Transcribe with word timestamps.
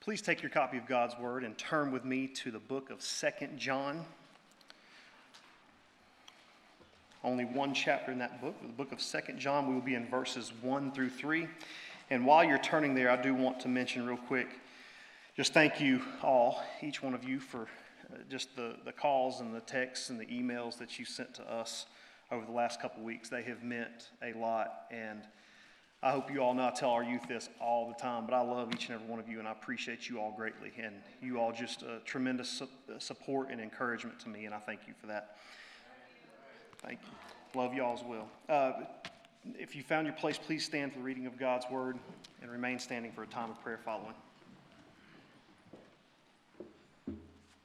Please 0.00 0.22
take 0.22 0.40
your 0.40 0.50
copy 0.50 0.78
of 0.78 0.86
God's 0.86 1.18
Word 1.18 1.44
and 1.44 1.58
turn 1.58 1.92
with 1.92 2.06
me 2.06 2.26
to 2.28 2.50
the 2.50 2.58
book 2.58 2.88
of 2.88 3.02
Second 3.02 3.58
John. 3.58 4.06
Only 7.22 7.44
one 7.44 7.74
chapter 7.74 8.10
in 8.10 8.18
that 8.20 8.40
book, 8.40 8.54
the 8.62 8.68
book 8.68 8.92
of 8.92 9.02
Second 9.02 9.38
John. 9.38 9.68
We 9.68 9.74
will 9.74 9.82
be 9.82 9.94
in 9.94 10.08
verses 10.08 10.54
1 10.62 10.92
through 10.92 11.10
3. 11.10 11.46
And 12.08 12.24
while 12.24 12.42
you're 12.42 12.56
turning 12.56 12.94
there, 12.94 13.10
I 13.10 13.20
do 13.20 13.34
want 13.34 13.60
to 13.60 13.68
mention 13.68 14.06
real 14.06 14.16
quick 14.16 14.48
just 15.36 15.52
thank 15.52 15.82
you 15.82 16.00
all, 16.22 16.62
each 16.80 17.02
one 17.02 17.12
of 17.12 17.22
you, 17.22 17.38
for 17.38 17.68
uh, 18.10 18.16
just 18.30 18.56
the, 18.56 18.76
the 18.86 18.92
calls 18.92 19.42
and 19.42 19.54
the 19.54 19.60
texts 19.60 20.08
and 20.08 20.18
the 20.18 20.26
emails 20.26 20.78
that 20.78 20.98
you 20.98 21.04
sent 21.04 21.34
to 21.34 21.42
us 21.42 21.84
over 22.32 22.46
the 22.46 22.52
last 22.52 22.80
couple 22.80 23.02
weeks. 23.02 23.28
They 23.28 23.42
have 23.42 23.62
meant 23.62 24.08
a 24.22 24.32
lot. 24.32 24.86
And 24.90 25.20
I 26.02 26.12
hope 26.12 26.32
you 26.32 26.40
all 26.40 26.54
know 26.54 26.66
I 26.66 26.70
tell 26.70 26.90
our 26.90 27.04
youth 27.04 27.28
this 27.28 27.50
all 27.60 27.86
the 27.88 27.94
time, 27.94 28.24
but 28.24 28.34
I 28.34 28.40
love 28.40 28.72
each 28.72 28.88
and 28.88 28.94
every 28.94 29.06
one 29.06 29.20
of 29.20 29.28
you, 29.28 29.38
and 29.38 29.46
I 29.46 29.52
appreciate 29.52 30.08
you 30.08 30.18
all 30.18 30.32
greatly. 30.34 30.72
And 30.78 30.94
you 31.20 31.38
all 31.38 31.52
just 31.52 31.82
uh, 31.82 31.98
tremendous 32.06 32.62
uh, 32.62 32.66
support 32.98 33.50
and 33.50 33.60
encouragement 33.60 34.18
to 34.20 34.30
me, 34.30 34.46
and 34.46 34.54
I 34.54 34.60
thank 34.60 34.80
you 34.86 34.94
for 34.98 35.06
that. 35.08 35.36
Thank 36.78 37.00
you. 37.02 37.60
Love 37.60 37.74
you 37.74 37.84
all 37.84 37.92
as 37.92 38.02
well. 38.02 38.28
Uh, 38.48 38.84
if 39.58 39.76
you 39.76 39.82
found 39.82 40.06
your 40.06 40.16
place, 40.16 40.38
please 40.38 40.64
stand 40.64 40.92
for 40.92 41.00
the 41.00 41.04
reading 41.04 41.26
of 41.26 41.38
God's 41.38 41.66
word 41.70 41.98
and 42.40 42.50
remain 42.50 42.78
standing 42.78 43.12
for 43.12 43.24
a 43.24 43.26
time 43.26 43.50
of 43.50 43.60
prayer 43.62 43.80
following. 43.84 44.14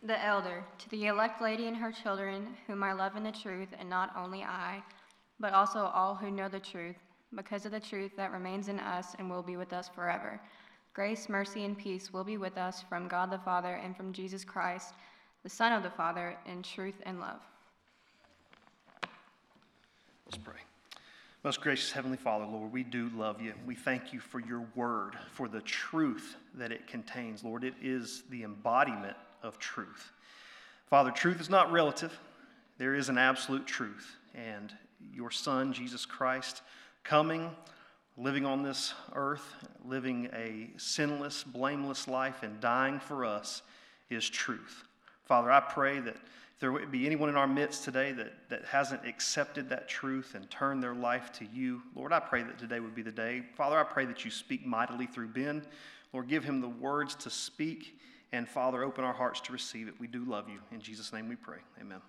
The 0.04 0.23
elder, 0.23 0.66
to 0.80 0.90
the 0.90 1.06
elect 1.06 1.42
lady 1.42 1.67
and 1.67 1.78
her 1.78 1.92
children, 1.92 2.48
whom 2.67 2.84
I 2.84 2.92
love 2.92 3.16
in 3.16 3.23
the 3.23 3.31
truth, 3.31 3.70
and 3.80 3.90
not 3.90 4.12
only 4.17 4.44
I, 4.44 4.84
but 5.40 5.54
also 5.54 5.80
all 5.80 6.16
who 6.16 6.30
know 6.30 6.50
the 6.50 6.59
truth 6.59 6.98
because 7.34 7.66
of 7.66 7.72
the 7.72 7.80
truth 7.80 8.12
that 8.18 8.32
remains 8.32 8.68
in 8.68 8.80
us 8.80 9.16
and 9.18 9.30
will 9.30 9.44
be 9.44 9.58
with 9.58 9.74
us 9.74 9.90
forever. 9.90 10.40
Grace, 10.94 11.28
mercy, 11.28 11.66
and 11.66 11.78
peace 11.78 12.14
will 12.14 12.24
be 12.24 12.38
with 12.38 12.58
us 12.58 12.84
from 12.88 13.08
God 13.08 13.32
the 13.32 13.40
Father 13.40 13.76
and 13.84 13.98
from 13.98 14.14
Jesus 14.14 14.46
Christ, 14.46 14.94
the 15.44 15.50
Son 15.50 15.73
of 15.73 15.84
the 15.84 15.90
Father, 15.90 16.38
in 16.45 16.64
truth 16.64 17.02
and 17.06 17.20
love. 17.20 17.42
Let's 20.26 20.38
pray. 20.38 20.56
Most 21.44 21.62
gracious 21.62 21.92
Heavenly 21.92 22.17
Father, 22.17 22.45
Lord, 22.45 22.72
we 22.72 22.84
do 22.84 23.12
love 23.16 23.39
you. 23.42 23.54
We 23.67 23.76
thank 23.76 24.14
you 24.14 24.20
for 24.20 24.39
your 24.39 24.66
word, 24.73 25.14
for 25.32 25.48
the 25.48 25.62
truth 25.62 26.38
that 26.56 26.72
it 26.72 26.88
contains. 26.88 27.44
Lord, 27.44 27.64
it 27.64 27.76
is 27.82 28.23
the 28.32 28.44
embodiment 28.44 29.16
of 29.44 29.60
truth. 29.60 30.12
Father, 30.88 31.12
truth 31.12 31.39
is 31.39 31.50
not 31.50 31.72
relative, 31.72 32.17
there 32.78 32.95
is 32.95 33.10
an 33.10 33.17
absolute 33.17 33.67
truth. 33.67 34.16
And 34.34 34.73
your 35.14 35.30
Son, 35.30 35.72
Jesus 35.72 36.06
Christ, 36.06 36.62
coming, 37.06 37.52
living 38.17 38.45
on 38.45 38.64
this 38.64 38.94
earth, 39.14 39.53
living 39.86 40.30
a 40.34 40.70
sinless, 40.78 41.44
blameless 41.44 42.08
life, 42.08 42.44
and 42.44 42.59
dying 42.59 43.00
for 43.00 43.23
us 43.23 43.61
is 44.09 44.30
truth. 44.30 44.84
Father, 45.23 45.52
I 45.52 45.59
pray 45.59 46.00
that 46.00 46.16
if 46.16 46.61
there 46.61 46.72
would 46.72 46.92
be 46.92 47.06
anyone 47.06 47.30
in 47.30 47.36
our 47.36 47.48
midst 47.48 47.83
today 47.83 48.11
that, 48.14 48.33
that 48.50 48.66
hasn't 48.66 49.06
accepted 49.06 49.70
that 49.70 49.88
truth 49.88 50.36
and 50.36 50.50
turned 50.50 50.81
their 50.81 50.95
life 50.95 51.31
to 51.33 51.45
you, 51.53 51.81
Lord, 51.95 52.11
I 52.11 52.20
pray 52.20 52.44
that 52.44 52.58
today 52.58 52.80
would 52.80 52.95
be 52.95 53.02
the 53.02 53.11
day. 53.11 53.44
Father, 53.56 53.78
I 53.78 53.83
pray 53.83 54.06
that 54.06 54.26
you 54.26 54.31
speak 54.31 54.66
mightily 54.66 55.06
through 55.06 55.28
Ben. 55.30 55.66
Lord, 56.14 56.28
give 56.28 56.44
him 56.44 56.61
the 56.61 56.70
words 56.70 57.14
to 57.16 57.30
speak. 57.30 58.00
And 58.31 58.48
Father, 58.48 58.83
open 58.83 59.03
our 59.03 59.14
hearts 59.14 59.42
to 59.42 59.53
receive 59.53 59.88
it. 59.88 59.94
We 60.00 60.08
do 60.08 60.23
love 60.26 60.50
you. 60.50 60.59
In 60.72 60.81
Jesus' 60.81 61.14
name 61.14 61.30
we 61.30 61.36
pray. 61.36 61.59
Amen. 61.80 62.02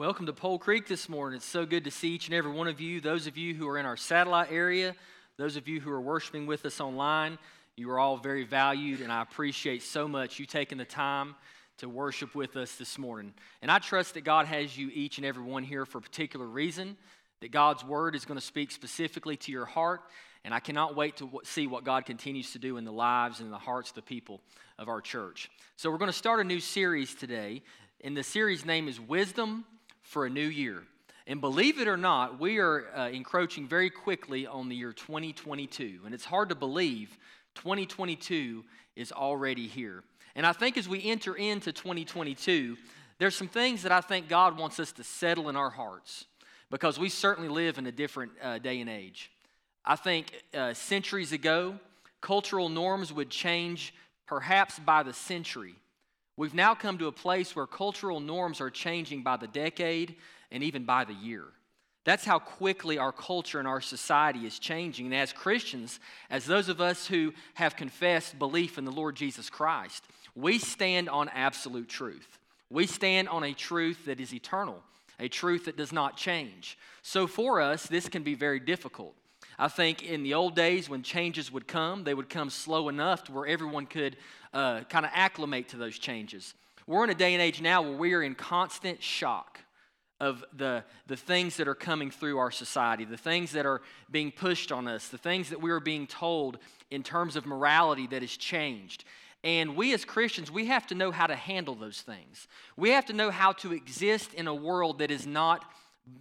Welcome 0.00 0.24
to 0.24 0.32
Pole 0.32 0.58
Creek 0.58 0.86
this 0.86 1.10
morning. 1.10 1.36
It's 1.36 1.44
so 1.44 1.66
good 1.66 1.84
to 1.84 1.90
see 1.90 2.14
each 2.14 2.26
and 2.26 2.34
every 2.34 2.50
one 2.50 2.68
of 2.68 2.80
you. 2.80 3.02
Those 3.02 3.26
of 3.26 3.36
you 3.36 3.54
who 3.54 3.68
are 3.68 3.76
in 3.76 3.84
our 3.84 3.98
satellite 3.98 4.50
area, 4.50 4.96
those 5.36 5.56
of 5.56 5.68
you 5.68 5.78
who 5.78 5.90
are 5.90 6.00
worshiping 6.00 6.46
with 6.46 6.64
us 6.64 6.80
online, 6.80 7.36
you 7.76 7.90
are 7.90 7.98
all 7.98 8.16
very 8.16 8.44
valued, 8.44 9.02
and 9.02 9.12
I 9.12 9.20
appreciate 9.20 9.82
so 9.82 10.08
much 10.08 10.38
you 10.38 10.46
taking 10.46 10.78
the 10.78 10.86
time 10.86 11.34
to 11.76 11.88
worship 11.90 12.34
with 12.34 12.56
us 12.56 12.76
this 12.76 12.96
morning. 12.96 13.34
And 13.60 13.70
I 13.70 13.78
trust 13.78 14.14
that 14.14 14.22
God 14.22 14.46
has 14.46 14.74
you, 14.74 14.90
each 14.94 15.18
and 15.18 15.26
every 15.26 15.42
one, 15.42 15.64
here 15.64 15.84
for 15.84 15.98
a 15.98 16.00
particular 16.00 16.46
reason, 16.46 16.96
that 17.40 17.50
God's 17.50 17.84
word 17.84 18.16
is 18.16 18.24
going 18.24 18.40
to 18.40 18.46
speak 18.46 18.70
specifically 18.70 19.36
to 19.36 19.52
your 19.52 19.66
heart. 19.66 20.00
And 20.46 20.54
I 20.54 20.60
cannot 20.60 20.96
wait 20.96 21.18
to 21.18 21.30
see 21.44 21.66
what 21.66 21.84
God 21.84 22.06
continues 22.06 22.54
to 22.54 22.58
do 22.58 22.78
in 22.78 22.86
the 22.86 22.90
lives 22.90 23.40
and 23.40 23.48
in 23.48 23.52
the 23.52 23.58
hearts 23.58 23.90
of 23.90 23.96
the 23.96 24.02
people 24.02 24.40
of 24.78 24.88
our 24.88 25.02
church. 25.02 25.50
So, 25.76 25.90
we're 25.90 25.98
going 25.98 26.10
to 26.10 26.16
start 26.16 26.40
a 26.40 26.44
new 26.44 26.60
series 26.60 27.14
today, 27.14 27.60
and 28.02 28.16
the 28.16 28.22
series 28.22 28.64
name 28.64 28.88
is 28.88 28.98
Wisdom 28.98 29.66
for 30.10 30.26
a 30.26 30.30
new 30.30 30.46
year. 30.46 30.82
And 31.28 31.40
believe 31.40 31.78
it 31.78 31.86
or 31.86 31.96
not, 31.96 32.40
we 32.40 32.58
are 32.58 32.88
uh, 32.96 33.08
encroaching 33.10 33.68
very 33.68 33.90
quickly 33.90 34.44
on 34.44 34.68
the 34.68 34.74
year 34.74 34.92
2022. 34.92 36.00
And 36.04 36.12
it's 36.12 36.24
hard 36.24 36.48
to 36.48 36.56
believe 36.56 37.16
2022 37.54 38.64
is 38.96 39.12
already 39.12 39.68
here. 39.68 40.02
And 40.34 40.44
I 40.44 40.52
think 40.52 40.76
as 40.76 40.88
we 40.88 41.04
enter 41.04 41.36
into 41.36 41.72
2022, 41.72 42.76
there's 43.18 43.36
some 43.36 43.46
things 43.46 43.84
that 43.84 43.92
I 43.92 44.00
think 44.00 44.28
God 44.28 44.58
wants 44.58 44.80
us 44.80 44.90
to 44.92 45.04
settle 45.04 45.48
in 45.48 45.54
our 45.54 45.70
hearts 45.70 46.24
because 46.72 46.98
we 46.98 47.08
certainly 47.08 47.48
live 47.48 47.78
in 47.78 47.86
a 47.86 47.92
different 47.92 48.32
uh, 48.42 48.58
day 48.58 48.80
and 48.80 48.90
age. 48.90 49.30
I 49.84 49.94
think 49.94 50.32
uh, 50.52 50.74
centuries 50.74 51.30
ago, 51.30 51.78
cultural 52.20 52.68
norms 52.68 53.12
would 53.12 53.30
change 53.30 53.94
perhaps 54.26 54.80
by 54.80 55.04
the 55.04 55.12
century. 55.12 55.76
We've 56.36 56.54
now 56.54 56.74
come 56.74 56.98
to 56.98 57.06
a 57.06 57.12
place 57.12 57.54
where 57.54 57.66
cultural 57.66 58.20
norms 58.20 58.60
are 58.60 58.70
changing 58.70 59.22
by 59.22 59.36
the 59.36 59.46
decade 59.46 60.16
and 60.50 60.62
even 60.62 60.84
by 60.84 61.04
the 61.04 61.14
year. 61.14 61.44
That's 62.04 62.24
how 62.24 62.38
quickly 62.38 62.96
our 62.98 63.12
culture 63.12 63.58
and 63.58 63.68
our 63.68 63.80
society 63.80 64.46
is 64.46 64.58
changing. 64.58 65.06
And 65.06 65.14
as 65.14 65.32
Christians, 65.32 66.00
as 66.30 66.46
those 66.46 66.68
of 66.68 66.80
us 66.80 67.06
who 67.06 67.34
have 67.54 67.76
confessed 67.76 68.38
belief 68.38 68.78
in 68.78 68.84
the 68.84 68.90
Lord 68.90 69.16
Jesus 69.16 69.50
Christ, 69.50 70.04
we 70.34 70.58
stand 70.58 71.08
on 71.08 71.28
absolute 71.28 71.88
truth. 71.88 72.38
We 72.70 72.86
stand 72.86 73.28
on 73.28 73.44
a 73.44 73.52
truth 73.52 74.06
that 74.06 74.20
is 74.20 74.32
eternal, 74.32 74.82
a 75.18 75.28
truth 75.28 75.66
that 75.66 75.76
does 75.76 75.92
not 75.92 76.16
change. 76.16 76.78
So 77.02 77.26
for 77.26 77.60
us, 77.60 77.86
this 77.86 78.08
can 78.08 78.22
be 78.22 78.34
very 78.34 78.60
difficult. 78.60 79.14
I 79.60 79.68
think 79.68 80.02
in 80.02 80.22
the 80.22 80.32
old 80.32 80.56
days 80.56 80.88
when 80.88 81.02
changes 81.02 81.52
would 81.52 81.68
come, 81.68 82.04
they 82.04 82.14
would 82.14 82.30
come 82.30 82.48
slow 82.48 82.88
enough 82.88 83.24
to 83.24 83.32
where 83.32 83.46
everyone 83.46 83.84
could 83.84 84.16
uh, 84.54 84.80
kind 84.84 85.04
of 85.04 85.12
acclimate 85.14 85.68
to 85.68 85.76
those 85.76 85.98
changes. 85.98 86.54
We're 86.86 87.04
in 87.04 87.10
a 87.10 87.14
day 87.14 87.34
and 87.34 87.42
age 87.42 87.60
now 87.60 87.82
where 87.82 87.92
we 87.92 88.14
are 88.14 88.22
in 88.22 88.34
constant 88.34 89.02
shock 89.02 89.60
of 90.18 90.42
the, 90.56 90.82
the 91.08 91.16
things 91.16 91.58
that 91.58 91.68
are 91.68 91.74
coming 91.74 92.10
through 92.10 92.38
our 92.38 92.50
society, 92.50 93.04
the 93.04 93.18
things 93.18 93.52
that 93.52 93.66
are 93.66 93.82
being 94.10 94.32
pushed 94.32 94.72
on 94.72 94.88
us, 94.88 95.08
the 95.08 95.18
things 95.18 95.50
that 95.50 95.60
we 95.60 95.70
are 95.70 95.78
being 95.78 96.06
told 96.06 96.56
in 96.90 97.02
terms 97.02 97.36
of 97.36 97.44
morality 97.44 98.06
that 98.06 98.22
has 98.22 98.34
changed. 98.34 99.04
And 99.44 99.76
we 99.76 99.92
as 99.92 100.06
Christians, 100.06 100.50
we 100.50 100.66
have 100.66 100.86
to 100.86 100.94
know 100.94 101.10
how 101.10 101.26
to 101.26 101.36
handle 101.36 101.74
those 101.74 102.00
things. 102.00 102.48
We 102.78 102.90
have 102.90 103.04
to 103.06 103.12
know 103.12 103.30
how 103.30 103.52
to 103.52 103.74
exist 103.74 104.32
in 104.32 104.46
a 104.46 104.54
world 104.54 105.00
that 105.00 105.10
is 105.10 105.26
not 105.26 105.70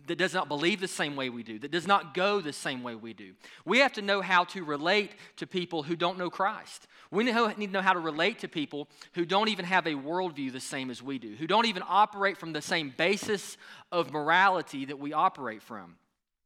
that 0.07 0.17
does 0.17 0.33
not 0.33 0.47
believe 0.47 0.79
the 0.79 0.87
same 0.87 1.15
way 1.15 1.29
we 1.29 1.43
do, 1.43 1.59
that 1.59 1.71
does 1.71 1.87
not 1.87 2.13
go 2.13 2.41
the 2.41 2.53
same 2.53 2.83
way 2.83 2.95
we 2.95 3.13
do. 3.13 3.33
We 3.65 3.79
have 3.79 3.93
to 3.93 4.01
know 4.01 4.21
how 4.21 4.43
to 4.45 4.63
relate 4.63 5.11
to 5.37 5.47
people 5.47 5.83
who 5.83 5.95
don't 5.95 6.17
know 6.17 6.29
Christ. 6.29 6.87
We 7.11 7.23
need 7.23 7.33
to 7.33 7.67
know 7.67 7.81
how 7.81 7.93
to 7.93 7.99
relate 7.99 8.39
to 8.39 8.47
people 8.47 8.87
who 9.13 9.25
don't 9.25 9.49
even 9.49 9.65
have 9.65 9.87
a 9.87 9.93
worldview 9.93 10.51
the 10.51 10.59
same 10.59 10.89
as 10.89 11.01
we 11.01 11.17
do, 11.17 11.35
who 11.35 11.47
don't 11.47 11.65
even 11.65 11.83
operate 11.87 12.37
from 12.37 12.53
the 12.53 12.61
same 12.61 12.93
basis 12.95 13.57
of 13.91 14.11
morality 14.11 14.85
that 14.85 14.99
we 14.99 15.13
operate 15.13 15.63
from. 15.63 15.95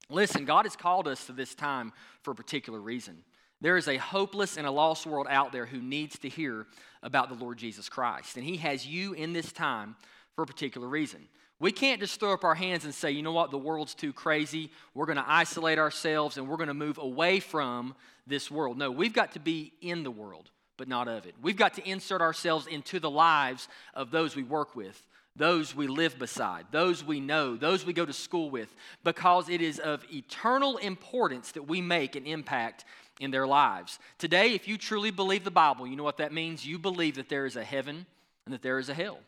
Listen, 0.10 0.46
God 0.46 0.66
has 0.66 0.76
called 0.76 1.08
us 1.08 1.26
to 1.26 1.32
this 1.32 1.56
time 1.56 1.92
for 2.22 2.32
a 2.32 2.36
particular 2.36 2.80
reason. 2.80 3.24
There 3.62 3.78
is 3.78 3.88
a 3.88 3.98
hopeless 3.98 4.58
and 4.58 4.68
a 4.68 4.72
lost 4.72 5.06
world 5.06 5.28
out 5.30 5.52
there 5.52 5.66
who 5.66 5.82
needs 5.82 6.20
to 6.20 6.30
hear 6.30 6.68
about 7.02 7.30
the 7.30 7.44
Lord 7.44 7.58
Jesus 7.58 7.88
Christ. 7.88 8.36
And 8.36 8.46
He 8.46 8.58
has 8.58 8.86
you 8.86 9.14
in 9.14 9.34
this 9.34 9.52
time 9.52 9.96
for 10.36 10.44
a 10.44 10.48
particular 10.48 10.88
reason. 10.88 11.28
We 11.64 11.72
can't 11.72 12.02
just 12.02 12.20
throw 12.20 12.34
up 12.34 12.44
our 12.44 12.56
hands 12.56 12.84
and 12.84 12.94
say, 12.94 13.12
you 13.12 13.22
know 13.22 13.32
what, 13.32 13.50
the 13.50 13.58
world's 13.58 13.96
too 13.96 14.12
crazy. 14.12 14.70
We're 14.94 15.06
going 15.06 15.18
to 15.18 15.24
isolate 15.26 15.80
ourselves 15.80 16.36
and 16.36 16.50
we're 16.50 16.58
going 16.58 16.68
to 16.68 16.74
move 16.74 16.98
away 16.98 17.40
from 17.40 17.96
this 18.28 18.52
world. 18.52 18.78
No, 18.78 18.92
we've 18.92 19.14
got 19.14 19.32
to 19.32 19.40
be 19.40 19.72
in 19.80 20.04
the 20.04 20.12
world, 20.12 20.52
but 20.76 20.90
not 20.90 21.08
of 21.08 21.26
it. 21.26 21.36
We've 21.42 21.56
got 21.56 21.76
to 21.76 21.90
insert 21.90 22.20
ourselves 22.20 22.68
into 22.68 23.00
the 23.00 23.10
lives 23.10 23.70
of 23.94 24.12
those 24.12 24.36
we 24.36 24.44
work 24.44 24.76
with, 24.76 25.02
those 25.38 25.74
we 25.74 25.88
live 25.88 26.20
beside, 26.20 26.66
those 26.72 27.02
we 27.02 27.22
know, 27.22 27.56
those 27.56 27.86
we 27.86 27.94
go 27.94 28.06
to 28.06 28.12
school 28.12 28.50
with, 28.50 28.76
because 29.06 29.48
it 29.48 29.62
is 29.62 29.80
of 29.80 30.04
eternal 30.14 30.76
importance 30.80 31.54
that 31.54 31.64
we 31.64 31.80
make 31.80 32.18
an 32.18 32.26
impact 32.26 32.84
in 33.22 33.32
their 33.32 33.48
lives. 33.48 34.00
Today, 34.18 34.52
if 34.54 34.68
you 34.68 34.78
truly 34.78 35.12
believe 35.12 35.46
the 35.46 35.50
Bible, 35.50 35.88
you 35.88 35.96
know 35.96 36.04
what 36.04 36.18
that 36.18 36.34
means? 36.34 36.66
You 36.66 36.78
believe 36.78 37.16
that 37.16 37.30
there 37.30 37.46
is 37.46 37.56
a 37.56 37.64
heaven 37.64 38.06
and 38.44 38.54
that 38.54 38.64
there 38.64 38.80
is 38.80 38.90
a 38.90 38.94
hell. 38.94 39.20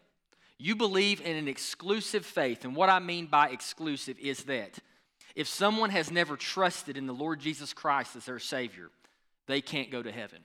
You 0.57 0.75
believe 0.75 1.22
in 1.22 1.36
an 1.36 1.48
exclusive 1.48 2.25
faith. 2.25 2.63
And 2.63 2.75
what 2.75 2.90
I 2.90 3.00
mean 3.00 3.25
by 3.25 3.50
exclusive 3.50 4.18
is 4.19 4.46
that 4.46 4.80
if 5.36 5.48
someone 5.48 5.90
has 5.90 6.12
never 6.12 6.38
trusted 6.38 6.96
in 6.96 7.07
the 7.07 7.13
Lord 7.13 7.40
Jesus 7.40 7.74
Christ 7.74 8.16
as 8.16 8.25
their 8.25 8.40
Savior, 8.40 8.90
they 9.48 9.62
can't 9.62 9.92
go 9.92 10.02
to 10.02 10.12
heaven. 10.12 10.40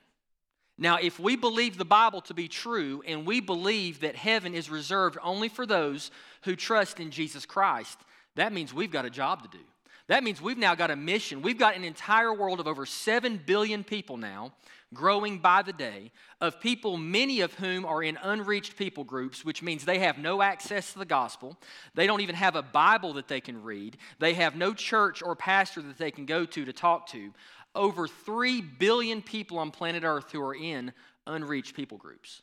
Now, 0.77 0.97
if 0.97 1.19
we 1.19 1.35
believe 1.35 1.77
the 1.77 1.85
Bible 1.85 2.21
to 2.21 2.33
be 2.33 2.47
true 2.47 3.03
and 3.05 3.25
we 3.25 3.39
believe 3.39 4.01
that 4.01 4.15
heaven 4.15 4.53
is 4.53 4.69
reserved 4.69 5.17
only 5.23 5.47
for 5.47 5.65
those 5.65 6.11
who 6.43 6.55
trust 6.55 6.99
in 6.99 7.11
Jesus 7.11 7.45
Christ, 7.45 7.99
that 8.35 8.51
means 8.51 8.73
we've 8.73 8.91
got 8.91 9.05
a 9.05 9.09
job 9.09 9.43
to 9.43 9.57
do. 9.57 9.63
That 10.07 10.23
means 10.23 10.41
we've 10.41 10.57
now 10.57 10.75
got 10.75 10.91
a 10.91 10.95
mission. 10.95 11.41
We've 11.41 11.57
got 11.57 11.75
an 11.75 11.83
entire 11.83 12.33
world 12.33 12.59
of 12.59 12.67
over 12.67 12.85
7 12.85 13.39
billion 13.45 13.83
people 13.83 14.17
now, 14.17 14.53
growing 14.93 15.37
by 15.37 15.61
the 15.61 15.73
day, 15.73 16.11
of 16.39 16.59
people, 16.59 16.97
many 16.97 17.41
of 17.41 17.53
whom 17.55 17.85
are 17.85 18.03
in 18.03 18.17
unreached 18.21 18.75
people 18.75 19.03
groups, 19.03 19.45
which 19.45 19.61
means 19.61 19.85
they 19.85 19.99
have 19.99 20.17
no 20.17 20.41
access 20.41 20.93
to 20.93 20.99
the 20.99 21.05
gospel. 21.05 21.57
They 21.93 22.07
don't 22.07 22.21
even 22.21 22.35
have 22.35 22.55
a 22.55 22.61
Bible 22.61 23.13
that 23.13 23.27
they 23.27 23.41
can 23.41 23.63
read. 23.63 23.97
They 24.19 24.33
have 24.33 24.55
no 24.55 24.73
church 24.73 25.21
or 25.23 25.35
pastor 25.35 25.81
that 25.81 25.97
they 25.97 26.11
can 26.11 26.25
go 26.25 26.45
to 26.45 26.65
to 26.65 26.73
talk 26.73 27.07
to. 27.07 27.33
Over 27.73 28.07
3 28.07 28.61
billion 28.61 29.21
people 29.21 29.59
on 29.59 29.71
planet 29.71 30.03
Earth 30.03 30.31
who 30.31 30.41
are 30.41 30.55
in 30.55 30.91
unreached 31.25 31.75
people 31.75 31.97
groups. 31.97 32.41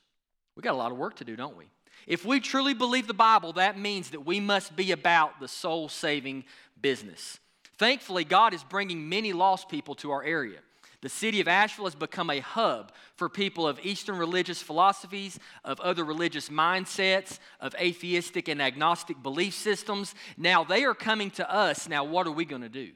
We 0.57 0.63
got 0.63 0.75
a 0.75 0.77
lot 0.77 0.91
of 0.91 0.99
work 0.99 1.17
to 1.17 1.25
do, 1.25 1.37
don't 1.37 1.57
we? 1.57 1.67
If 2.07 2.25
we 2.25 2.41
truly 2.41 2.73
believe 2.75 3.07
the 3.07 3.15
Bible, 3.15 3.53
that 3.55 3.79
means 3.79 4.11
that 4.11 4.25
we 4.25 4.41
must 4.41 4.75
be 4.75 4.93
about 4.93 5.41
the 5.41 5.49
soul 5.49 5.89
saving 5.89 6.45
business. 6.81 7.39
Thankfully, 7.77 8.25
God 8.25 8.55
is 8.55 8.65
bringing 8.65 9.09
many 9.09 9.33
lost 9.33 9.69
people 9.69 9.95
to 9.97 10.11
our 10.11 10.23
area. 10.25 10.61
The 11.01 11.09
city 11.09 11.41
of 11.41 11.47
Asheville 11.47 11.85
has 11.85 11.95
become 11.95 12.29
a 12.29 12.41
hub 12.41 12.93
for 13.15 13.29
people 13.29 13.69
of 13.69 13.79
Eastern 13.85 14.19
religious 14.19 14.61
philosophies, 14.61 15.39
of 15.65 15.79
other 15.79 16.05
religious 16.05 16.49
mindsets, 16.49 17.39
of 17.61 17.75
atheistic 17.81 18.49
and 18.49 18.61
agnostic 18.61 19.23
belief 19.23 19.55
systems. 19.55 20.15
Now 20.37 20.65
they 20.65 20.85
are 20.85 20.95
coming 20.95 21.31
to 21.33 21.49
us. 21.49 21.89
Now, 21.89 22.03
what 22.03 22.27
are 22.27 22.33
we 22.33 22.45
going 22.45 22.63
to 22.63 22.69
do? 22.69 22.91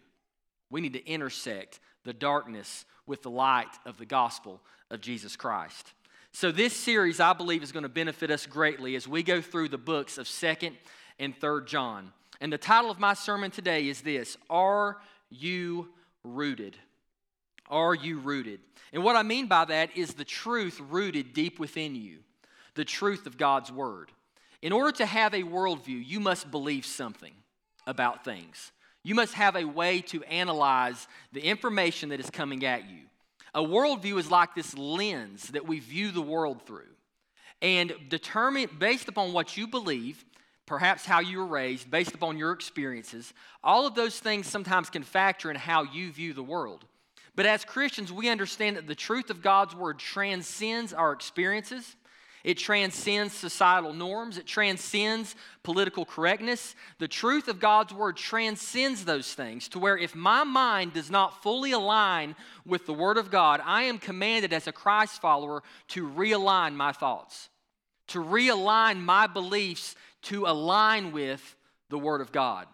We 0.68 0.80
need 0.80 0.94
to 0.94 1.06
intersect 1.06 1.78
the 2.04 2.12
darkness 2.12 2.84
with 3.06 3.22
the 3.22 3.30
light 3.30 3.72
of 3.86 3.98
the 3.98 4.06
gospel 4.06 4.60
of 4.90 5.00
Jesus 5.00 5.36
Christ. 5.36 5.92
So, 6.32 6.50
this 6.50 6.74
series, 6.74 7.20
I 7.20 7.34
believe, 7.34 7.62
is 7.62 7.72
going 7.72 7.82
to 7.84 7.88
benefit 7.88 8.30
us 8.30 8.46
greatly 8.46 8.96
as 8.96 9.06
we 9.06 9.22
go 9.22 9.40
through 9.40 9.68
the 9.68 9.78
books 9.78 10.18
of 10.18 10.26
2nd 10.26 10.72
and 11.18 11.38
3rd 11.38 11.66
John. 11.66 12.12
And 12.40 12.52
the 12.52 12.58
title 12.58 12.90
of 12.90 12.98
my 12.98 13.14
sermon 13.14 13.52
today 13.52 13.86
is 13.86 14.00
this 14.00 14.36
Are 14.50 14.96
You 15.30 15.90
Rooted? 16.24 16.76
Are 17.72 17.94
you 17.94 18.18
rooted? 18.18 18.60
And 18.92 19.02
what 19.02 19.16
I 19.16 19.22
mean 19.22 19.46
by 19.46 19.64
that 19.64 19.96
is 19.96 20.12
the 20.12 20.24
truth 20.24 20.78
rooted 20.90 21.32
deep 21.32 21.58
within 21.58 21.96
you, 21.96 22.18
the 22.74 22.84
truth 22.84 23.26
of 23.26 23.38
God's 23.38 23.72
Word. 23.72 24.12
In 24.60 24.72
order 24.72 24.92
to 24.98 25.06
have 25.06 25.32
a 25.32 25.42
worldview, 25.42 26.06
you 26.06 26.20
must 26.20 26.50
believe 26.50 26.84
something 26.84 27.32
about 27.86 28.24
things. 28.24 28.70
You 29.02 29.14
must 29.14 29.32
have 29.34 29.56
a 29.56 29.64
way 29.64 30.02
to 30.02 30.22
analyze 30.24 31.08
the 31.32 31.40
information 31.40 32.10
that 32.10 32.20
is 32.20 32.28
coming 32.28 32.64
at 32.64 32.88
you. 32.88 32.98
A 33.54 33.62
worldview 33.62 34.18
is 34.18 34.30
like 34.30 34.54
this 34.54 34.76
lens 34.76 35.48
that 35.48 35.66
we 35.66 35.80
view 35.80 36.10
the 36.10 36.22
world 36.22 36.66
through. 36.66 36.92
And 37.62 37.92
determine, 38.10 38.68
based 38.78 39.08
upon 39.08 39.32
what 39.32 39.56
you 39.56 39.66
believe, 39.66 40.24
perhaps 40.66 41.06
how 41.06 41.20
you 41.20 41.38
were 41.38 41.46
raised, 41.46 41.90
based 41.90 42.14
upon 42.14 42.36
your 42.36 42.52
experiences, 42.52 43.32
all 43.64 43.86
of 43.86 43.94
those 43.94 44.18
things 44.18 44.46
sometimes 44.46 44.90
can 44.90 45.02
factor 45.02 45.50
in 45.50 45.56
how 45.56 45.84
you 45.84 46.12
view 46.12 46.34
the 46.34 46.42
world. 46.42 46.84
But 47.34 47.46
as 47.46 47.64
Christians, 47.64 48.12
we 48.12 48.28
understand 48.28 48.76
that 48.76 48.86
the 48.86 48.94
truth 48.94 49.30
of 49.30 49.42
God's 49.42 49.74
word 49.74 49.98
transcends 49.98 50.92
our 50.92 51.12
experiences. 51.12 51.96
It 52.44 52.58
transcends 52.58 53.32
societal 53.34 53.92
norms. 53.92 54.36
It 54.36 54.46
transcends 54.46 55.36
political 55.62 56.04
correctness. 56.04 56.74
The 56.98 57.08
truth 57.08 57.48
of 57.48 57.60
God's 57.60 57.94
word 57.94 58.16
transcends 58.16 59.04
those 59.04 59.32
things 59.32 59.68
to 59.68 59.78
where 59.78 59.96
if 59.96 60.14
my 60.14 60.44
mind 60.44 60.92
does 60.92 61.10
not 61.10 61.42
fully 61.42 61.72
align 61.72 62.34
with 62.66 62.84
the 62.84 62.94
word 62.94 63.16
of 63.16 63.30
God, 63.30 63.60
I 63.64 63.84
am 63.84 63.98
commanded 63.98 64.52
as 64.52 64.66
a 64.66 64.72
Christ 64.72 65.20
follower 65.20 65.62
to 65.88 66.08
realign 66.08 66.74
my 66.74 66.92
thoughts, 66.92 67.48
to 68.08 68.18
realign 68.18 69.00
my 69.00 69.26
beliefs 69.26 69.94
to 70.22 70.46
align 70.46 71.12
with 71.12 71.56
the 71.88 71.98
Word 71.98 72.20
of 72.20 72.32
God. 72.32 72.66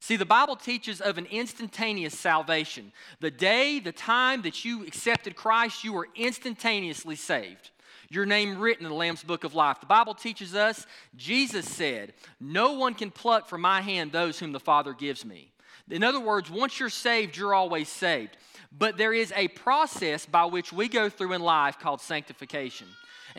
See, 0.00 0.16
the 0.16 0.24
Bible 0.24 0.56
teaches 0.56 1.02
of 1.02 1.18
an 1.18 1.26
instantaneous 1.26 2.18
salvation. 2.18 2.90
The 3.20 3.30
day, 3.30 3.80
the 3.80 3.92
time 3.92 4.42
that 4.42 4.64
you 4.64 4.86
accepted 4.86 5.36
Christ, 5.36 5.84
you 5.84 5.92
were 5.92 6.08
instantaneously 6.16 7.16
saved. 7.16 7.70
Your 8.08 8.24
name 8.24 8.58
written 8.58 8.86
in 8.86 8.90
the 8.90 8.96
Lamb's 8.96 9.22
Book 9.22 9.44
of 9.44 9.54
Life. 9.54 9.78
The 9.78 9.86
Bible 9.86 10.14
teaches 10.14 10.54
us, 10.54 10.86
Jesus 11.16 11.68
said, 11.68 12.14
No 12.40 12.72
one 12.72 12.94
can 12.94 13.10
pluck 13.10 13.46
from 13.46 13.60
my 13.60 13.82
hand 13.82 14.10
those 14.10 14.38
whom 14.38 14.52
the 14.52 14.58
Father 14.58 14.94
gives 14.94 15.24
me. 15.24 15.52
In 15.90 16.02
other 16.02 16.18
words, 16.18 16.50
once 16.50 16.80
you're 16.80 16.88
saved, 16.88 17.36
you're 17.36 17.54
always 17.54 17.88
saved. 17.88 18.36
But 18.76 18.96
there 18.96 19.12
is 19.12 19.32
a 19.36 19.48
process 19.48 20.24
by 20.24 20.46
which 20.46 20.72
we 20.72 20.88
go 20.88 21.08
through 21.08 21.34
in 21.34 21.42
life 21.42 21.78
called 21.78 22.00
sanctification. 22.00 22.86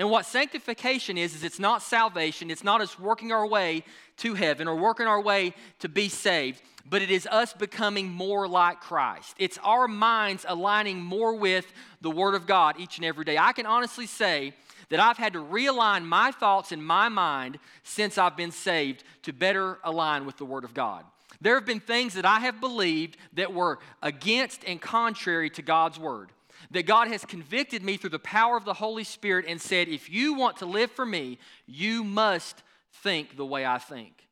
And 0.02 0.10
what 0.10 0.26
sanctification 0.26 1.16
is, 1.16 1.36
is 1.36 1.44
it's 1.44 1.60
not 1.60 1.84
salvation, 1.84 2.50
it's 2.50 2.64
not 2.64 2.82
us 2.82 2.98
working 2.98 3.32
our 3.32 3.46
way 3.46 3.84
to 4.18 4.34
heaven 4.34 4.68
or 4.68 4.76
working 4.76 5.06
our 5.06 5.22
way 5.22 5.54
to 5.78 5.88
be 5.88 6.10
saved, 6.10 6.60
but 6.90 7.04
it 7.04 7.12
is 7.12 7.28
us 7.28 7.54
becoming 7.54 8.10
more 8.10 8.48
like 8.48 8.80
Christ. 8.82 9.36
It's 9.38 9.60
our 9.60 9.88
minds 9.88 10.44
aligning 10.50 11.00
more 11.00 11.36
with 11.36 11.72
the 12.02 12.10
Word 12.10 12.34
of 12.34 12.48
God 12.48 12.80
each 12.80 12.98
and 12.98 13.06
every 13.06 13.26
day. 13.26 13.38
I 13.38 13.54
can 13.54 13.68
honestly 13.68 14.08
say 14.08 14.56
that 14.90 15.00
I've 15.00 15.18
had 15.18 15.34
to 15.34 15.40
realign 15.40 16.04
my 16.06 16.32
thoughts 16.32 16.72
in 16.72 16.82
my 16.82 17.08
mind 17.08 17.60
since 17.84 18.18
I've 18.18 18.36
been 18.36 18.50
saved 18.50 19.04
to 19.22 19.34
better 19.34 19.78
align 19.84 20.26
with 20.26 20.38
the 20.38 20.46
Word 20.46 20.64
of 20.64 20.74
God. 20.74 21.06
There 21.42 21.54
have 21.54 21.68
been 21.68 21.80
things 21.80 22.16
that 22.16 22.26
I 22.26 22.40
have 22.40 22.60
believed 22.60 23.18
that 23.34 23.54
were 23.54 23.78
against 24.02 24.64
and 24.66 24.82
contrary 24.82 25.52
to 25.52 25.62
God's 25.62 26.00
Word 26.00 26.32
that 26.72 26.86
God 26.86 27.08
has 27.10 27.26
convicted 27.26 27.84
me 27.84 27.98
through 27.98 28.12
the 28.12 28.20
power 28.20 28.58
of 28.58 28.66
the 28.66 28.74
Holy 28.74 29.04
Spirit 29.04 29.46
and 29.48 29.62
said, 29.62 29.88
if 29.88 30.10
you 30.10 30.34
want 30.34 30.58
to 30.58 30.66
live 30.66 30.92
for 30.92 31.06
me, 31.06 31.38
you 31.66 32.04
must 32.04 32.64
think 33.04 33.36
the 33.36 33.46
way 33.46 33.66
I 33.66 33.78
think. 33.78 34.28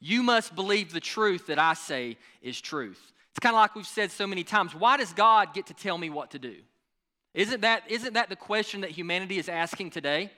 You 0.00 0.22
must 0.22 0.54
believe 0.54 0.92
the 0.92 1.00
truth 1.00 1.46
that 1.46 1.58
I 1.58 1.74
say 1.74 2.18
is 2.42 2.60
truth. 2.60 3.12
It's 3.30 3.38
kind 3.40 3.54
of 3.54 3.60
like 3.60 3.74
we've 3.74 3.86
said 3.86 4.10
so 4.10 4.26
many 4.26 4.44
times 4.44 4.74
why 4.74 4.96
does 4.96 5.12
God 5.12 5.54
get 5.54 5.66
to 5.66 5.74
tell 5.74 5.96
me 5.96 6.10
what 6.10 6.32
to 6.32 6.38
do? 6.38 6.56
Isn't 7.32 7.62
that, 7.62 7.82
isn't 7.88 8.14
that 8.14 8.28
the 8.28 8.36
question 8.36 8.82
that 8.82 8.90
humanity 8.90 9.38
is 9.38 9.48
asking 9.48 9.90
today? 9.90 10.30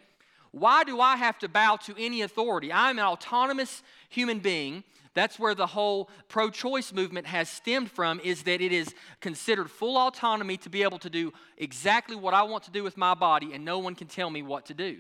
Why 0.50 0.84
do 0.84 1.00
I 1.00 1.16
have 1.16 1.38
to 1.40 1.48
bow 1.48 1.76
to 1.84 1.94
any 1.98 2.22
authority? 2.22 2.72
I'm 2.72 2.98
an 2.98 3.04
autonomous 3.04 3.82
human 4.08 4.38
being 4.38 4.84
that's 5.16 5.38
where 5.38 5.54
the 5.54 5.66
whole 5.66 6.10
pro 6.28 6.50
choice 6.50 6.92
movement 6.92 7.26
has 7.26 7.48
stemmed 7.48 7.90
from, 7.90 8.20
is 8.20 8.42
that 8.42 8.60
it 8.60 8.70
is 8.70 8.94
considered 9.20 9.70
full 9.70 9.96
autonomy 9.96 10.58
to 10.58 10.68
be 10.68 10.82
able 10.82 10.98
to 10.98 11.08
do 11.08 11.32
exactly 11.56 12.14
what 12.14 12.34
I 12.34 12.42
want 12.42 12.64
to 12.64 12.70
do 12.70 12.84
with 12.84 12.98
my 12.98 13.14
body, 13.14 13.54
and 13.54 13.64
no 13.64 13.78
one 13.78 13.94
can 13.94 14.08
tell 14.08 14.28
me 14.28 14.42
what 14.42 14.66
to 14.66 14.74
do. 14.74 14.98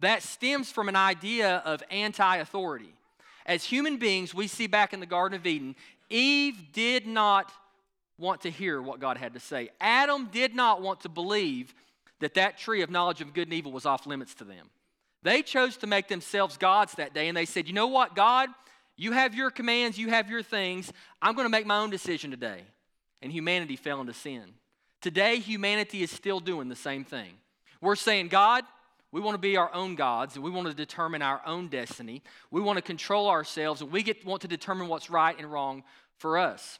That 0.00 0.24
stems 0.24 0.72
from 0.72 0.88
an 0.88 0.96
idea 0.96 1.62
of 1.64 1.84
anti 1.88 2.36
authority. 2.38 2.94
As 3.46 3.62
human 3.62 3.96
beings, 3.98 4.34
we 4.34 4.48
see 4.48 4.66
back 4.66 4.92
in 4.92 4.98
the 4.98 5.06
Garden 5.06 5.38
of 5.38 5.46
Eden, 5.46 5.76
Eve 6.10 6.72
did 6.72 7.06
not 7.06 7.52
want 8.18 8.40
to 8.40 8.50
hear 8.50 8.82
what 8.82 8.98
God 8.98 9.18
had 9.18 9.34
to 9.34 9.40
say. 9.40 9.70
Adam 9.80 10.30
did 10.32 10.56
not 10.56 10.82
want 10.82 11.02
to 11.02 11.08
believe 11.08 11.72
that 12.18 12.34
that 12.34 12.58
tree 12.58 12.82
of 12.82 12.90
knowledge 12.90 13.20
of 13.20 13.32
good 13.32 13.46
and 13.46 13.54
evil 13.54 13.70
was 13.70 13.86
off 13.86 14.04
limits 14.04 14.34
to 14.34 14.44
them. 14.44 14.68
They 15.22 15.42
chose 15.42 15.76
to 15.76 15.86
make 15.86 16.08
themselves 16.08 16.56
gods 16.56 16.94
that 16.94 17.14
day, 17.14 17.28
and 17.28 17.36
they 17.36 17.44
said, 17.44 17.68
You 17.68 17.74
know 17.74 17.86
what, 17.86 18.16
God? 18.16 18.48
You 18.96 19.12
have 19.12 19.34
your 19.34 19.50
commands, 19.50 19.98
you 19.98 20.08
have 20.10 20.30
your 20.30 20.42
things. 20.42 20.92
I'm 21.20 21.34
going 21.34 21.46
to 21.46 21.50
make 21.50 21.66
my 21.66 21.78
own 21.78 21.90
decision 21.90 22.30
today. 22.30 22.62
And 23.22 23.32
humanity 23.32 23.76
fell 23.76 24.00
into 24.00 24.12
sin. 24.12 24.54
Today, 25.00 25.38
humanity 25.38 26.02
is 26.02 26.10
still 26.10 26.40
doing 26.40 26.68
the 26.68 26.76
same 26.76 27.04
thing. 27.04 27.34
We're 27.80 27.96
saying, 27.96 28.28
God, 28.28 28.64
we 29.12 29.20
want 29.20 29.34
to 29.34 29.40
be 29.40 29.56
our 29.56 29.72
own 29.72 29.94
gods 29.94 30.34
and 30.34 30.44
we 30.44 30.50
want 30.50 30.66
to 30.68 30.74
determine 30.74 31.22
our 31.22 31.40
own 31.46 31.68
destiny. 31.68 32.22
We 32.50 32.60
want 32.60 32.78
to 32.78 32.82
control 32.82 33.28
ourselves 33.28 33.80
and 33.80 33.92
we 33.92 34.02
get, 34.02 34.24
want 34.24 34.42
to 34.42 34.48
determine 34.48 34.88
what's 34.88 35.10
right 35.10 35.38
and 35.38 35.50
wrong 35.50 35.84
for 36.18 36.38
us. 36.38 36.78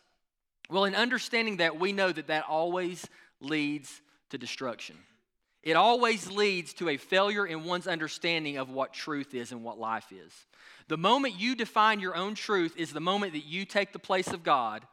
Well, 0.71 0.85
in 0.85 0.95
understanding 0.95 1.59
that, 1.59 1.79
we 1.79 1.93
know 1.93 2.11
that 2.11 2.29
that 2.29 2.45
always 2.49 3.07
leads 3.41 4.01
to 4.31 4.39
destruction. 4.39 4.97
It 5.65 5.75
always 5.75 6.31
leads 6.31 6.75
to 6.75 6.91
a 6.91 6.97
failure 6.97 7.47
in 7.47 7.65
one's 7.65 7.89
understanding 7.89 8.59
of 8.59 8.71
what 8.71 8.93
truth 8.93 9.35
is 9.35 9.51
and 9.51 9.65
what 9.65 9.79
life 9.79 10.13
is. 10.13 10.33
The 10.89 10.99
moment 10.99 11.41
you 11.41 11.57
define 11.57 12.01
your 12.01 12.15
own 12.15 12.35
truth 12.35 12.77
is 12.77 12.93
the 12.93 13.01
moment 13.01 13.33
that 13.33 13.47
you 13.47 13.65
take 13.65 13.93
the 13.93 13.99
place 13.99 14.29
of 14.29 14.45
God 14.45 14.87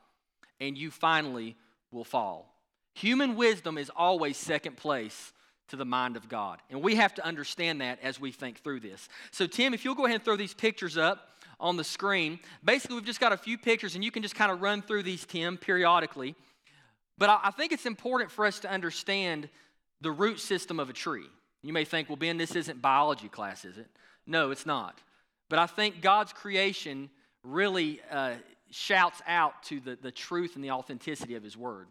and 0.59 0.77
you 0.77 0.89
finally 0.89 1.57
will 1.91 2.05
fall. 2.05 2.55
Human 2.95 3.35
wisdom 3.35 3.77
is 3.77 3.91
always 3.95 4.37
second 4.37 4.77
place 4.77 5.33
to 5.67 5.75
the 5.75 5.85
mind 5.85 6.15
of 6.15 6.29
God. 6.29 6.59
And 6.69 6.81
we 6.81 6.95
have 6.95 7.13
to 7.15 7.25
understand 7.25 7.81
that 7.81 7.99
as 8.01 8.19
we 8.19 8.31
think 8.31 8.63
through 8.63 8.79
this. 8.79 9.09
So, 9.31 9.47
Tim, 9.47 9.73
if 9.73 9.83
you'll 9.83 9.95
go 9.95 10.05
ahead 10.05 10.15
and 10.15 10.23
throw 10.23 10.37
these 10.37 10.53
pictures 10.53 10.97
up 10.97 11.31
on 11.61 11.77
the 11.77 11.83
screen. 11.83 12.39
Basically, 12.65 12.95
we've 12.95 13.05
just 13.05 13.19
got 13.19 13.31
a 13.31 13.37
few 13.37 13.57
pictures, 13.57 13.95
and 13.95 14.03
you 14.03 14.11
can 14.11 14.23
just 14.23 14.35
kind 14.35 14.51
of 14.51 14.61
run 14.61 14.81
through 14.81 15.03
these, 15.03 15.25
Tim, 15.25 15.57
periodically. 15.57 16.35
But 17.17 17.39
I 17.43 17.51
think 17.51 17.71
it's 17.71 17.85
important 17.85 18.31
for 18.31 18.45
us 18.45 18.59
to 18.61 18.71
understand 18.71 19.47
the 20.01 20.11
root 20.11 20.39
system 20.39 20.79
of 20.79 20.89
a 20.89 20.93
tree. 20.93 21.27
You 21.63 21.73
may 21.73 21.85
think, 21.85 22.09
well, 22.09 22.15
Ben, 22.15 22.37
this 22.37 22.55
isn't 22.55 22.81
biology 22.81 23.29
class, 23.29 23.65
is 23.65 23.77
it? 23.77 23.87
No, 24.25 24.51
it's 24.51 24.65
not. 24.65 24.99
But 25.49 25.59
I 25.59 25.67
think 25.67 26.01
God's 26.01 26.33
creation 26.33 27.09
really 27.43 28.01
uh, 28.11 28.35
shouts 28.71 29.21
out 29.27 29.63
to 29.63 29.79
the, 29.79 29.97
the 30.01 30.11
truth 30.11 30.55
and 30.55 30.63
the 30.63 30.71
authenticity 30.71 31.35
of 31.35 31.43
His 31.43 31.55
Word. 31.55 31.87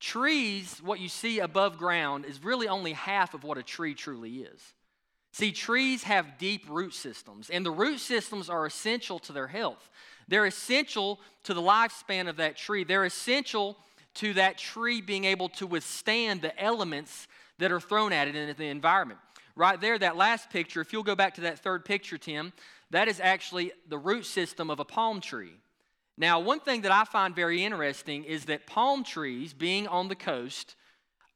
Trees, 0.00 0.80
what 0.82 0.98
you 0.98 1.08
see 1.08 1.38
above 1.38 1.78
ground, 1.78 2.24
is 2.24 2.42
really 2.42 2.68
only 2.68 2.92
half 2.92 3.34
of 3.34 3.44
what 3.44 3.58
a 3.58 3.62
tree 3.62 3.94
truly 3.94 4.38
is. 4.38 4.60
See, 5.32 5.52
trees 5.52 6.02
have 6.02 6.38
deep 6.38 6.64
root 6.68 6.92
systems, 6.92 7.48
and 7.50 7.64
the 7.64 7.70
root 7.70 8.00
systems 8.00 8.50
are 8.50 8.66
essential 8.66 9.18
to 9.20 9.32
their 9.32 9.46
health. 9.46 9.90
They're 10.28 10.46
essential 10.46 11.20
to 11.44 11.54
the 11.54 11.62
lifespan 11.62 12.28
of 12.28 12.36
that 12.36 12.56
tree. 12.56 12.84
They're 12.84 13.04
essential 13.04 13.78
to 14.14 14.34
that 14.34 14.58
tree 14.58 15.00
being 15.00 15.24
able 15.24 15.48
to 15.50 15.66
withstand 15.66 16.42
the 16.42 16.58
elements 16.60 17.28
that 17.58 17.72
are 17.72 17.80
thrown 17.80 18.12
at 18.12 18.28
it 18.28 18.36
in 18.36 18.54
the 18.56 18.68
environment. 18.68 19.20
Right 19.54 19.80
there, 19.80 19.98
that 19.98 20.16
last 20.16 20.50
picture, 20.50 20.80
if 20.80 20.92
you'll 20.92 21.02
go 21.02 21.14
back 21.14 21.34
to 21.34 21.42
that 21.42 21.58
third 21.58 21.84
picture, 21.84 22.18
Tim, 22.18 22.52
that 22.90 23.08
is 23.08 23.20
actually 23.20 23.72
the 23.88 23.98
root 23.98 24.24
system 24.24 24.70
of 24.70 24.80
a 24.80 24.84
palm 24.84 25.20
tree. 25.20 25.54
Now, 26.16 26.40
one 26.40 26.60
thing 26.60 26.82
that 26.82 26.92
I 26.92 27.04
find 27.04 27.34
very 27.34 27.64
interesting 27.64 28.24
is 28.24 28.46
that 28.46 28.66
palm 28.66 29.04
trees, 29.04 29.52
being 29.52 29.86
on 29.88 30.08
the 30.08 30.14
coast, 30.14 30.76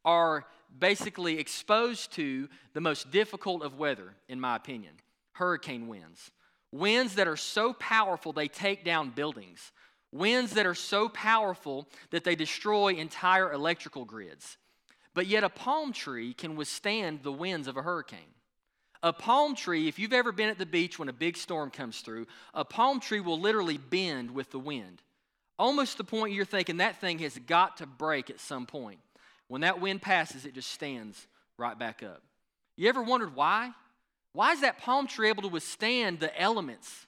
are 0.05 0.45
basically 0.79 1.39
exposed 1.39 2.13
to 2.13 2.49
the 2.75 2.81
most 2.81 3.11
difficult 3.11 3.63
of 3.63 3.79
weather, 3.79 4.15
in 4.29 4.41
my 4.41 4.57
opinion 4.57 4.93
hurricane 5.37 5.87
winds. 5.87 6.31
Winds 6.73 7.15
that 7.15 7.29
are 7.29 7.37
so 7.37 7.75
powerful 7.75 8.33
they 8.33 8.49
take 8.49 8.85
down 8.85 9.11
buildings. 9.11 9.73
Winds 10.13 10.53
that 10.53 10.67
are 10.67 10.75
so 10.75 11.09
powerful 11.11 11.89
that 12.11 12.25
they 12.25 12.35
destroy 12.35 12.95
entire 12.95 13.53
electrical 13.53 14.05
grids. 14.05 14.57
But 15.17 15.29
yet, 15.29 15.45
a 15.45 15.49
palm 15.49 15.95
tree 15.95 16.35
can 16.35 16.57
withstand 16.57 17.23
the 17.23 17.33
winds 17.33 17.69
of 17.69 17.79
a 17.79 17.83
hurricane. 17.83 18.35
A 19.03 19.15
palm 19.15 19.55
tree, 19.55 19.89
if 19.89 19.99
you've 19.99 20.13
ever 20.13 20.31
been 20.31 20.51
at 20.51 20.59
the 20.59 20.67
beach 20.67 20.99
when 20.99 21.09
a 21.09 21.15
big 21.15 21.39
storm 21.39 21.71
comes 21.71 22.03
through, 22.03 22.27
a 22.53 22.67
palm 22.67 23.01
tree 23.01 23.21
will 23.21 23.41
literally 23.41 23.79
bend 23.79 24.31
with 24.31 24.51
the 24.51 24.59
wind. 24.59 25.01
Almost 25.59 25.97
the 25.97 26.05
point 26.05 26.35
you're 26.35 26.45
thinking 26.45 26.77
that 26.77 27.01
thing 27.01 27.19
has 27.21 27.39
got 27.39 27.79
to 27.79 27.87
break 27.87 28.29
at 28.29 28.41
some 28.41 28.67
point. 28.67 29.01
When 29.49 29.63
that 29.63 29.81
wind 29.81 30.03
passes, 30.03 30.45
it 30.45 30.53
just 30.53 30.71
stands 30.71 31.27
right 31.57 31.79
back 31.79 32.03
up. 32.03 32.21
You 32.77 32.91
ever 32.91 33.03
wondered 33.03 33.35
why? 33.35 33.71
Why 34.35 34.53
is 34.53 34.61
that 34.61 34.81
palm 34.81 35.07
tree 35.07 35.31
able 35.31 35.45
to 35.45 35.49
withstand 35.49 36.21
the 36.21 36.39
elements? 36.39 37.07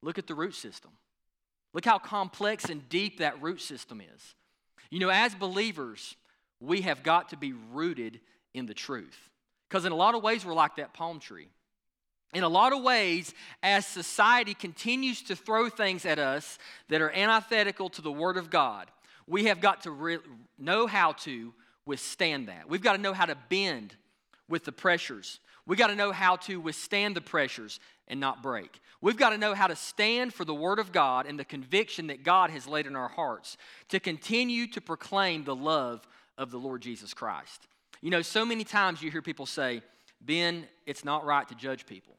Look 0.00 0.16
at 0.16 0.26
the 0.26 0.34
root 0.34 0.54
system. 0.54 0.92
Look 1.74 1.84
how 1.84 1.98
complex 1.98 2.70
and 2.70 2.88
deep 2.88 3.18
that 3.18 3.42
root 3.42 3.60
system 3.60 4.00
is. 4.00 4.34
You 4.88 5.00
know, 5.00 5.10
as 5.10 5.34
believers, 5.34 6.16
we 6.62 6.82
have 6.82 7.02
got 7.02 7.30
to 7.30 7.36
be 7.36 7.52
rooted 7.72 8.20
in 8.54 8.66
the 8.66 8.74
truth. 8.74 9.30
Because 9.68 9.84
in 9.84 9.92
a 9.92 9.96
lot 9.96 10.14
of 10.14 10.22
ways, 10.22 10.44
we're 10.44 10.54
like 10.54 10.76
that 10.76 10.94
palm 10.94 11.18
tree. 11.18 11.48
In 12.34 12.44
a 12.44 12.48
lot 12.48 12.72
of 12.72 12.82
ways, 12.82 13.34
as 13.62 13.84
society 13.86 14.54
continues 14.54 15.22
to 15.22 15.36
throw 15.36 15.68
things 15.68 16.06
at 16.06 16.18
us 16.18 16.58
that 16.88 17.02
are 17.02 17.10
antithetical 17.10 17.90
to 17.90 18.02
the 18.02 18.12
Word 18.12 18.36
of 18.36 18.48
God, 18.48 18.90
we 19.26 19.44
have 19.46 19.60
got 19.60 19.82
to 19.82 19.90
re- 19.90 20.18
know 20.58 20.86
how 20.86 21.12
to 21.12 21.52
withstand 21.84 22.48
that. 22.48 22.68
We've 22.68 22.82
got 22.82 22.94
to 22.96 23.02
know 23.02 23.12
how 23.12 23.26
to 23.26 23.36
bend 23.48 23.94
with 24.48 24.64
the 24.64 24.72
pressures. 24.72 25.40
We've 25.66 25.78
got 25.78 25.88
to 25.88 25.96
know 25.96 26.12
how 26.12 26.36
to 26.36 26.60
withstand 26.60 27.16
the 27.16 27.20
pressures 27.20 27.80
and 28.08 28.20
not 28.20 28.42
break. 28.42 28.80
We've 29.00 29.16
got 29.16 29.30
to 29.30 29.38
know 29.38 29.54
how 29.54 29.66
to 29.66 29.76
stand 29.76 30.32
for 30.32 30.44
the 30.44 30.54
Word 30.54 30.78
of 30.78 30.92
God 30.92 31.26
and 31.26 31.38
the 31.38 31.44
conviction 31.44 32.06
that 32.06 32.22
God 32.22 32.50
has 32.50 32.66
laid 32.66 32.86
in 32.86 32.96
our 32.96 33.08
hearts 33.08 33.56
to 33.88 34.00
continue 34.00 34.66
to 34.68 34.80
proclaim 34.80 35.44
the 35.44 35.56
love 35.56 36.06
of 36.38 36.50
the 36.50 36.58
Lord 36.58 36.82
Jesus 36.82 37.14
Christ. 37.14 37.66
You 38.00 38.10
know, 38.10 38.22
so 38.22 38.44
many 38.44 38.64
times 38.64 39.02
you 39.02 39.10
hear 39.10 39.22
people 39.22 39.46
say, 39.46 39.82
Ben, 40.20 40.66
it's 40.86 41.04
not 41.04 41.24
right 41.24 41.48
to 41.48 41.54
judge 41.54 41.86
people. 41.86 42.14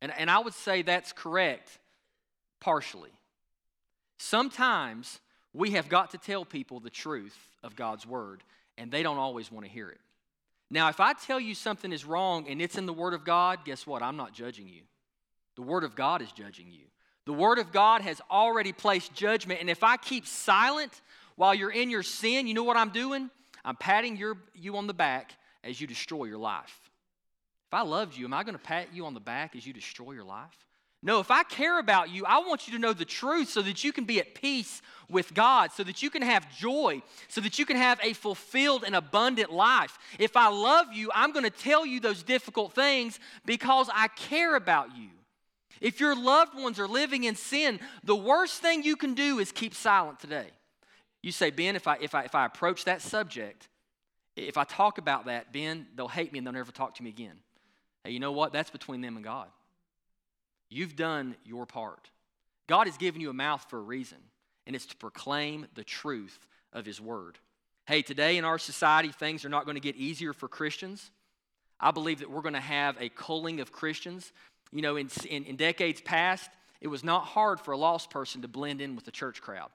And, 0.00 0.12
and 0.16 0.30
I 0.30 0.38
would 0.38 0.54
say 0.54 0.82
that's 0.82 1.12
correct 1.12 1.78
partially. 2.60 3.10
Sometimes 4.18 5.20
we 5.52 5.72
have 5.72 5.88
got 5.88 6.10
to 6.10 6.18
tell 6.18 6.44
people 6.44 6.80
the 6.80 6.90
truth 6.90 7.36
of 7.62 7.76
God's 7.76 8.06
Word 8.06 8.42
and 8.78 8.90
they 8.90 9.02
don't 9.02 9.18
always 9.18 9.50
want 9.50 9.64
to 9.66 9.72
hear 9.72 9.88
it. 9.88 10.00
Now, 10.70 10.88
if 10.88 11.00
I 11.00 11.12
tell 11.12 11.38
you 11.38 11.54
something 11.54 11.92
is 11.92 12.04
wrong 12.04 12.46
and 12.48 12.60
it's 12.60 12.76
in 12.76 12.86
the 12.86 12.92
Word 12.92 13.14
of 13.14 13.24
God, 13.24 13.60
guess 13.64 13.86
what? 13.86 14.02
I'm 14.02 14.16
not 14.16 14.32
judging 14.32 14.68
you. 14.68 14.82
The 15.54 15.62
Word 15.62 15.84
of 15.84 15.94
God 15.94 16.22
is 16.22 16.32
judging 16.32 16.70
you. 16.70 16.84
The 17.24 17.32
Word 17.32 17.58
of 17.58 17.72
God 17.72 18.02
has 18.02 18.20
already 18.30 18.72
placed 18.72 19.14
judgment, 19.14 19.60
and 19.60 19.70
if 19.70 19.82
I 19.82 19.96
keep 19.96 20.26
silent 20.26 21.00
while 21.36 21.54
you're 21.54 21.70
in 21.70 21.90
your 21.90 22.02
sin, 22.02 22.46
you 22.46 22.54
know 22.54 22.64
what 22.64 22.76
I'm 22.76 22.90
doing? 22.90 23.30
I'm 23.64 23.76
patting 23.76 24.16
your, 24.16 24.38
you 24.54 24.76
on 24.76 24.86
the 24.86 24.94
back 24.94 25.32
as 25.62 25.80
you 25.80 25.86
destroy 25.86 26.24
your 26.24 26.38
life. 26.38 26.80
If 27.68 27.74
I 27.74 27.82
loved 27.82 28.16
you, 28.16 28.24
am 28.24 28.34
I 28.34 28.42
going 28.44 28.54
to 28.54 28.62
pat 28.62 28.88
you 28.92 29.06
on 29.06 29.14
the 29.14 29.20
back 29.20 29.56
as 29.56 29.66
you 29.66 29.72
destroy 29.72 30.12
your 30.12 30.24
life? 30.24 30.56
No, 31.02 31.20
if 31.20 31.30
I 31.30 31.42
care 31.42 31.78
about 31.78 32.10
you, 32.10 32.24
I 32.24 32.38
want 32.38 32.66
you 32.66 32.72
to 32.72 32.78
know 32.78 32.92
the 32.92 33.04
truth 33.04 33.50
so 33.50 33.62
that 33.62 33.84
you 33.84 33.92
can 33.92 34.04
be 34.04 34.18
at 34.18 34.34
peace 34.34 34.80
with 35.08 35.34
God, 35.34 35.70
so 35.72 35.84
that 35.84 36.02
you 36.02 36.10
can 36.10 36.22
have 36.22 36.56
joy, 36.56 37.02
so 37.28 37.40
that 37.42 37.58
you 37.58 37.66
can 37.66 37.76
have 37.76 38.00
a 38.02 38.12
fulfilled 38.12 38.82
and 38.84 38.96
abundant 38.96 39.52
life. 39.52 39.98
If 40.18 40.36
I 40.36 40.48
love 40.48 40.92
you, 40.92 41.10
I'm 41.14 41.32
going 41.32 41.44
to 41.44 41.50
tell 41.50 41.84
you 41.84 42.00
those 42.00 42.22
difficult 42.22 42.72
things 42.72 43.20
because 43.44 43.90
I 43.92 44.08
care 44.08 44.56
about 44.56 44.96
you. 44.96 45.10
If 45.80 46.00
your 46.00 46.16
loved 46.16 46.58
ones 46.58 46.80
are 46.80 46.88
living 46.88 47.24
in 47.24 47.36
sin, 47.36 47.78
the 48.02 48.16
worst 48.16 48.62
thing 48.62 48.82
you 48.82 48.96
can 48.96 49.14
do 49.14 49.38
is 49.38 49.52
keep 49.52 49.74
silent 49.74 50.18
today. 50.18 50.48
You 51.26 51.32
say, 51.32 51.50
Ben, 51.50 51.74
if 51.74 51.88
I, 51.88 51.98
if 52.00 52.14
I, 52.14 52.22
if 52.22 52.36
I 52.36 52.46
approach 52.46 52.84
that 52.84 53.02
subject, 53.02 53.66
if 54.36 54.56
I 54.56 54.62
talk 54.62 54.98
about 54.98 55.26
that, 55.26 55.52
Ben, 55.52 55.88
they'll 55.96 56.06
hate 56.06 56.32
me 56.32 56.38
and 56.38 56.46
they'll 56.46 56.54
never 56.54 56.70
talk 56.70 56.94
to 56.94 57.02
me 57.02 57.10
again. 57.10 57.34
Hey, 58.04 58.12
you 58.12 58.20
know 58.20 58.30
what? 58.30 58.52
That's 58.52 58.70
between 58.70 59.00
them 59.00 59.16
and 59.16 59.24
God. 59.24 59.48
You've 60.68 60.94
done 60.94 61.34
your 61.44 61.66
part. 61.66 62.10
God 62.68 62.86
has 62.86 62.96
given 62.96 63.20
you 63.20 63.28
a 63.28 63.32
mouth 63.32 63.66
for 63.68 63.80
a 63.80 63.82
reason, 63.82 64.18
and 64.68 64.76
it's 64.76 64.86
to 64.86 64.96
proclaim 64.98 65.66
the 65.74 65.82
truth 65.82 66.46
of 66.72 66.86
His 66.86 67.00
Word. 67.00 67.38
Hey, 67.86 68.02
today 68.02 68.36
in 68.36 68.44
our 68.44 68.56
society, 68.56 69.08
things 69.08 69.44
are 69.44 69.48
not 69.48 69.64
going 69.64 69.74
to 69.74 69.80
get 69.80 69.96
easier 69.96 70.32
for 70.32 70.46
Christians. 70.46 71.10
I 71.80 71.90
believe 71.90 72.20
that 72.20 72.30
we're 72.30 72.40
going 72.40 72.54
to 72.54 72.60
have 72.60 72.96
a 73.00 73.08
culling 73.08 73.58
of 73.58 73.72
Christians. 73.72 74.30
You 74.70 74.82
know, 74.82 74.94
in, 74.94 75.10
in, 75.28 75.42
in 75.42 75.56
decades 75.56 76.00
past, 76.00 76.50
it 76.80 76.86
was 76.86 77.02
not 77.02 77.24
hard 77.24 77.58
for 77.58 77.72
a 77.72 77.76
lost 77.76 78.10
person 78.10 78.42
to 78.42 78.48
blend 78.48 78.80
in 78.80 78.94
with 78.94 79.04
the 79.04 79.10
church 79.10 79.42
crowd. 79.42 79.70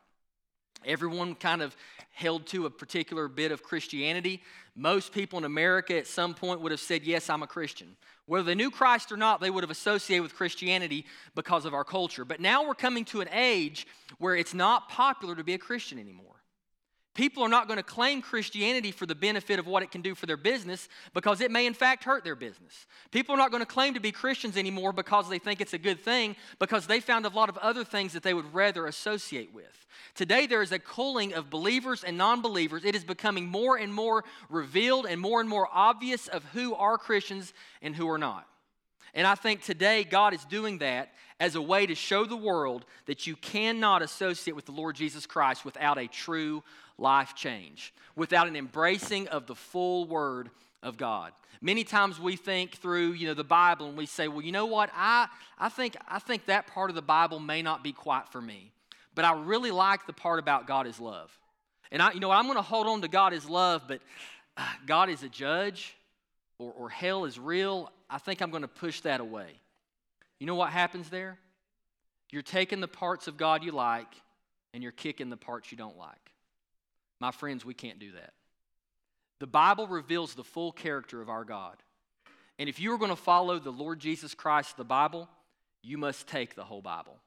Everyone 0.85 1.35
kind 1.35 1.61
of 1.61 1.75
held 2.11 2.45
to 2.47 2.65
a 2.65 2.69
particular 2.69 3.27
bit 3.27 3.51
of 3.51 3.63
Christianity. 3.63 4.41
Most 4.75 5.11
people 5.11 5.39
in 5.39 5.45
America 5.45 5.97
at 5.97 6.07
some 6.07 6.33
point 6.33 6.61
would 6.61 6.71
have 6.71 6.81
said, 6.81 7.03
Yes, 7.03 7.29
I'm 7.29 7.43
a 7.43 7.47
Christian. 7.47 7.95
Whether 8.25 8.43
they 8.43 8.55
knew 8.55 8.71
Christ 8.71 9.11
or 9.11 9.17
not, 9.17 9.41
they 9.41 9.50
would 9.50 9.63
have 9.63 9.71
associated 9.71 10.23
with 10.23 10.35
Christianity 10.35 11.05
because 11.35 11.65
of 11.65 11.73
our 11.73 11.83
culture. 11.83 12.23
But 12.23 12.39
now 12.39 12.65
we're 12.65 12.75
coming 12.75 13.03
to 13.05 13.21
an 13.21 13.29
age 13.33 13.88
where 14.19 14.35
it's 14.35 14.53
not 14.53 14.89
popular 14.89 15.35
to 15.35 15.43
be 15.43 15.53
a 15.53 15.57
Christian 15.57 16.00
anymore. 16.00 16.40
People 17.13 17.43
are 17.43 17.49
not 17.49 17.67
going 17.67 17.77
to 17.77 17.83
claim 17.83 18.21
Christianity 18.21 18.91
for 18.91 19.05
the 19.05 19.15
benefit 19.15 19.59
of 19.59 19.67
what 19.67 19.83
it 19.83 19.91
can 19.91 20.01
do 20.01 20.15
for 20.15 20.27
their 20.27 20.37
business 20.37 20.87
because 21.13 21.41
it 21.41 21.51
may, 21.51 21.65
in 21.65 21.73
fact, 21.73 22.05
hurt 22.05 22.23
their 22.23 22.35
business. 22.35 22.85
People 23.11 23.35
are 23.35 23.37
not 23.37 23.51
going 23.51 23.61
to 23.61 23.67
claim 23.67 23.95
to 23.95 23.99
be 23.99 24.13
Christians 24.13 24.55
anymore 24.55 24.93
because 24.93 25.27
they 25.27 25.39
think 25.39 25.59
it's 25.59 25.73
a 25.73 25.77
good 25.77 25.99
thing 25.99 26.37
because 26.57 26.87
they 26.87 27.01
found 27.01 27.25
a 27.25 27.29
lot 27.29 27.49
of 27.49 27.57
other 27.57 27.83
things 27.83 28.13
that 28.13 28.23
they 28.23 28.33
would 28.33 28.53
rather 28.53 28.87
associate 28.87 29.53
with. 29.53 29.85
Today, 30.15 30.47
there 30.47 30.61
is 30.61 30.71
a 30.71 30.79
culling 30.79 31.33
of 31.33 31.49
believers 31.49 32.05
and 32.05 32.17
non 32.17 32.41
believers. 32.41 32.85
It 32.85 32.95
is 32.95 33.03
becoming 33.03 33.45
more 33.45 33.77
and 33.77 33.93
more 33.93 34.23
revealed 34.49 35.05
and 35.05 35.19
more 35.19 35.41
and 35.41 35.49
more 35.49 35.67
obvious 35.71 36.29
of 36.29 36.45
who 36.53 36.75
are 36.75 36.97
Christians 36.97 37.53
and 37.81 37.93
who 37.93 38.09
are 38.09 38.17
not. 38.17 38.47
And 39.13 39.27
I 39.27 39.35
think 39.35 39.63
today 39.63 40.05
God 40.05 40.33
is 40.33 40.45
doing 40.45 40.77
that 40.77 41.11
as 41.39 41.55
a 41.55 41.61
way 41.61 41.85
to 41.85 41.95
show 41.95 42.25
the 42.25 42.37
world 42.37 42.85
that 43.07 43.27
you 43.27 43.35
cannot 43.35 44.01
associate 44.01 44.55
with 44.55 44.65
the 44.65 44.71
Lord 44.71 44.95
Jesus 44.95 45.25
Christ 45.25 45.65
without 45.65 45.97
a 45.97 46.07
true 46.07 46.63
life 47.01 47.36
change, 47.36 47.93
without 48.15 48.48
an 48.48 48.55
embracing 48.55 49.27
of 49.29 49.48
the 49.48 49.55
full 49.55 50.05
word 50.05 50.50
of 50.84 50.98
God. 50.98 51.34
Many 51.62 51.84
times 51.84 52.20
we 52.20 52.36
think 52.36 52.75
through, 52.77 53.12
you 53.12 53.27
know, 53.27 53.34
the 53.34 53.43
Bible 53.43 53.88
and 53.88 53.98
we 53.98 54.05
say, 54.05 54.27
well, 54.27 54.41
you 54.41 54.51
know 54.51 54.65
what? 54.65 54.89
I, 54.96 55.27
I, 55.60 55.70
think, 55.70 55.96
I 56.08 56.20
think 56.20 56.46
that 56.46 56.67
part 56.67 56.89
of 56.89 56.96
the 56.96 57.01
Bible 57.01 57.39
may 57.39 57.62
not 57.62 57.84
be 57.84 57.91
quite 57.91 58.29
for 58.29 58.41
me. 58.41 58.72
But 59.13 59.25
I 59.25 59.34
really 59.34 59.72
like 59.72 60.08
the 60.08 60.13
part 60.13 60.39
about 60.39 60.67
God 60.67 60.88
is 60.88 61.00
love. 61.00 61.38
And 61.91 62.01
I, 62.01 62.13
you 62.13 62.20
know, 62.20 62.31
I'm 62.31 62.46
going 62.46 62.55
to 62.55 62.63
hold 62.63 62.88
on 62.88 63.01
to 63.01 63.08
God 63.08 63.34
is 63.34 63.48
love, 63.48 63.84
but 63.88 64.01
uh, 64.58 64.65
God 64.88 65.10
is 65.10 65.22
a 65.24 65.29
judge 65.29 65.96
or, 66.58 66.72
or 66.72 66.89
hell 66.89 67.25
is 67.25 67.38
real. 67.38 67.91
I 68.10 68.17
think 68.17 68.41
I'm 68.41 68.50
going 68.50 68.62
to 68.62 68.67
push 68.67 69.01
that 69.01 69.20
away. 69.20 69.50
You 70.39 70.48
know 70.48 70.55
what 70.55 70.70
happens 70.70 71.10
there? 71.10 71.38
You're 72.31 72.41
taking 72.41 72.79
the 72.79 72.88
parts 72.88 73.27
of 73.27 73.38
God 73.38 73.63
you 73.63 73.72
like 73.72 74.13
and 74.74 74.81
you're 74.81 74.93
kicking 74.93 75.29
the 75.29 75.38
parts 75.38 75.72
you 75.72 75.77
don't 75.77 75.98
like. 75.98 76.30
My 77.21 77.29
friends, 77.29 77.63
we 77.63 77.75
can't 77.75 77.99
do 77.99 78.11
that. 78.13 78.33
The 79.39 79.47
Bible 79.47 79.87
reveals 79.87 80.33
the 80.33 80.43
full 80.43 80.71
character 80.71 81.21
of 81.21 81.29
our 81.29 81.45
God. 81.45 81.77
And 82.57 82.67
if 82.67 82.79
you 82.79 82.91
are 82.93 82.97
going 82.97 83.11
to 83.11 83.15
follow 83.15 83.59
the 83.59 83.71
Lord 83.71 83.99
Jesus 83.99 84.33
Christ, 84.33 84.75
the 84.75 84.83
Bible, 84.83 85.29
you 85.83 85.99
must 85.99 86.27
take 86.27 86.55
the 86.55 86.63
whole 86.63 86.81
Bible. 86.81 87.17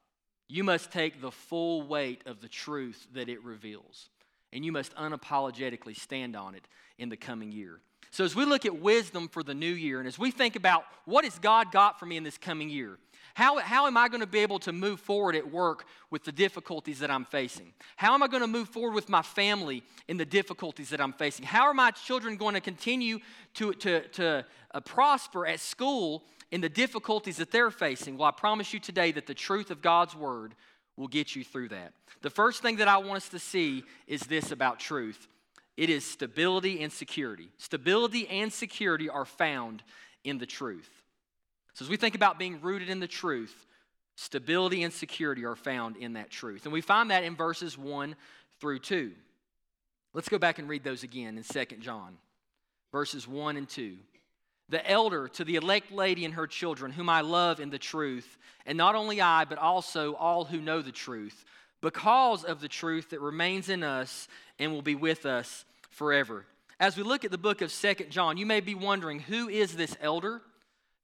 You 0.49 0.65
must 0.65 0.91
take 0.91 1.21
the 1.21 1.31
full 1.31 1.81
weight 1.81 2.21
of 2.25 2.41
the 2.41 2.49
truth 2.49 3.07
that 3.13 3.29
it 3.29 3.41
reveals. 3.43 4.09
and 4.53 4.63
you 4.63 4.71
must 4.71 4.95
unapologetically 4.95 5.97
stand 5.97 6.33
on 6.33 6.55
it 6.55 6.65
in 6.97 7.09
the 7.09 7.17
coming 7.17 7.51
year. 7.51 7.81
So, 8.11 8.23
as 8.23 8.35
we 8.35 8.45
look 8.45 8.65
at 8.65 8.79
wisdom 8.79 9.27
for 9.27 9.43
the 9.43 9.53
new 9.53 9.73
year, 9.73 9.99
and 9.99 10.07
as 10.07 10.17
we 10.17 10.31
think 10.31 10.55
about 10.55 10.85
what 11.03 11.25
has 11.25 11.37
God 11.39 11.73
got 11.73 11.99
for 11.99 12.05
me 12.05 12.15
in 12.15 12.23
this 12.23 12.37
coming 12.37 12.69
year, 12.69 12.97
how, 13.35 13.57
how 13.57 13.85
am 13.85 13.97
I 13.97 14.07
going 14.07 14.21
to 14.21 14.27
be 14.27 14.39
able 14.39 14.59
to 14.59 14.71
move 14.71 14.97
forward 15.01 15.35
at 15.35 15.51
work 15.51 15.83
with 16.09 16.23
the 16.23 16.31
difficulties 16.31 16.99
that 16.99 17.11
I'm 17.11 17.25
facing? 17.25 17.73
How 17.97 18.13
am 18.13 18.23
I 18.23 18.29
going 18.29 18.39
to 18.39 18.47
move 18.47 18.69
forward 18.69 18.93
with 18.93 19.09
my 19.09 19.21
family 19.21 19.83
in 20.07 20.15
the 20.15 20.25
difficulties 20.25 20.89
that 20.91 21.01
I'm 21.01 21.11
facing? 21.11 21.45
How 21.45 21.63
are 21.63 21.73
my 21.73 21.91
children 21.91 22.37
going 22.37 22.53
to 22.53 22.61
continue 22.61 23.19
to, 23.55 23.73
to, 23.73 24.07
to 24.07 24.45
uh, 24.73 24.79
prosper 24.79 25.45
at 25.45 25.59
school 25.59 26.23
in 26.49 26.61
the 26.61 26.69
difficulties 26.69 27.35
that 27.35 27.51
they're 27.51 27.71
facing? 27.71 28.17
Well, 28.17 28.29
I 28.29 28.31
promise 28.31 28.73
you 28.73 28.79
today 28.79 29.11
that 29.11 29.27
the 29.27 29.33
truth 29.33 29.69
of 29.69 29.81
God's 29.81 30.15
word 30.15 30.55
will 30.95 31.09
get 31.09 31.35
you 31.35 31.43
through 31.43 31.67
that. 31.69 31.91
The 32.21 32.29
first 32.29 32.61
thing 32.61 32.77
that 32.77 32.87
I 32.87 32.99
want 32.99 33.17
us 33.17 33.27
to 33.29 33.39
see 33.39 33.83
is 34.07 34.21
this 34.21 34.53
about 34.53 34.79
truth 34.79 35.27
it 35.75 35.89
is 35.89 36.09
stability 36.09 36.81
and 36.81 36.89
security. 36.89 37.49
Stability 37.57 38.29
and 38.29 38.53
security 38.53 39.09
are 39.09 39.25
found 39.25 39.83
in 40.23 40.37
the 40.37 40.45
truth. 40.45 40.89
So, 41.75 41.83
as 41.83 41.89
we 41.89 41.97
think 41.97 42.15
about 42.15 42.39
being 42.39 42.61
rooted 42.61 42.89
in 42.89 43.01
the 43.01 43.07
truth, 43.07 43.65
stability 44.15 44.83
and 44.83 44.93
security 44.93 45.43
are 45.43 45.57
found 45.57 45.97
in 45.97 46.13
that 46.13 46.29
truth. 46.29 46.63
And 46.63 46.71
we 46.71 46.79
find 46.79 47.11
that 47.11 47.25
in 47.25 47.35
verses 47.35 47.77
1 47.77 48.15
through 48.61 48.79
2. 48.79 49.11
Let's 50.13 50.29
go 50.29 50.39
back 50.39 50.57
and 50.57 50.69
read 50.69 50.85
those 50.85 51.03
again 51.03 51.37
in 51.37 51.43
2 51.43 51.75
John, 51.81 52.15
verses 52.93 53.27
1 53.27 53.57
and 53.57 53.67
2. 53.67 53.97
The 54.69 54.89
elder 54.89 55.27
to 55.27 55.43
the 55.43 55.57
elect 55.57 55.91
lady 55.91 56.23
and 56.23 56.33
her 56.35 56.47
children, 56.47 56.93
whom 56.93 57.09
I 57.09 57.19
love 57.19 57.59
in 57.59 57.69
the 57.69 57.77
truth, 57.77 58.37
and 58.65 58.77
not 58.77 58.95
only 58.95 59.19
I, 59.19 59.43
but 59.43 59.57
also 59.57 60.15
all 60.15 60.45
who 60.45 60.61
know 60.61 60.81
the 60.81 60.93
truth, 60.93 61.43
because 61.81 62.45
of 62.45 62.61
the 62.61 62.69
truth 62.69 63.09
that 63.09 63.19
remains 63.19 63.67
in 63.67 63.83
us 63.83 64.29
and 64.59 64.71
will 64.71 64.81
be 64.81 64.95
with 64.95 65.25
us 65.25 65.65
forever. 65.89 66.45
As 66.79 66.95
we 66.95 67.03
look 67.03 67.25
at 67.25 67.31
the 67.31 67.37
book 67.37 67.61
of 67.61 67.69
Second 67.69 68.11
John, 68.11 68.37
you 68.37 68.45
may 68.45 68.61
be 68.61 68.75
wondering 68.75 69.19
who 69.19 69.49
is 69.49 69.75
this 69.75 69.97
elder? 69.99 70.41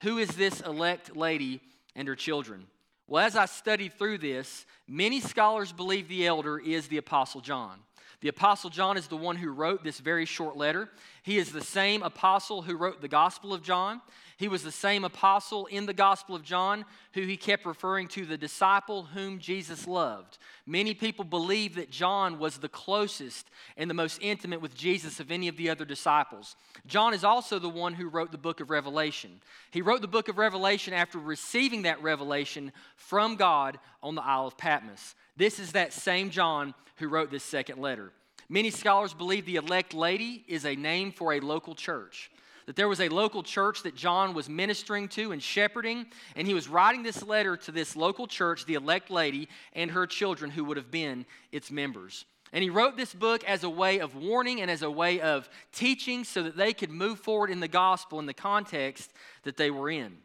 Who 0.01 0.17
is 0.17 0.29
this 0.29 0.61
elect 0.61 1.15
lady 1.15 1.61
and 1.95 2.07
her 2.07 2.15
children? 2.15 2.67
Well, 3.07 3.25
as 3.25 3.35
I 3.35 3.45
studied 3.45 3.93
through 3.93 4.19
this, 4.19 4.65
many 4.87 5.19
scholars 5.19 5.71
believe 5.71 6.07
the 6.07 6.25
elder 6.25 6.57
is 6.57 6.87
the 6.87 6.97
Apostle 6.97 7.41
John. 7.41 7.79
The 8.21 8.29
Apostle 8.29 8.69
John 8.69 8.97
is 8.97 9.07
the 9.07 9.17
one 9.17 9.35
who 9.35 9.49
wrote 9.49 9.83
this 9.83 9.99
very 9.99 10.25
short 10.25 10.55
letter. 10.55 10.89
He 11.23 11.39
is 11.39 11.51
the 11.51 11.61
same 11.61 12.03
apostle 12.03 12.61
who 12.61 12.77
wrote 12.77 13.01
the 13.01 13.07
Gospel 13.07 13.51
of 13.51 13.63
John. 13.63 13.99
He 14.37 14.47
was 14.47 14.63
the 14.63 14.71
same 14.71 15.03
apostle 15.03 15.65
in 15.67 15.87
the 15.87 15.93
Gospel 15.93 16.35
of 16.35 16.43
John 16.43 16.85
who 17.13 17.21
he 17.21 17.35
kept 17.35 17.65
referring 17.65 18.07
to 18.09 18.25
the 18.25 18.37
disciple 18.37 19.03
whom 19.03 19.39
Jesus 19.39 19.87
loved. 19.87 20.37
Many 20.67 20.93
people 20.93 21.25
believe 21.25 21.75
that 21.75 21.89
John 21.89 22.37
was 22.37 22.57
the 22.57 22.69
closest 22.69 23.49
and 23.75 23.89
the 23.89 23.95
most 23.95 24.19
intimate 24.21 24.61
with 24.61 24.75
Jesus 24.75 25.19
of 25.19 25.31
any 25.31 25.47
of 25.47 25.57
the 25.57 25.69
other 25.69 25.85
disciples. 25.85 26.55
John 26.85 27.15
is 27.15 27.23
also 27.23 27.57
the 27.57 27.69
one 27.69 27.95
who 27.95 28.07
wrote 28.07 28.31
the 28.31 28.37
book 28.37 28.61
of 28.61 28.69
Revelation. 28.69 29.41
He 29.71 29.81
wrote 29.81 30.01
the 30.01 30.07
book 30.07 30.27
of 30.27 30.37
Revelation 30.37 30.93
after 30.93 31.17
receiving 31.17 31.83
that 31.83 32.01
revelation 32.03 32.71
from 32.95 33.35
God 33.35 33.79
on 34.03 34.13
the 34.13 34.23
Isle 34.23 34.47
of 34.47 34.57
Patmos. 34.57 35.15
This 35.37 35.59
is 35.59 35.71
that 35.73 35.93
same 35.93 36.29
John 36.29 36.73
who 36.97 37.07
wrote 37.07 37.31
this 37.31 37.43
second 37.43 37.79
letter. 37.79 38.11
Many 38.49 38.69
scholars 38.69 39.13
believe 39.13 39.45
the 39.45 39.55
elect 39.55 39.93
lady 39.93 40.43
is 40.47 40.65
a 40.65 40.75
name 40.75 41.11
for 41.11 41.33
a 41.33 41.39
local 41.39 41.75
church 41.75 42.31
that 42.65 42.75
there 42.75 42.87
was 42.87 43.01
a 43.01 43.09
local 43.09 43.43
church 43.43 43.83
that 43.83 43.95
John 43.95 44.33
was 44.33 44.47
ministering 44.47 45.07
to 45.09 45.31
and 45.31 45.41
shepherding, 45.41 46.05
and 46.35 46.47
he 46.47 46.53
was 46.53 46.67
writing 46.67 47.03
this 47.03 47.23
letter 47.23 47.57
to 47.57 47.71
this 47.71 47.95
local 47.95 48.27
church, 48.27 48.65
the 48.65 48.75
elect 48.75 49.09
lady, 49.09 49.49
and 49.73 49.91
her 49.91 50.07
children 50.07 50.51
who 50.51 50.63
would 50.65 50.77
have 50.77 50.91
been 50.91 51.25
its 51.51 51.71
members. 51.71 52.25
And 52.53 52.63
he 52.63 52.69
wrote 52.69 52.97
this 52.97 53.13
book 53.13 53.43
as 53.45 53.63
a 53.63 53.69
way 53.69 53.99
of 53.99 54.15
warning 54.15 54.61
and 54.61 54.69
as 54.69 54.81
a 54.81 54.91
way 54.91 55.21
of 55.21 55.49
teaching 55.71 56.23
so 56.23 56.43
that 56.43 56.57
they 56.57 56.73
could 56.73 56.89
move 56.89 57.19
forward 57.19 57.49
in 57.49 57.61
the 57.61 57.67
gospel 57.67 58.19
in 58.19 58.25
the 58.25 58.33
context 58.33 59.11
that 59.43 59.57
they 59.57 59.71
were 59.71 59.89
in. 59.89 60.17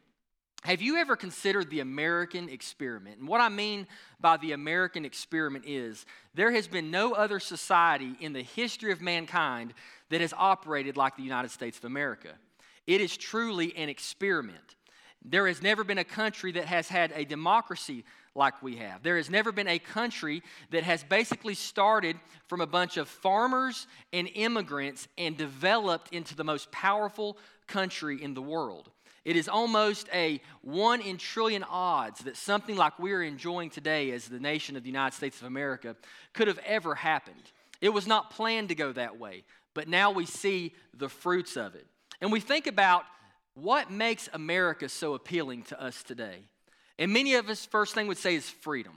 Have 0.66 0.82
you 0.82 0.96
ever 0.96 1.14
considered 1.14 1.70
the 1.70 1.78
American 1.78 2.49
experiment? 2.49 3.20
And 3.20 3.28
what 3.28 3.40
I 3.40 3.49
mean 3.49 3.87
by 4.18 4.37
the 4.37 4.50
American 4.50 5.04
experiment 5.04 5.64
is 5.64 6.04
there 6.35 6.50
has 6.50 6.66
been 6.66 6.90
no 6.90 7.12
other 7.12 7.38
society 7.38 8.16
in 8.18 8.32
the 8.32 8.42
history 8.42 8.90
of 8.90 9.00
mankind 9.00 9.75
that 10.08 10.20
has 10.20 10.35
operated 10.37 10.96
like 10.96 11.16
the 11.16 11.23
United 11.23 11.52
States 11.52 11.78
of 11.78 11.85
America. 11.85 12.30
It 12.85 13.00
is 13.00 13.16
truly 13.16 13.76
an 13.76 13.88
experiment. 13.88 14.75
There 15.25 15.46
has 15.46 15.62
never 15.62 15.85
been 15.85 15.99
a 15.99 16.04
country 16.04 16.50
that 16.50 16.64
has 16.64 16.88
had 16.88 17.12
a 17.14 17.25
democracy 17.25 18.04
like 18.35 18.61
we 18.61 18.75
have. 18.75 19.04
There 19.04 19.18
has 19.18 19.30
never 19.30 19.52
been 19.52 19.68
a 19.68 19.78
country 19.78 20.42
that 20.70 20.82
has 20.82 21.04
basically 21.04 21.54
started 21.54 22.18
from 22.49 22.61
a 22.61 22.66
bunch 22.66 22.96
of 22.96 23.08
farmers 23.08 23.87
and 24.12 24.28
immigrants 24.35 25.06
and 25.16 25.37
developed 25.37 26.12
into 26.12 26.35
the 26.35 26.42
most 26.42 26.73
powerful 26.73 27.38
country 27.68 28.20
in 28.20 28.35
the 28.35 28.42
world. 28.42 28.90
It 29.26 29.35
is 29.35 29.49
almost 29.49 30.08
a 30.15 30.41
one 30.62 31.00
in 31.00 31.17
trillion 31.17 31.65
odds 31.65 32.21
that 32.21 32.36
something 32.36 32.76
like 32.76 32.97
we're 33.00 33.25
enjoying 33.25 33.71
today 33.71 34.12
as 34.12 34.28
the 34.28 34.39
nation 34.39 34.76
of 34.76 34.84
the 34.84 34.89
United 34.89 35.17
States 35.17 35.41
of 35.41 35.49
America 35.49 35.97
could 36.32 36.47
have 36.47 36.60
ever 36.65 36.95
happened. 36.95 37.43
It 37.80 37.89
was 37.89 38.06
not 38.06 38.30
planned 38.30 38.69
to 38.69 38.76
go 38.76 38.93
that 38.93 39.19
way, 39.19 39.43
but 39.75 39.89
now 39.89 40.12
we 40.12 40.26
see 40.26 40.75
the 40.97 41.08
fruits 41.08 41.56
of 41.56 41.75
it. 41.75 41.89
And 42.21 42.30
we 42.30 42.39
think 42.39 42.69
about 42.69 43.02
what 43.54 43.91
makes 43.91 44.28
America 44.32 44.89
so 44.89 45.15
appealing 45.15 45.65
to 45.65 45.82
us 45.82 46.04
today. 46.04 46.45
And 46.97 47.12
many 47.12 47.34
of 47.34 47.49
us, 47.49 47.67
first 47.67 47.95
thing 47.95 48.06
would 48.06 48.19
say 48.19 48.36
is 48.36 48.49
freedom. 48.49 48.93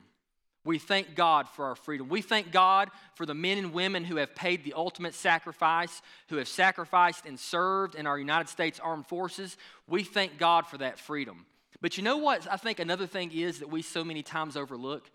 We 0.66 0.78
thank 0.78 1.16
God 1.16 1.48
for 1.48 1.66
our 1.66 1.76
freedom. 1.76 2.10
We 2.10 2.22
thank 2.22 2.52
God 2.52 2.90
for 3.16 3.26
the 3.26 3.34
men 3.34 3.58
and 3.58 3.74
women 3.74 4.04
who 4.04 4.18
have 4.18 4.36
paid 4.36 4.64
the 4.64 4.74
ultimate 4.74 5.14
sacrifice, 5.14 6.02
who 6.28 6.36
have 6.36 6.48
sacrificed 6.48 7.26
and 7.26 7.40
served 7.40 7.96
in 7.96 8.06
our 8.06 8.20
United 8.20 8.50
States 8.50 8.80
Armed 8.80 9.08
Forces. 9.08 9.58
We 9.88 10.04
thank 10.04 10.38
God 10.38 10.68
for 10.68 10.78
that 10.80 11.00
freedom. 11.00 11.46
But 11.82 11.98
you 11.98 12.04
know 12.04 12.18
what 12.18 12.46
I 12.52 12.58
think 12.58 12.80
another 12.80 13.08
thing 13.08 13.32
is 13.32 13.60
that 13.60 13.70
we 13.70 13.82
so 13.82 14.04
many 14.04 14.22
times 14.22 14.58
overlook? 14.58 15.10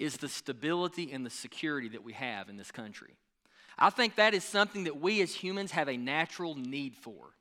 Is 0.00 0.16
the 0.16 0.28
stability 0.28 1.12
and 1.12 1.24
the 1.24 1.30
security 1.30 1.88
that 1.90 2.02
we 2.02 2.14
have 2.14 2.48
in 2.48 2.56
this 2.56 2.72
country. 2.72 3.14
I 3.78 3.90
think 3.90 4.16
that 4.16 4.32
is 4.32 4.44
something 4.44 4.84
that 4.84 4.98
we 4.98 5.20
as 5.20 5.34
humans 5.34 5.72
have 5.72 5.88
a 5.88 5.96
natural 5.96 6.54
need 6.54 6.96
for. 6.96 7.34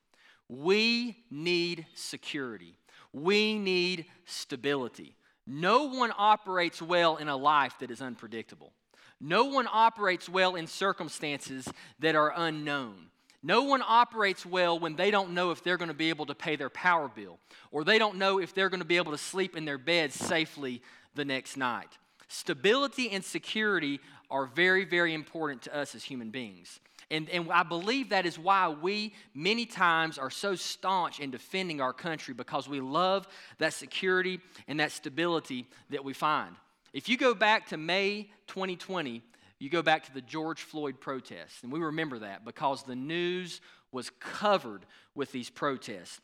We 0.49 1.23
need 1.31 1.85
security, 1.95 2.77
we 3.13 3.57
need 3.57 4.05
stability. 4.25 5.15
No 5.51 5.85
one 5.85 6.13
operates 6.15 6.79
well 6.79 7.17
in 7.17 7.27
a 7.27 7.35
life 7.35 7.73
that 7.79 7.89
is 7.89 8.03
unpredictable. 8.03 8.71
No 9.19 9.45
one 9.45 9.67
operates 9.71 10.29
well 10.29 10.55
in 10.55 10.67
circumstances 10.67 11.67
that 11.97 12.15
are 12.15 12.31
unknown. 12.35 13.07
No 13.41 13.63
one 13.63 13.81
operates 13.85 14.45
well 14.45 14.77
when 14.77 14.95
they 14.95 15.09
don't 15.09 15.33
know 15.33 15.49
if 15.49 15.63
they're 15.63 15.77
going 15.77 15.89
to 15.89 15.95
be 15.95 16.09
able 16.09 16.27
to 16.27 16.35
pay 16.35 16.55
their 16.55 16.69
power 16.69 17.07
bill 17.07 17.39
or 17.71 17.83
they 17.83 17.97
don't 17.97 18.17
know 18.17 18.39
if 18.39 18.53
they're 18.53 18.69
going 18.69 18.81
to 18.81 18.85
be 18.85 18.97
able 18.97 19.11
to 19.11 19.17
sleep 19.17 19.57
in 19.57 19.65
their 19.65 19.79
bed 19.79 20.13
safely 20.13 20.83
the 21.15 21.25
next 21.25 21.57
night. 21.57 21.97
Stability 22.27 23.09
and 23.09 23.25
security 23.25 23.99
are 24.29 24.45
very, 24.45 24.85
very 24.85 25.15
important 25.15 25.63
to 25.63 25.75
us 25.75 25.95
as 25.95 26.03
human 26.03 26.29
beings. 26.29 26.79
And, 27.11 27.29
and 27.29 27.51
I 27.51 27.63
believe 27.63 28.09
that 28.09 28.25
is 28.25 28.37
why 28.37 28.69
we 28.69 29.13
many 29.33 29.65
times 29.65 30.17
are 30.17 30.29
so 30.29 30.55
staunch 30.55 31.19
in 31.19 31.31
defending 31.31 31.81
our 31.81 31.93
country 31.93 32.33
because 32.33 32.69
we 32.69 32.79
love 32.81 33.27
that 33.57 33.73
security 33.73 34.39
and 34.67 34.79
that 34.79 34.91
stability 34.91 35.67
that 35.89 36.03
we 36.03 36.13
find. 36.13 36.55
If 36.93 37.09
you 37.09 37.17
go 37.17 37.33
back 37.33 37.67
to 37.69 37.77
May 37.77 38.29
2020, 38.47 39.23
you 39.59 39.69
go 39.69 39.81
back 39.81 40.05
to 40.05 40.13
the 40.13 40.21
George 40.21 40.61
Floyd 40.61 40.99
protests, 40.99 41.63
and 41.63 41.71
we 41.71 41.79
remember 41.79 42.19
that 42.19 42.45
because 42.45 42.83
the 42.83 42.95
news 42.95 43.59
was 43.91 44.09
covered 44.19 44.85
with 45.15 45.31
these 45.31 45.49
protests. 45.49 46.21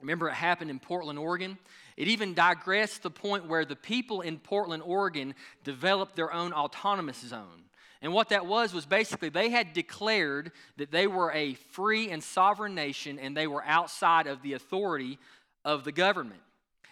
Remember, 0.00 0.28
it 0.28 0.34
happened 0.34 0.70
in 0.70 0.80
Portland, 0.80 1.18
Oregon. 1.18 1.56
It 1.96 2.08
even 2.08 2.34
digressed 2.34 2.96
to 2.96 3.02
the 3.04 3.10
point 3.10 3.46
where 3.46 3.64
the 3.64 3.76
people 3.76 4.22
in 4.22 4.38
Portland, 4.38 4.82
Oregon 4.84 5.34
developed 5.62 6.16
their 6.16 6.32
own 6.32 6.52
autonomous 6.52 7.18
zone. 7.18 7.64
And 8.04 8.12
what 8.12 8.28
that 8.28 8.44
was 8.44 8.74
was 8.74 8.84
basically 8.84 9.30
they 9.30 9.48
had 9.48 9.72
declared 9.72 10.52
that 10.76 10.90
they 10.90 11.06
were 11.06 11.32
a 11.32 11.54
free 11.54 12.10
and 12.10 12.22
sovereign 12.22 12.74
nation 12.74 13.18
and 13.18 13.34
they 13.34 13.46
were 13.46 13.64
outside 13.64 14.26
of 14.26 14.42
the 14.42 14.52
authority 14.52 15.18
of 15.64 15.84
the 15.84 15.90
government. 15.90 16.42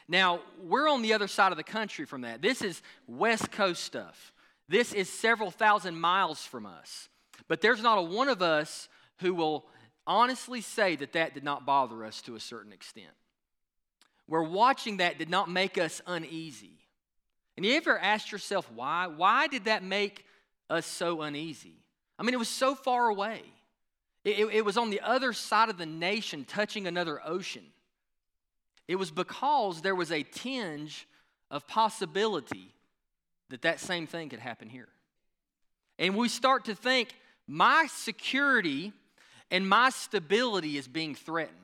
Now, 0.08 0.40
we're 0.58 0.88
on 0.88 1.02
the 1.02 1.12
other 1.12 1.28
side 1.28 1.52
of 1.52 1.58
the 1.58 1.64
country 1.64 2.06
from 2.06 2.22
that. 2.22 2.40
This 2.40 2.62
is 2.62 2.80
West 3.06 3.52
Coast 3.52 3.84
stuff. 3.84 4.32
This 4.70 4.94
is 4.94 5.10
several 5.10 5.50
thousand 5.50 6.00
miles 6.00 6.46
from 6.46 6.64
us. 6.64 7.10
But 7.46 7.60
there's 7.60 7.82
not 7.82 7.98
a 7.98 8.02
one 8.02 8.28
of 8.28 8.40
us 8.40 8.88
who 9.18 9.34
will 9.34 9.66
honestly 10.06 10.62
say 10.62 10.96
that 10.96 11.12
that 11.12 11.34
did 11.34 11.44
not 11.44 11.66
bother 11.66 12.06
us 12.06 12.22
to 12.22 12.36
a 12.36 12.40
certain 12.40 12.72
extent. 12.72 13.12
Where 14.28 14.42
watching 14.42 14.96
that 14.96 15.18
did 15.18 15.28
not 15.28 15.50
make 15.50 15.76
us 15.76 16.00
uneasy. 16.06 16.78
And 17.58 17.66
you 17.66 17.74
ever 17.76 17.98
asked 17.98 18.32
yourself 18.32 18.70
why? 18.74 19.08
Why 19.08 19.46
did 19.46 19.66
that 19.66 19.84
make 19.84 20.24
us 20.72 20.86
so 20.86 21.22
uneasy. 21.22 21.76
I 22.18 22.22
mean, 22.22 22.34
it 22.34 22.38
was 22.38 22.48
so 22.48 22.74
far 22.74 23.08
away. 23.08 23.42
It, 24.24 24.38
it, 24.38 24.54
it, 24.54 24.64
was 24.64 24.76
on 24.76 24.90
the 24.90 25.00
other 25.00 25.32
side 25.32 25.68
of 25.68 25.78
the 25.78 25.86
nation, 25.86 26.44
touching 26.44 26.86
another 26.86 27.20
ocean. 27.24 27.64
It 28.88 28.96
was 28.96 29.10
because 29.10 29.82
there 29.82 29.94
was 29.94 30.10
a 30.10 30.22
tinge 30.22 31.06
of 31.50 31.66
possibility 31.66 32.72
that 33.50 33.62
that 33.62 33.80
same 33.80 34.06
thing 34.06 34.28
could 34.28 34.38
happen 34.38 34.68
here. 34.68 34.88
And 35.98 36.16
we 36.16 36.28
start 36.28 36.64
to 36.66 36.74
think, 36.74 37.10
my 37.46 37.86
security 37.90 38.92
and 39.50 39.68
my 39.68 39.90
stability 39.90 40.78
is 40.78 40.88
being 40.88 41.14
threatened. 41.14 41.58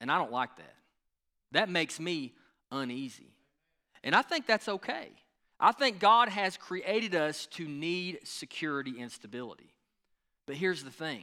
And 0.00 0.10
I 0.10 0.18
don't 0.18 0.32
like 0.32 0.56
that. 0.56 0.74
That 1.52 1.68
makes 1.68 2.00
me 2.00 2.32
uneasy. 2.72 3.30
And 4.02 4.14
I 4.14 4.22
think 4.22 4.46
that's 4.46 4.68
okay. 4.68 5.10
I 5.62 5.70
think 5.70 6.00
God 6.00 6.28
has 6.28 6.56
created 6.56 7.14
us 7.14 7.46
to 7.52 7.68
need 7.68 8.18
security 8.24 9.00
and 9.00 9.12
stability. 9.12 9.72
But 10.44 10.56
here's 10.56 10.82
the 10.82 10.90
thing 10.90 11.22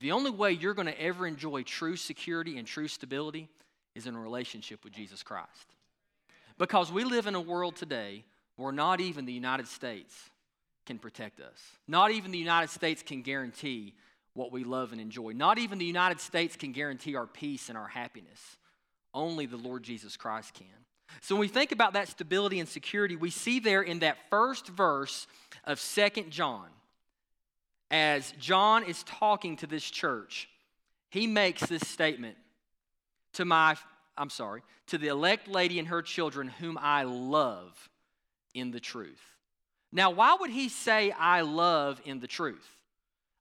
the 0.00 0.12
only 0.12 0.30
way 0.30 0.52
you're 0.52 0.72
going 0.72 0.86
to 0.86 1.00
ever 1.00 1.26
enjoy 1.26 1.64
true 1.64 1.96
security 1.96 2.56
and 2.56 2.66
true 2.66 2.88
stability 2.88 3.50
is 3.94 4.06
in 4.06 4.14
a 4.14 4.20
relationship 4.20 4.84
with 4.84 4.94
Jesus 4.94 5.22
Christ. 5.22 5.74
Because 6.56 6.90
we 6.90 7.04
live 7.04 7.26
in 7.26 7.34
a 7.34 7.40
world 7.40 7.76
today 7.76 8.24
where 8.56 8.72
not 8.72 9.02
even 9.02 9.26
the 9.26 9.32
United 9.34 9.68
States 9.68 10.14
can 10.86 10.98
protect 10.98 11.38
us. 11.38 11.60
Not 11.86 12.10
even 12.10 12.30
the 12.30 12.38
United 12.38 12.70
States 12.70 13.02
can 13.02 13.20
guarantee 13.20 13.92
what 14.32 14.50
we 14.50 14.64
love 14.64 14.92
and 14.92 15.00
enjoy. 15.00 15.32
Not 15.32 15.58
even 15.58 15.78
the 15.78 15.84
United 15.84 16.20
States 16.20 16.56
can 16.56 16.72
guarantee 16.72 17.16
our 17.16 17.26
peace 17.26 17.68
and 17.68 17.76
our 17.76 17.88
happiness. 17.88 18.56
Only 19.12 19.44
the 19.44 19.58
Lord 19.58 19.82
Jesus 19.82 20.16
Christ 20.16 20.54
can. 20.54 20.66
So 21.20 21.34
when 21.34 21.40
we 21.40 21.48
think 21.48 21.72
about 21.72 21.94
that 21.94 22.08
stability 22.08 22.60
and 22.60 22.68
security, 22.68 23.16
we 23.16 23.30
see 23.30 23.60
there 23.60 23.82
in 23.82 24.00
that 24.00 24.18
first 24.30 24.68
verse 24.68 25.26
of 25.64 25.80
Second 25.80 26.30
John, 26.30 26.68
as 27.90 28.32
John 28.38 28.84
is 28.84 29.02
talking 29.04 29.56
to 29.56 29.66
this 29.66 29.84
church, 29.84 30.48
he 31.10 31.26
makes 31.26 31.66
this 31.66 31.86
statement 31.88 32.36
to 33.34 33.44
my, 33.44 33.76
I'm 34.16 34.30
sorry, 34.30 34.62
to 34.88 34.98
the 34.98 35.08
elect 35.08 35.48
lady 35.48 35.78
and 35.78 35.88
her 35.88 36.02
children, 36.02 36.48
whom 36.48 36.78
I 36.80 37.04
love 37.04 37.88
in 38.54 38.70
the 38.70 38.80
truth. 38.80 39.20
Now, 39.90 40.10
why 40.10 40.36
would 40.38 40.50
he 40.50 40.68
say, 40.68 41.10
I 41.12 41.40
love 41.40 42.00
in 42.04 42.20
the 42.20 42.26
truth? 42.26 42.76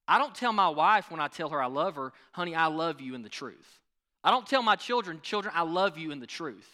I 0.08 0.18
don't 0.18 0.34
tell 0.34 0.54
my 0.54 0.70
wife 0.70 1.12
when 1.12 1.20
I 1.20 1.28
tell 1.28 1.50
her 1.50 1.62
I 1.62 1.68
love 1.68 1.96
her, 1.96 2.14
honey, 2.32 2.56
I 2.56 2.68
love 2.68 3.02
you 3.02 3.16
in 3.16 3.24
the 3.24 3.30
truth. 3.30 3.80
I 4.24 4.32
don't 4.32 4.48
tell 4.48 4.64
my 4.64 4.78
children, 4.78 5.20
children, 5.22 5.54
I 5.56 5.64
love 5.64 5.98
you 5.98 6.12
in 6.12 6.20
the 6.20 6.28
truth. 6.28 6.70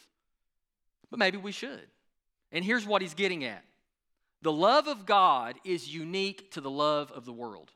But 1.14 1.20
maybe 1.20 1.38
we 1.38 1.52
should. 1.52 1.86
And 2.52 2.66
here's 2.66 2.88
what 2.88 3.04
he's 3.04 3.14
getting 3.14 3.44
at 3.44 3.64
the 4.42 4.52
love 4.52 4.88
of 4.88 5.06
God 5.06 5.54
is 5.64 5.94
unique 5.94 6.50
to 6.54 6.60
the 6.60 6.72
love 6.72 7.12
of 7.12 7.24
the 7.24 7.32
world. 7.32 7.70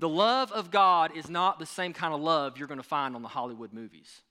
The 0.00 0.08
love 0.08 0.50
of 0.50 0.72
God 0.72 1.16
is 1.16 1.30
not 1.30 1.60
the 1.60 1.66
same 1.66 1.92
kind 1.92 2.12
of 2.12 2.20
love 2.20 2.58
you're 2.58 2.66
going 2.66 2.80
to 2.80 2.82
find 2.82 3.14
on 3.14 3.22
the 3.22 3.28
Hollywood 3.28 3.72
movies. 3.72 4.22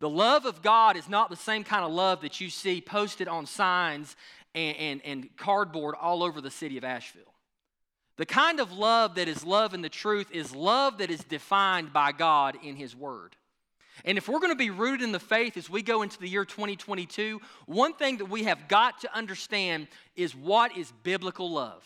The 0.00 0.10
love 0.10 0.44
of 0.44 0.60
God 0.60 0.98
is 0.98 1.08
not 1.08 1.30
the 1.30 1.36
same 1.36 1.64
kind 1.64 1.82
of 1.82 1.92
love 1.92 2.20
that 2.20 2.42
you 2.42 2.50
see 2.50 2.82
posted 2.82 3.26
on 3.26 3.46
signs 3.46 4.14
and, 4.54 4.76
and, 4.76 5.00
and 5.02 5.36
cardboard 5.38 5.94
all 5.98 6.22
over 6.22 6.42
the 6.42 6.50
city 6.50 6.76
of 6.76 6.84
Asheville. 6.84 7.32
The 8.18 8.26
kind 8.26 8.60
of 8.60 8.70
love 8.70 9.14
that 9.14 9.28
is 9.28 9.44
love 9.44 9.72
in 9.72 9.80
the 9.80 9.88
truth 9.88 10.30
is 10.30 10.54
love 10.54 10.98
that 10.98 11.10
is 11.10 11.24
defined 11.24 11.90
by 11.90 12.12
God 12.12 12.58
in 12.62 12.76
His 12.76 12.94
Word. 12.94 13.34
And 14.04 14.18
if 14.18 14.28
we're 14.28 14.40
going 14.40 14.52
to 14.52 14.56
be 14.56 14.70
rooted 14.70 15.02
in 15.02 15.12
the 15.12 15.20
faith 15.20 15.56
as 15.56 15.70
we 15.70 15.82
go 15.82 16.02
into 16.02 16.18
the 16.18 16.28
year 16.28 16.44
2022, 16.44 17.40
one 17.66 17.92
thing 17.94 18.18
that 18.18 18.26
we 18.26 18.44
have 18.44 18.68
got 18.68 19.00
to 19.02 19.16
understand 19.16 19.88
is 20.16 20.34
what 20.34 20.76
is 20.76 20.92
biblical 21.02 21.50
love? 21.50 21.84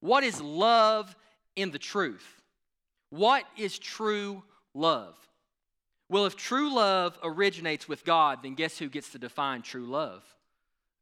What 0.00 0.22
is 0.24 0.40
love 0.40 1.14
in 1.56 1.70
the 1.70 1.78
truth? 1.78 2.42
What 3.10 3.44
is 3.56 3.78
true 3.78 4.42
love? 4.74 5.16
Well, 6.10 6.26
if 6.26 6.36
true 6.36 6.74
love 6.74 7.18
originates 7.22 7.88
with 7.88 8.04
God, 8.04 8.40
then 8.42 8.54
guess 8.54 8.78
who 8.78 8.88
gets 8.88 9.10
to 9.10 9.18
define 9.18 9.62
true 9.62 9.86
love? 9.86 10.22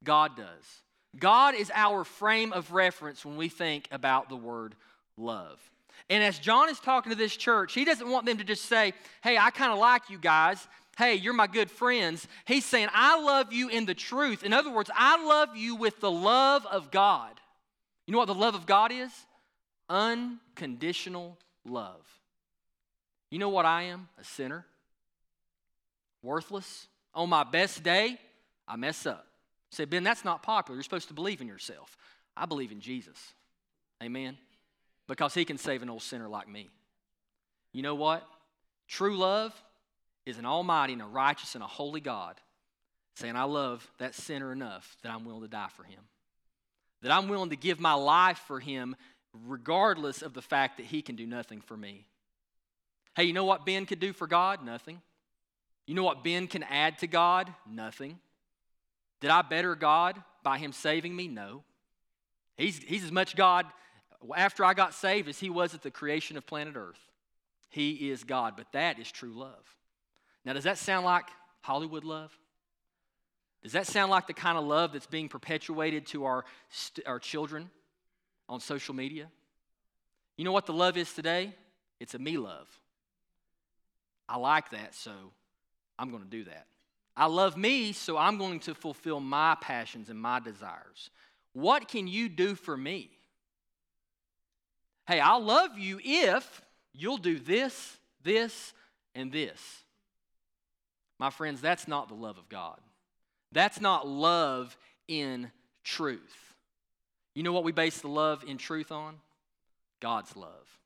God 0.03 0.37
does. 0.37 0.83
God 1.19 1.55
is 1.55 1.71
our 1.75 2.05
frame 2.05 2.53
of 2.53 2.73
reference 2.73 3.25
when 3.25 3.37
we 3.37 3.49
think 3.49 3.89
about 3.91 4.29
the 4.29 4.37
word 4.37 4.75
love. 5.17 5.61
And 6.09 6.23
as 6.23 6.39
John 6.39 6.69
is 6.69 6.79
talking 6.79 7.11
to 7.11 7.17
this 7.17 7.37
church, 7.37 7.73
he 7.73 7.85
doesn't 7.85 8.09
want 8.09 8.27
them 8.27 8.39
to 8.39 8.45
just 8.45 8.67
say, 8.67 8.93
Hey, 9.23 9.37
I 9.37 9.51
kind 9.51 9.73
of 9.73 9.79
like 9.79 10.09
you 10.09 10.19
guys. 10.19 10.67
Hey, 10.97 11.15
you're 11.15 11.35
my 11.35 11.47
good 11.47 11.71
friends. 11.71 12.27
He's 12.47 12.65
saying, 12.65 12.89
I 12.95 13.21
love 13.21 13.53
you 13.53 13.69
in 13.69 13.85
the 13.85 13.95
truth. 13.95 14.43
In 14.43 14.55
other 14.55 14.71
words, 14.71 14.91
I 14.95 15.23
love 15.23 15.55
you 15.55 15.75
with 15.75 16.01
the 16.01 16.11
love 16.11 16.65
of 16.67 16.91
God. 16.91 17.39
You 18.07 18.13
know 18.13 18.19
what 18.19 18.29
the 18.29 18.35
love 18.35 18.55
of 18.55 18.65
God 18.65 18.93
is? 18.93 19.11
Unconditional 19.91 21.37
love. 21.67 22.03
You 23.31 23.39
know 23.39 23.51
what 23.51 23.67
I 23.67 23.83
am? 23.83 24.09
A 24.19 24.25
sinner. 24.25 24.65
Worthless. 26.23 26.87
On 27.15 27.29
my 27.29 27.45
best 27.45 27.83
day, 27.83 28.19
I 28.67 28.77
mess 28.77 29.05
up. 29.05 29.27
Say, 29.71 29.85
Ben, 29.85 30.03
that's 30.03 30.25
not 30.25 30.43
popular. 30.43 30.77
You're 30.77 30.85
supposed 30.85 31.09
to 31.09 31.15
believe 31.15 31.43
in 31.43 31.47
yourself. 31.47 31.99
I 32.37 32.47
believe 32.47 32.73
in 32.73 32.81
Jesus. 32.81 33.19
Amen 34.03 34.39
because 35.09 35.35
he 35.35 35.45
can 35.45 35.59
save 35.59 35.83
an 35.83 35.91
old 35.91 36.03
sinner 36.03 36.29
like 36.29 36.49
me. 36.49 36.69
You 37.73 37.83
know 37.83 37.95
what? 37.95 38.27
True 38.89 39.17
love 39.17 39.55
is 40.25 40.39
an 40.39 40.47
almighty 40.47 40.93
and 40.93 41.03
a 41.03 41.07
righteous 41.07 41.55
and 41.55 41.63
a 41.63 41.69
holy 41.69 42.01
God 42.01 42.41
saying, 43.15 43.37
I 43.37 43.45
love 43.45 43.89
that 43.99 44.15
sinner 44.15 44.53
enough 44.53 44.97
that 45.03 45.13
I'm 45.13 45.25
willing 45.25 45.43
to 45.43 45.49
die 45.49 45.69
for 45.75 45.85
him. 45.85 46.01
That 47.03 47.13
I'm 47.13 47.29
willing 47.29 47.51
to 47.51 47.57
give 47.57 47.81
my 47.81 47.95
life 47.95 48.43
for 48.47 48.61
him 48.61 48.97
regardless 49.47 50.23
of 50.23 50.35
the 50.35 50.43
fact 50.43 50.79
that 50.79 50.87
he 50.87 51.03
can 51.03 51.17
do 51.17 51.27
nothing 51.27 51.61
for 51.61 51.77
me. 51.77 52.07
Hey, 53.15 53.25
you 53.25 53.33
know 53.33 53.45
what 53.45 53.65
Ben 53.65 53.87
could 53.87 54.01
do 54.01 54.13
for 54.13 54.27
God? 54.27 54.65
Nothing. 54.65 55.01
You 55.87 55.95
know 55.95 56.03
what 56.03 56.25
Ben 56.25 56.47
can 56.47 56.63
add 56.65 56.99
to 56.99 57.07
God? 57.07 57.53
Nothing. 57.71 58.19
Did 59.21 59.31
I 59.31 59.43
better 59.43 59.75
God 59.75 60.23
by 60.43 60.59
him 60.59 60.73
saving 60.73 61.15
me? 61.15 61.29
No. 61.29 61.63
He's, 62.57 62.79
he's 62.79 63.05
as 63.05 63.13
much 63.13 63.37
God 63.37 63.67
after 64.37 64.65
I 64.65 64.75
got 64.75 64.95
saved 64.95 65.29
as 65.29 65.39
he 65.39 65.51
was 65.51 65.75
at 65.75 65.83
the 65.83 65.91
creation 65.91 66.37
of 66.37 66.47
planet 66.47 66.77
Earth. 66.77 67.01
He 67.69 68.11
is 68.11 68.25
God, 68.25 68.55
but 68.57 68.71
that 68.73 68.99
is 68.99 69.11
true 69.11 69.33
love. 69.33 69.77
Now, 70.45 70.53
does 70.53 70.65
that 70.65 70.79
sound 70.79 71.05
like 71.05 71.25
Hollywood 71.61 72.05
love? 72.05 72.37
Does 73.63 73.73
that 73.73 73.87
sound 73.87 74.11
like 74.11 74.27
the 74.27 74.33
kind 74.33 74.57
of 74.57 74.65
love 74.65 74.93
that's 74.93 75.07
being 75.07 75.29
perpetuated 75.29 76.07
to 76.07 76.25
our, 76.25 76.45
our 77.05 77.19
children 77.19 77.69
on 78.49 78.61
social 78.61 78.95
media? 78.95 79.29
You 80.37 80.45
know 80.45 80.53
what 80.53 80.67
the 80.67 80.73
love 80.73 80.97
is 80.97 81.13
today? 81.13 81.53
It's 81.99 82.15
a 82.15 82.19
me 82.19 82.37
love. 82.37 82.69
I 84.29 84.37
like 84.37 84.71
that, 84.71 84.95
so 84.95 85.11
I'm 85.99 86.11
going 86.11 86.23
to 86.23 86.29
do 86.29 86.45
that. 86.45 86.67
I 87.17 87.27
love 87.27 87.57
me, 87.57 87.93
so 87.93 88.17
I'm 88.17 88.37
going 88.39 88.61
to 88.61 88.75
fulfill 88.75 89.21
my 89.21 89.57
passions 89.61 90.11
and 90.11 90.21
my 90.21 90.39
desires. 90.39 91.11
What 91.55 91.89
can 91.89 92.07
you 92.07 92.29
do 92.29 92.55
for 92.55 92.77
me? 92.77 93.11
Hey, 95.07 95.21
I'll 95.21 95.43
love 95.43 95.79
you 95.79 96.01
if 96.03 96.63
you'll 96.93 97.19
do 97.19 97.39
this, 97.39 97.97
this, 98.25 98.73
and 99.15 99.31
this. 99.31 99.61
My 101.19 101.31
friends, 101.31 101.61
that's 101.61 101.87
not 101.87 102.09
the 102.09 102.15
love 102.15 102.39
of 102.39 102.49
God. 102.49 102.79
That's 103.53 103.81
not 103.81 104.07
love 104.07 104.77
in 105.09 105.51
truth. 105.85 106.55
You 107.35 107.43
know 107.43 107.53
what 107.53 107.65
we 107.65 107.73
base 107.73 108.01
the 108.01 108.09
love 108.09 108.45
in 108.47 108.59
truth 108.59 108.91
on? 108.91 109.17
God's 110.01 110.37
love. 110.37 110.79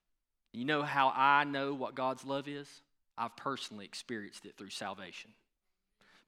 You 0.52 0.64
know 0.64 0.82
how 0.82 1.12
I 1.14 1.44
know 1.44 1.74
what 1.74 1.94
God's 1.94 2.24
love 2.24 2.48
is? 2.48 2.68
I've 3.16 3.36
personally 3.36 3.84
experienced 3.84 4.46
it 4.46 4.56
through 4.56 4.70
salvation. 4.70 5.30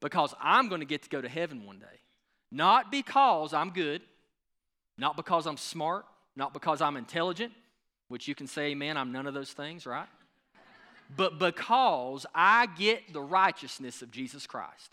Because 0.01 0.35
I'm 0.41 0.69
going 0.69 0.81
to 0.81 0.87
get 0.87 1.03
to 1.03 1.09
go 1.09 1.21
to 1.21 1.29
heaven 1.29 1.65
one 1.67 1.79
day. 1.79 2.01
Not 2.51 2.91
because 2.91 3.53
I'm 3.53 3.71
good, 3.71 4.03
not 4.99 5.17
because 5.17 5.47
I'm 5.47 5.57
smart, 5.57 6.05
not 6.37 6.53
because 6.53 6.81
I'm 6.81 6.97
intelligent, 6.97 7.53
which 8.13 8.29
you 8.29 8.35
can 8.35 8.47
say, 8.47 8.75
man, 8.75 8.99
I'm 8.99 9.11
none 9.11 9.27
of 9.27 9.33
those 9.33 9.53
things, 9.53 9.87
right? 9.87 10.07
but 11.17 11.39
because 11.39 12.27
I 12.35 12.67
get 12.67 13.13
the 13.13 13.21
righteousness 13.21 14.03
of 14.03 14.11
Jesus 14.11 14.47
Christ. 14.47 14.91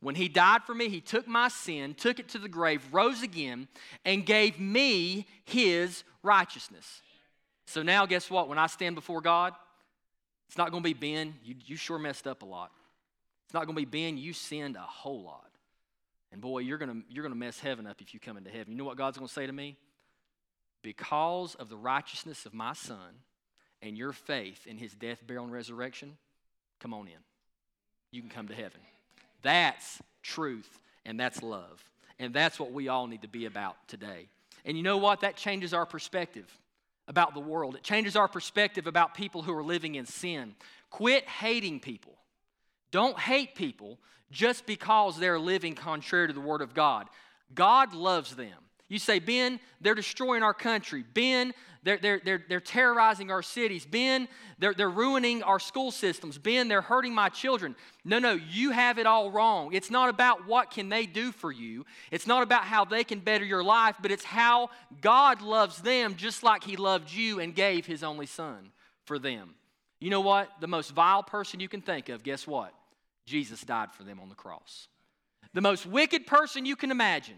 When 0.00 0.14
he 0.14 0.28
died 0.28 0.62
for 0.62 0.74
me, 0.74 0.88
he 0.88 1.00
took 1.00 1.26
my 1.26 1.48
sin, 1.48 1.94
took 1.94 2.20
it 2.20 2.28
to 2.30 2.38
the 2.38 2.48
grave, 2.48 2.82
rose 2.92 3.22
again, 3.22 3.66
and 4.04 4.24
gave 4.24 4.60
me 4.60 5.26
his 5.44 6.04
righteousness. 6.22 7.02
So 7.66 7.82
now, 7.82 8.06
guess 8.06 8.30
what? 8.30 8.48
When 8.48 8.58
I 8.58 8.68
stand 8.68 8.94
before 8.94 9.20
God, 9.20 9.54
it's 10.46 10.56
not 10.56 10.70
going 10.70 10.82
to 10.82 10.88
be 10.88 10.94
Ben, 10.94 11.34
you, 11.44 11.56
you 11.66 11.76
sure 11.76 11.98
messed 11.98 12.28
up 12.28 12.42
a 12.42 12.46
lot. 12.46 12.70
It's 13.46 13.54
not 13.54 13.66
going 13.66 13.74
to 13.74 13.84
be 13.84 13.84
Ben, 13.84 14.16
you 14.16 14.32
sinned 14.32 14.76
a 14.76 14.80
whole 14.80 15.22
lot. 15.24 15.50
And 16.30 16.40
boy, 16.40 16.60
you're 16.60 16.78
going 16.78 16.90
to 16.90 17.02
you're 17.08 17.22
going 17.22 17.32
to 17.32 17.38
mess 17.38 17.58
heaven 17.58 17.86
up 17.86 18.00
if 18.00 18.14
you 18.14 18.20
come 18.20 18.36
into 18.36 18.50
heaven. 18.50 18.72
You 18.72 18.78
know 18.78 18.84
what 18.84 18.96
God's 18.96 19.18
going 19.18 19.28
to 19.28 19.34
say 19.34 19.46
to 19.46 19.52
me? 19.52 19.76
Because 20.82 21.54
of 21.56 21.68
the 21.68 21.76
righteousness 21.76 22.46
of 22.46 22.54
my 22.54 22.72
son 22.72 23.22
and 23.82 23.96
your 23.96 24.12
faith 24.12 24.66
in 24.66 24.78
his 24.78 24.94
death, 24.94 25.26
burial, 25.26 25.44
and 25.44 25.52
resurrection, 25.52 26.16
come 26.80 26.94
on 26.94 27.06
in. 27.06 27.20
You 28.10 28.20
can 28.20 28.30
come 28.30 28.48
to 28.48 28.54
heaven. 28.54 28.80
That's 29.42 30.00
truth 30.22 30.80
and 31.04 31.18
that's 31.18 31.42
love. 31.42 31.82
And 32.18 32.34
that's 32.34 32.58
what 32.58 32.72
we 32.72 32.88
all 32.88 33.06
need 33.06 33.22
to 33.22 33.28
be 33.28 33.44
about 33.44 33.76
today. 33.86 34.28
And 34.64 34.76
you 34.76 34.82
know 34.82 34.96
what? 34.96 35.20
That 35.20 35.36
changes 35.36 35.72
our 35.72 35.86
perspective 35.86 36.46
about 37.06 37.34
the 37.34 37.40
world. 37.40 37.76
It 37.76 37.82
changes 37.82 38.16
our 38.16 38.28
perspective 38.28 38.86
about 38.86 39.14
people 39.14 39.42
who 39.42 39.54
are 39.54 39.62
living 39.62 39.94
in 39.94 40.04
sin. 40.04 40.54
Quit 40.90 41.26
hating 41.28 41.80
people. 41.80 42.14
Don't 42.90 43.18
hate 43.18 43.54
people 43.54 43.98
just 44.30 44.66
because 44.66 45.18
they're 45.18 45.38
living 45.38 45.74
contrary 45.74 46.26
to 46.26 46.32
the 46.32 46.40
Word 46.40 46.60
of 46.60 46.74
God. 46.74 47.08
God 47.54 47.94
loves 47.94 48.36
them. 48.36 48.58
You 48.88 48.98
say, 48.98 49.18
Ben, 49.18 49.60
they're 49.80 49.94
destroying 49.94 50.42
our 50.42 50.54
country. 50.54 51.04
Ben, 51.14 51.52
they're, 51.82 51.98
they're, 51.98 52.20
they're, 52.24 52.44
they're 52.48 52.60
terrorizing 52.60 53.30
our 53.30 53.42
cities. 53.42 53.84
Ben, 53.84 54.28
they're, 54.58 54.74
they're 54.74 54.90
ruining 54.90 55.42
our 55.42 55.58
school 55.58 55.90
systems. 55.90 56.38
Ben, 56.38 56.68
they're 56.68 56.82
hurting 56.82 57.14
my 57.14 57.28
children. 57.28 57.76
No, 58.04 58.18
no, 58.18 58.32
you 58.32 58.70
have 58.70 58.98
it 58.98 59.06
all 59.06 59.30
wrong. 59.30 59.74
It's 59.74 59.90
not 59.90 60.08
about 60.08 60.46
what 60.46 60.70
can 60.70 60.88
they 60.88 61.06
do 61.06 61.32
for 61.32 61.52
you. 61.52 61.84
It's 62.10 62.26
not 62.26 62.42
about 62.42 62.64
how 62.64 62.84
they 62.84 63.04
can 63.04 63.20
better 63.20 63.44
your 63.44 63.62
life, 63.62 63.96
but 64.00 64.10
it's 64.10 64.24
how 64.24 64.70
God 65.00 65.42
loves 65.42 65.78
them 65.82 66.16
just 66.16 66.42
like 66.42 66.64
he 66.64 66.76
loved 66.76 67.12
you 67.12 67.40
and 67.40 67.54
gave 67.54 67.86
his 67.86 68.02
only 68.02 68.26
son 68.26 68.70
for 69.04 69.18
them. 69.18 69.54
You 70.00 70.10
know 70.10 70.20
what? 70.20 70.50
The 70.60 70.66
most 70.66 70.92
vile 70.92 71.22
person 71.22 71.60
you 71.60 71.68
can 71.68 71.82
think 71.82 72.08
of, 72.08 72.22
guess 72.22 72.46
what? 72.46 72.72
Jesus 73.26 73.60
died 73.62 73.92
for 73.92 74.04
them 74.04 74.20
on 74.20 74.28
the 74.28 74.34
cross. 74.34 74.88
The 75.52 75.60
most 75.60 75.86
wicked 75.86 76.26
person 76.26 76.64
you 76.64 76.76
can 76.76 76.90
imagine, 76.90 77.36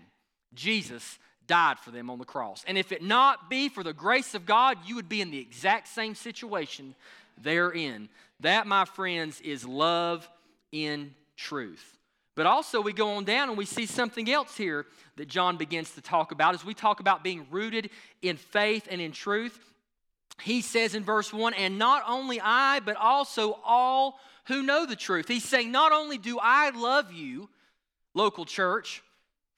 Jesus 0.54 1.18
died 1.50 1.80
for 1.80 1.90
them 1.90 2.10
on 2.10 2.20
the 2.20 2.24
cross. 2.24 2.64
And 2.68 2.78
if 2.78 2.92
it 2.92 3.02
not 3.02 3.50
be 3.50 3.68
for 3.68 3.82
the 3.82 3.92
grace 3.92 4.36
of 4.36 4.46
God, 4.46 4.78
you 4.86 4.94
would 4.94 5.08
be 5.08 5.20
in 5.20 5.32
the 5.32 5.40
exact 5.40 5.88
same 5.88 6.14
situation 6.14 6.94
they're 7.42 7.72
in. 7.72 8.08
That, 8.38 8.68
my 8.68 8.84
friends, 8.84 9.40
is 9.40 9.66
love 9.66 10.30
in 10.70 11.12
truth. 11.36 11.98
But 12.36 12.46
also, 12.46 12.80
we 12.80 12.92
go 12.92 13.16
on 13.16 13.24
down 13.24 13.48
and 13.48 13.58
we 13.58 13.64
see 13.64 13.84
something 13.84 14.30
else 14.30 14.56
here 14.56 14.86
that 15.16 15.26
John 15.26 15.56
begins 15.56 15.90
to 15.96 16.00
talk 16.00 16.30
about 16.30 16.54
as 16.54 16.64
we 16.64 16.72
talk 16.72 17.00
about 17.00 17.24
being 17.24 17.44
rooted 17.50 17.90
in 18.22 18.36
faith 18.36 18.86
and 18.88 19.00
in 19.00 19.10
truth. 19.10 19.58
He 20.40 20.62
says 20.62 20.94
in 20.94 21.02
verse 21.02 21.32
1 21.32 21.54
And 21.54 21.78
not 21.78 22.04
only 22.06 22.40
I, 22.40 22.78
but 22.78 22.94
also 22.94 23.58
all 23.64 24.20
who 24.46 24.62
know 24.62 24.86
the 24.86 24.94
truth. 24.94 25.26
He's 25.26 25.44
saying, 25.44 25.72
Not 25.72 25.90
only 25.90 26.16
do 26.16 26.38
I 26.40 26.70
love 26.70 27.12
you, 27.12 27.48
local 28.14 28.44
church, 28.44 29.02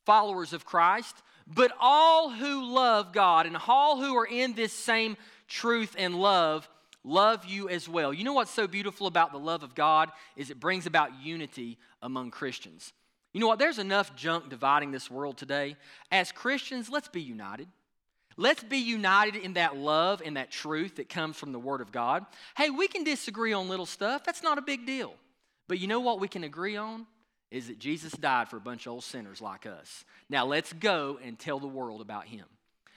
followers 0.06 0.54
of 0.54 0.64
Christ, 0.64 1.14
but 1.54 1.72
all 1.80 2.30
who 2.30 2.72
love 2.72 3.12
God 3.12 3.46
and 3.46 3.56
all 3.68 4.00
who 4.00 4.16
are 4.16 4.26
in 4.26 4.54
this 4.54 4.72
same 4.72 5.16
truth 5.48 5.94
and 5.98 6.14
love 6.14 6.68
love 7.04 7.44
you 7.44 7.68
as 7.68 7.88
well. 7.88 8.12
You 8.12 8.24
know 8.24 8.32
what's 8.32 8.50
so 8.50 8.66
beautiful 8.66 9.06
about 9.06 9.32
the 9.32 9.38
love 9.38 9.62
of 9.62 9.74
God 9.74 10.10
is 10.36 10.50
it 10.50 10.60
brings 10.60 10.86
about 10.86 11.20
unity 11.22 11.78
among 12.00 12.30
Christians. 12.30 12.92
You 13.32 13.40
know 13.40 13.46
what? 13.46 13.58
There's 13.58 13.78
enough 13.78 14.14
junk 14.14 14.50
dividing 14.50 14.92
this 14.92 15.10
world 15.10 15.36
today. 15.36 15.76
As 16.10 16.32
Christians, 16.32 16.90
let's 16.90 17.08
be 17.08 17.22
united. 17.22 17.66
Let's 18.36 18.62
be 18.62 18.78
united 18.78 19.36
in 19.36 19.54
that 19.54 19.76
love 19.76 20.22
and 20.24 20.36
that 20.36 20.50
truth 20.50 20.96
that 20.96 21.08
comes 21.08 21.36
from 21.36 21.52
the 21.52 21.58
Word 21.58 21.80
of 21.80 21.92
God. 21.92 22.24
Hey, 22.56 22.70
we 22.70 22.88
can 22.88 23.04
disagree 23.04 23.52
on 23.52 23.68
little 23.68 23.86
stuff. 23.86 24.24
That's 24.24 24.42
not 24.42 24.58
a 24.58 24.62
big 24.62 24.86
deal. 24.86 25.14
But 25.68 25.78
you 25.78 25.86
know 25.86 26.00
what 26.00 26.20
we 26.20 26.28
can 26.28 26.44
agree 26.44 26.76
on? 26.76 27.06
Is 27.52 27.68
that 27.68 27.78
Jesus 27.78 28.12
died 28.12 28.48
for 28.48 28.56
a 28.56 28.60
bunch 28.60 28.86
of 28.86 28.94
old 28.94 29.04
sinners 29.04 29.42
like 29.42 29.66
us. 29.66 30.04
Now 30.30 30.46
let's 30.46 30.72
go 30.72 31.20
and 31.22 31.38
tell 31.38 31.60
the 31.60 31.68
world 31.68 32.00
about 32.00 32.26
Him. 32.26 32.46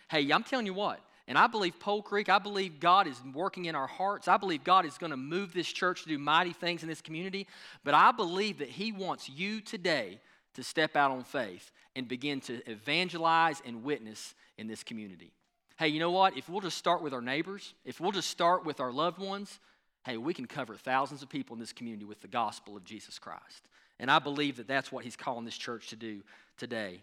Hey, 0.10 0.32
I'm 0.32 0.44
telling 0.44 0.66
you 0.66 0.74
what, 0.74 1.02
and 1.28 1.38
I 1.38 1.48
believe 1.48 1.78
Pole 1.80 2.02
Creek, 2.02 2.30
I 2.30 2.40
believe 2.40 2.80
God 2.80 3.06
is 3.06 3.20
working 3.34 3.66
in 3.66 3.76
our 3.76 3.88
hearts. 3.88 4.28
I 4.28 4.38
believe 4.38 4.64
God 4.64 4.86
is 4.86 4.98
going 4.98 5.10
to 5.10 5.18
move 5.18 5.54
this 5.54 5.68
church 5.68 6.04
to 6.04 6.08
do 6.08 6.18
mighty 6.18 6.54
things 6.54 6.84
in 6.84 6.90
this 6.90 7.02
community. 7.02 7.48
But 7.84 7.96
I 7.96 8.12
believe 8.12 8.60
that 8.60 8.70
He 8.70 8.92
wants 8.92 9.28
you 9.28 9.60
today 9.60 10.20
to 10.54 10.64
step 10.64 10.96
out 10.96 11.12
on 11.12 11.24
faith 11.24 11.72
and 11.96 12.08
begin 12.08 12.40
to 12.42 12.62
evangelize 12.70 13.62
and 13.66 13.84
witness 13.84 14.36
in 14.58 14.68
this 14.68 14.84
community. 14.84 15.34
Hey, 15.78 15.90
you 15.90 16.00
know 16.00 16.12
what? 16.12 16.38
If 16.38 16.48
we'll 16.48 16.62
just 16.62 16.78
start 16.78 17.02
with 17.02 17.14
our 17.14 17.22
neighbors, 17.22 17.74
if 17.84 18.00
we'll 18.00 18.12
just 18.12 18.30
start 18.30 18.66
with 18.66 18.80
our 18.80 18.94
loved 18.94 19.20
ones, 19.20 19.60
hey, 20.06 20.16
we 20.16 20.34
can 20.34 20.46
cover 20.46 20.76
thousands 20.76 21.24
of 21.24 21.30
people 21.30 21.56
in 21.56 21.60
this 21.60 21.74
community 21.74 22.06
with 22.06 22.22
the 22.22 22.28
gospel 22.30 22.78
of 22.78 22.86
Jesus 22.86 23.20
Christ. 23.20 23.68
And 24.00 24.12
I 24.12 24.20
believe 24.20 24.58
that 24.58 24.68
that's 24.68 24.92
what 24.92 25.04
he's 25.04 25.16
calling 25.16 25.46
this 25.46 25.58
church 25.58 25.90
to 25.90 25.96
do 25.96 26.22
today. 26.58 27.02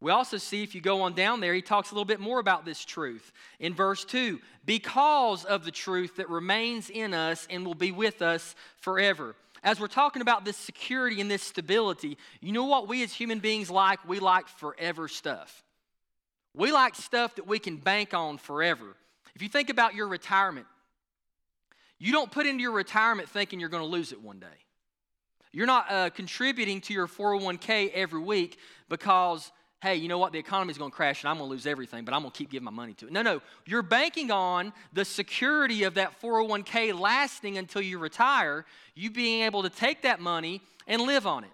We 0.00 0.10
also 0.10 0.36
see, 0.36 0.62
if 0.62 0.74
you 0.74 0.82
go 0.82 1.02
on 1.02 1.14
down 1.14 1.40
there, 1.40 1.54
he 1.54 1.62
talks 1.62 1.90
a 1.90 1.94
little 1.94 2.04
bit 2.04 2.20
more 2.20 2.38
about 2.38 2.66
this 2.66 2.84
truth. 2.84 3.32
In 3.58 3.72
verse 3.72 4.04
2, 4.04 4.38
because 4.66 5.44
of 5.46 5.64
the 5.64 5.70
truth 5.70 6.16
that 6.16 6.28
remains 6.28 6.90
in 6.90 7.14
us 7.14 7.46
and 7.48 7.64
will 7.64 7.74
be 7.74 7.90
with 7.90 8.20
us 8.20 8.54
forever. 8.76 9.34
As 9.62 9.80
we're 9.80 9.86
talking 9.86 10.20
about 10.20 10.44
this 10.44 10.58
security 10.58 11.22
and 11.22 11.30
this 11.30 11.42
stability, 11.42 12.18
you 12.42 12.52
know 12.52 12.66
what 12.66 12.86
we 12.86 13.02
as 13.02 13.14
human 13.14 13.38
beings 13.38 13.70
like? 13.70 14.06
We 14.06 14.18
like 14.18 14.46
forever 14.46 15.08
stuff. 15.08 15.64
We 16.54 16.70
like 16.70 16.94
stuff 16.96 17.36
that 17.36 17.46
we 17.46 17.58
can 17.58 17.78
bank 17.78 18.12
on 18.12 18.36
forever. 18.36 18.96
If 19.34 19.40
you 19.40 19.48
think 19.48 19.70
about 19.70 19.94
your 19.94 20.06
retirement, 20.06 20.66
you 21.98 22.12
don't 22.12 22.30
put 22.30 22.44
into 22.44 22.60
your 22.60 22.72
retirement 22.72 23.30
thinking 23.30 23.58
you're 23.58 23.70
going 23.70 23.82
to 23.82 23.88
lose 23.88 24.12
it 24.12 24.20
one 24.20 24.38
day. 24.38 24.46
You're 25.54 25.66
not 25.66 25.86
uh, 25.88 26.10
contributing 26.10 26.80
to 26.82 26.92
your 26.92 27.06
401k 27.06 27.92
every 27.92 28.20
week 28.20 28.58
because, 28.88 29.52
hey, 29.80 29.94
you 29.94 30.08
know 30.08 30.18
what? 30.18 30.32
The 30.32 30.38
economy 30.40 30.72
is 30.72 30.78
going 30.78 30.90
to 30.90 30.96
crash 30.96 31.22
and 31.22 31.30
I'm 31.30 31.38
going 31.38 31.48
to 31.48 31.52
lose 31.52 31.64
everything, 31.64 32.04
but 32.04 32.12
I'm 32.12 32.22
going 32.22 32.32
to 32.32 32.36
keep 32.36 32.50
giving 32.50 32.64
my 32.64 32.72
money 32.72 32.92
to 32.94 33.06
it. 33.06 33.12
No, 33.12 33.22
no. 33.22 33.40
You're 33.64 33.82
banking 33.82 34.32
on 34.32 34.72
the 34.92 35.04
security 35.04 35.84
of 35.84 35.94
that 35.94 36.20
401k 36.20 36.98
lasting 36.98 37.56
until 37.56 37.82
you 37.82 37.98
retire, 37.98 38.66
you 38.96 39.12
being 39.12 39.42
able 39.42 39.62
to 39.62 39.70
take 39.70 40.02
that 40.02 40.18
money 40.18 40.60
and 40.88 41.02
live 41.02 41.24
on 41.24 41.44
it. 41.44 41.52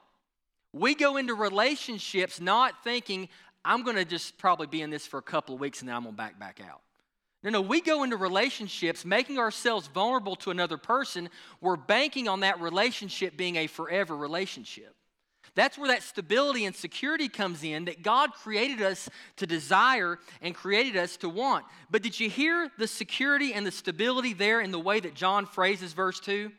We 0.72 0.94
go 0.94 1.18
into 1.18 1.34
relationships 1.34 2.40
not 2.40 2.82
thinking, 2.82 3.28
I'm 3.66 3.82
going 3.82 3.96
to 3.96 4.06
just 4.06 4.38
probably 4.38 4.66
be 4.66 4.80
in 4.80 4.88
this 4.88 5.06
for 5.06 5.18
a 5.18 5.22
couple 5.22 5.54
of 5.54 5.60
weeks 5.60 5.80
and 5.80 5.88
then 5.90 5.96
I'm 5.96 6.04
going 6.04 6.14
to 6.14 6.16
back 6.16 6.38
back 6.38 6.60
out. 6.66 6.80
No, 7.42 7.50
no, 7.50 7.60
we 7.62 7.80
go 7.80 8.02
into 8.02 8.16
relationships 8.16 9.04
making 9.04 9.38
ourselves 9.38 9.86
vulnerable 9.86 10.36
to 10.36 10.50
another 10.50 10.76
person. 10.76 11.30
We're 11.60 11.76
banking 11.76 12.28
on 12.28 12.40
that 12.40 12.60
relationship 12.60 13.36
being 13.36 13.56
a 13.56 13.66
forever 13.66 14.14
relationship. 14.14 14.94
That's 15.54 15.78
where 15.78 15.88
that 15.88 16.02
stability 16.02 16.64
and 16.64 16.76
security 16.76 17.28
comes 17.28 17.64
in 17.64 17.86
that 17.86 18.02
God 18.02 18.34
created 18.34 18.82
us 18.82 19.08
to 19.36 19.46
desire 19.46 20.18
and 20.42 20.54
created 20.54 20.96
us 20.96 21.16
to 21.18 21.28
want. 21.28 21.64
But 21.90 22.02
did 22.02 22.20
you 22.20 22.30
hear 22.30 22.70
the 22.78 22.86
security 22.86 23.52
and 23.52 23.66
the 23.66 23.72
stability 23.72 24.32
there 24.32 24.60
in 24.60 24.70
the 24.70 24.78
way 24.78 25.00
that 25.00 25.14
John 25.14 25.46
phrases 25.46 25.92
verse 25.92 26.20
2? 26.20 26.52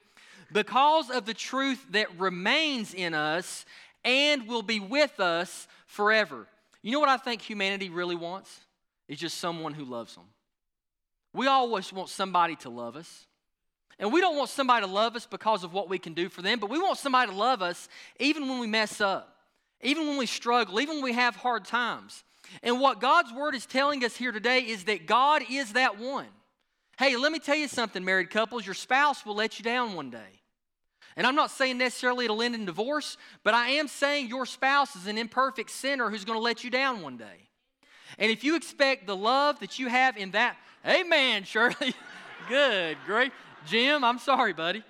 Because 0.52 1.10
of 1.10 1.26
the 1.26 1.34
truth 1.34 1.86
that 1.91 2.20
remains 2.20 2.94
in 2.94 3.13
us 3.13 3.65
and 4.04 4.48
will 4.48 4.63
be 4.63 4.80
with 4.80 5.20
us 5.20 5.67
forever. 5.86 6.48
You 6.82 6.91
know 6.91 7.00
what 7.00 7.10
I 7.10 7.17
think 7.17 7.41
humanity 7.41 7.89
really 7.89 8.15
wants? 8.15 8.60
It's 9.08 9.22
just 9.22 9.38
someone 9.38 9.74
who 9.74 9.86
loves 9.86 10.15
them. 10.15 10.26
We 11.34 11.48
always 11.48 11.91
want 11.94 12.10
somebody 12.10 12.56
to 12.58 12.70
love 12.70 12.96
us. 12.96 13.26
And 14.00 14.12
we 14.12 14.20
don't 14.20 14.36
want 14.36 14.50
somebody 14.50 14.86
to 14.86 14.91
love 14.91 15.15
us 15.15 15.28
because 15.28 15.63
of 15.63 15.74
what 15.74 15.88
we 15.88 16.00
can 16.00 16.13
do 16.13 16.28
for 16.28 16.41
them, 16.41 16.60
but 16.60 16.70
we 16.70 16.80
want 16.80 16.98
somebody 16.98 17.32
to 17.32 17.38
love 17.38 17.62
us 17.62 17.88
even 18.20 18.50
when 18.50 18.60
we 18.60 18.65
mess 18.65 19.00
up, 19.00 19.36
even 19.82 20.08
when 20.08 20.17
we 20.17 20.26
struggle, 20.26 20.80
even 20.80 20.96
when 20.96 21.04
we 21.04 21.13
have 21.13 21.36
hard 21.36 21.65
times. 21.65 22.24
And 22.63 22.80
what 22.80 23.00
God's 23.00 23.32
word 23.32 23.54
is 23.54 23.65
telling 23.65 24.04
us 24.04 24.15
here 24.15 24.32
today 24.32 24.62
is 24.62 24.86
that 24.86 25.06
God 25.06 25.44
is 25.50 25.74
that 25.74 26.00
one. 26.00 26.28
Hey, 26.98 27.15
let 27.15 27.32
me 27.32 27.39
tell 27.39 27.56
you 27.56 27.67
something, 27.67 28.04
married 28.04 28.32
couples, 28.32 28.65
your 28.65 28.76
spouse 28.76 29.26
will 29.26 29.36
let 29.36 29.60
you 29.60 29.63
down 29.63 29.94
one 29.94 30.10
day. 30.10 30.41
And 31.15 31.28
I'm 31.28 31.36
not 31.36 31.52
saying 31.52 31.78
necessarily 31.78 32.26
it'll 32.26 32.41
end 32.41 32.56
in 32.56 32.65
divorce, 32.65 33.17
but 33.44 33.54
I 33.54 33.70
am 33.72 33.88
saying 33.88 34.28
your 34.28 34.46
spouse 34.46 34.96
is 34.96 35.08
an 35.08 35.17
imperfect 35.17 35.70
sinner 35.70 36.10
who's 36.10 36.26
going 36.26 36.38
to 36.38 36.44
let 36.44 36.63
you 36.63 36.70
down 36.70 37.02
one 37.02 37.17
day. 37.17 37.50
And 38.17 38.32
if 38.32 38.44
you 38.44 38.56
expect 38.56 39.08
the 39.08 39.15
love 39.15 39.60
that 39.60 39.80
you 39.80 39.88
have 39.88 40.17
in 40.17 40.32
that, 40.32 40.58
amen, 40.86 41.44
Shirley. 41.44 41.94
Good, 42.50 42.98
great. 43.06 43.32
Jim, 43.67 44.04
I'm 44.04 44.17
sorry, 44.17 44.52
buddy. 44.52 44.84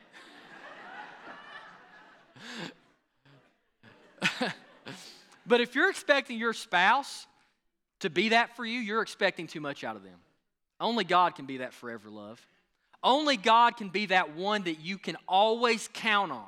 but 5.45 5.61
if 5.61 5.75
you're 5.75 5.89
expecting 5.89 6.37
your 6.39 6.53
spouse 6.53 7.27
to 7.99 8.09
be 8.09 8.29
that 8.29 8.55
for 8.55 8.65
you, 8.65 8.79
you're 8.79 9.01
expecting 9.01 9.47
too 9.47 9.59
much 9.59 9.83
out 9.83 9.95
of 9.95 10.03
them. 10.03 10.17
Only 10.79 11.03
God 11.03 11.35
can 11.35 11.45
be 11.45 11.57
that 11.57 11.73
forever 11.73 12.09
love. 12.09 12.41
Only 13.03 13.37
God 13.37 13.77
can 13.77 13.89
be 13.89 14.07
that 14.07 14.35
one 14.35 14.63
that 14.63 14.79
you 14.79 14.97
can 14.97 15.17
always 15.27 15.89
count 15.93 16.31
on. 16.31 16.47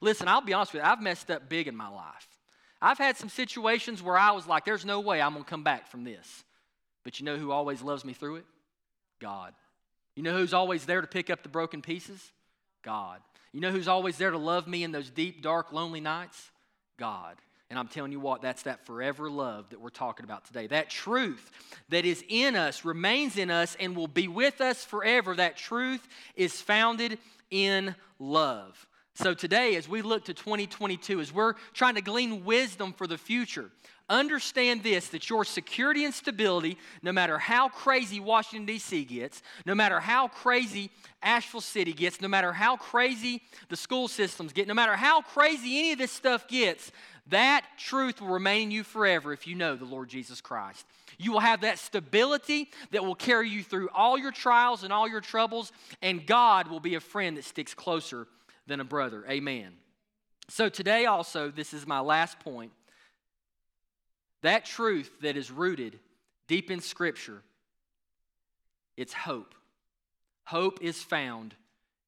Listen, 0.00 0.28
I'll 0.28 0.40
be 0.40 0.52
honest 0.52 0.72
with 0.72 0.82
you, 0.82 0.88
I've 0.88 1.02
messed 1.02 1.30
up 1.30 1.48
big 1.48 1.66
in 1.66 1.76
my 1.76 1.88
life. 1.88 2.28
I've 2.80 2.98
had 2.98 3.16
some 3.16 3.28
situations 3.30 4.02
where 4.02 4.18
I 4.18 4.32
was 4.32 4.46
like, 4.46 4.64
there's 4.64 4.84
no 4.84 5.00
way 5.00 5.20
I'm 5.20 5.32
going 5.32 5.44
to 5.44 5.50
come 5.50 5.64
back 5.64 5.88
from 5.88 6.04
this. 6.04 6.44
But 7.02 7.18
you 7.18 7.24
know 7.24 7.36
who 7.36 7.50
always 7.50 7.80
loves 7.82 8.04
me 8.04 8.12
through 8.12 8.36
it? 8.36 8.44
God. 9.24 9.54
You 10.16 10.22
know 10.22 10.36
who's 10.36 10.52
always 10.52 10.84
there 10.84 11.00
to 11.00 11.06
pick 11.06 11.30
up 11.30 11.42
the 11.42 11.48
broken 11.48 11.80
pieces? 11.80 12.30
God. 12.82 13.20
You 13.54 13.60
know 13.60 13.70
who's 13.70 13.88
always 13.88 14.18
there 14.18 14.30
to 14.30 14.36
love 14.36 14.68
me 14.68 14.84
in 14.84 14.92
those 14.92 15.08
deep, 15.08 15.40
dark, 15.40 15.72
lonely 15.72 16.02
nights? 16.02 16.50
God. 16.98 17.36
And 17.70 17.78
I'm 17.78 17.88
telling 17.88 18.12
you 18.12 18.20
what, 18.20 18.42
that's 18.42 18.64
that 18.64 18.84
forever 18.84 19.30
love 19.30 19.70
that 19.70 19.80
we're 19.80 19.88
talking 19.88 20.24
about 20.24 20.44
today. 20.44 20.66
That 20.66 20.90
truth 20.90 21.50
that 21.88 22.04
is 22.04 22.22
in 22.28 22.54
us, 22.54 22.84
remains 22.84 23.38
in 23.38 23.50
us, 23.50 23.78
and 23.80 23.96
will 23.96 24.08
be 24.08 24.28
with 24.28 24.60
us 24.60 24.84
forever. 24.84 25.34
That 25.34 25.56
truth 25.56 26.06
is 26.36 26.60
founded 26.60 27.16
in 27.50 27.94
love. 28.18 28.86
So 29.16 29.32
today, 29.32 29.76
as 29.76 29.88
we 29.88 30.02
look 30.02 30.24
to 30.24 30.34
2022, 30.34 31.20
as 31.20 31.32
we're 31.32 31.54
trying 31.72 31.94
to 31.94 32.00
glean 32.00 32.44
wisdom 32.44 32.92
for 32.92 33.06
the 33.06 33.16
future, 33.16 33.70
understand 34.08 34.82
this 34.82 35.08
that 35.08 35.30
your 35.30 35.44
security 35.44 36.04
and 36.04 36.12
stability, 36.12 36.76
no 37.00 37.12
matter 37.12 37.38
how 37.38 37.68
crazy 37.68 38.18
Washington, 38.18 38.66
D.C. 38.66 39.04
gets, 39.04 39.40
no 39.66 39.74
matter 39.74 40.00
how 40.00 40.26
crazy 40.26 40.90
Asheville 41.22 41.60
City 41.60 41.92
gets, 41.92 42.20
no 42.20 42.26
matter 42.26 42.52
how 42.52 42.76
crazy 42.76 43.40
the 43.68 43.76
school 43.76 44.08
systems 44.08 44.52
get, 44.52 44.66
no 44.66 44.74
matter 44.74 44.96
how 44.96 45.22
crazy 45.22 45.78
any 45.78 45.92
of 45.92 45.98
this 45.98 46.10
stuff 46.10 46.48
gets, 46.48 46.90
that 47.28 47.64
truth 47.78 48.20
will 48.20 48.28
remain 48.28 48.64
in 48.64 48.70
you 48.72 48.82
forever 48.82 49.32
if 49.32 49.46
you 49.46 49.54
know 49.54 49.76
the 49.76 49.84
Lord 49.84 50.08
Jesus 50.08 50.40
Christ. 50.40 50.84
You 51.18 51.30
will 51.30 51.40
have 51.40 51.60
that 51.60 51.78
stability 51.78 52.68
that 52.90 53.04
will 53.04 53.14
carry 53.14 53.48
you 53.48 53.62
through 53.62 53.90
all 53.94 54.18
your 54.18 54.32
trials 54.32 54.82
and 54.82 54.92
all 54.92 55.08
your 55.08 55.20
troubles, 55.20 55.70
and 56.02 56.26
God 56.26 56.66
will 56.66 56.80
be 56.80 56.96
a 56.96 57.00
friend 57.00 57.36
that 57.36 57.44
sticks 57.44 57.74
closer 57.74 58.26
than 58.66 58.80
a 58.80 58.84
brother. 58.84 59.24
Amen. 59.28 59.72
So, 60.48 60.68
today 60.68 61.06
also, 61.06 61.50
this 61.50 61.72
is 61.72 61.86
my 61.86 62.00
last 62.00 62.38
point. 62.40 62.72
That 64.42 64.64
truth 64.64 65.10
that 65.22 65.36
is 65.36 65.50
rooted 65.50 65.98
deep 66.48 66.70
in 66.70 66.80
Scripture, 66.80 67.42
it's 68.96 69.12
hope. 69.12 69.54
Hope 70.44 70.82
is 70.82 71.02
found 71.02 71.54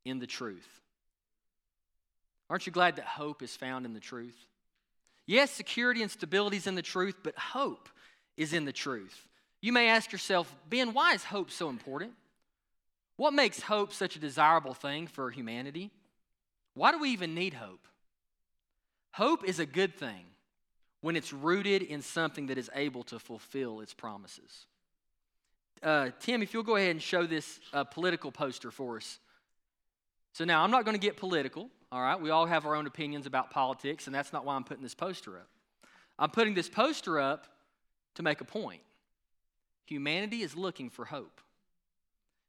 in 0.05 0.19
the 0.19 0.27
truth. 0.27 0.69
Aren't 2.51 2.67
you 2.67 2.73
glad 2.73 2.97
that 2.97 3.07
hope 3.07 3.43
is 3.43 3.57
found 3.57 3.87
in 3.87 3.95
the 3.95 4.01
truth? 4.01 4.37
Yes, 5.27 5.51
security 5.51 6.03
and 6.03 6.11
stability 6.11 6.59
is 6.59 6.67
in 6.67 6.75
the 6.75 6.83
truth, 6.83 7.17
but 7.23 7.37
hope 7.37 7.89
is 8.37 8.53
in 8.53 8.65
the 8.65 8.73
truth. 8.73 9.27
You 9.61 9.73
may 9.73 9.89
ask 9.89 10.13
yourself, 10.13 10.55
Ben, 10.69 10.93
why 10.93 11.15
is 11.15 11.25
hope 11.25 11.51
so 11.51 11.69
important? 11.69 12.13
What 13.17 13.33
makes 13.33 13.61
hope 13.61 13.93
such 13.93 14.15
a 14.15 14.21
desirable 14.21 14.75
thing 14.75 15.07
for 15.07 15.31
humanity? 15.31 15.91
Why 16.77 16.93
do 16.93 16.99
we 16.99 17.09
even 17.11 17.35
need 17.35 17.55
hope? 17.55 17.89
Hope 19.13 19.45
is 19.45 19.59
a 19.59 19.67
good 19.67 19.95
thing 19.97 20.27
when 21.01 21.17
it's 21.17 21.33
rooted 21.33 21.81
in 21.81 22.03
something 22.03 22.49
that 22.49 22.59
is 22.59 22.69
able 22.75 23.03
to 23.05 23.19
fulfill 23.19 23.81
its 23.81 23.95
promises. 23.95 24.67
Uh, 25.83 26.11
Tim, 26.21 26.43
if 26.43 26.53
you'll 26.53 26.63
go 26.63 26.77
ahead 26.77 26.91
and 26.91 27.01
show 27.01 27.27
this 27.27 27.61
uh, 27.73 27.85
political 27.85 28.31
poster 28.31 28.71
for 28.71 28.99
us. 28.99 29.19
So 30.35 30.45
now 30.45 30.63
I'm 30.63 30.71
not 30.71 30.85
going 30.85 30.95
to 30.95 31.01
get 31.01 31.17
political, 31.17 31.71
all 31.91 32.03
right? 32.03 32.21
We 32.21 32.29
all 32.29 32.45
have 32.45 32.67
our 32.67 32.77
own 32.77 32.87
opinions 32.87 33.25
about 33.25 33.51
politics, 33.51 34.07
and 34.07 34.15
that's 34.15 34.35
not 34.35 34.45
why 34.45 34.55
I'm 34.55 34.65
putting 34.65 34.83
this 34.83 34.95
poster 34.95 35.39
up. 35.39 35.49
I'm 36.19 36.31
putting 36.31 36.53
this 36.53 36.69
poster 36.69 37.19
up 37.19 37.47
to 38.17 38.23
make 38.23 38.43
a 38.43 38.45
point. 38.45 38.83
Humanity 39.87 40.43
is 40.43 40.55
looking 40.55 40.91
for 40.91 41.07
hope. 41.07 41.41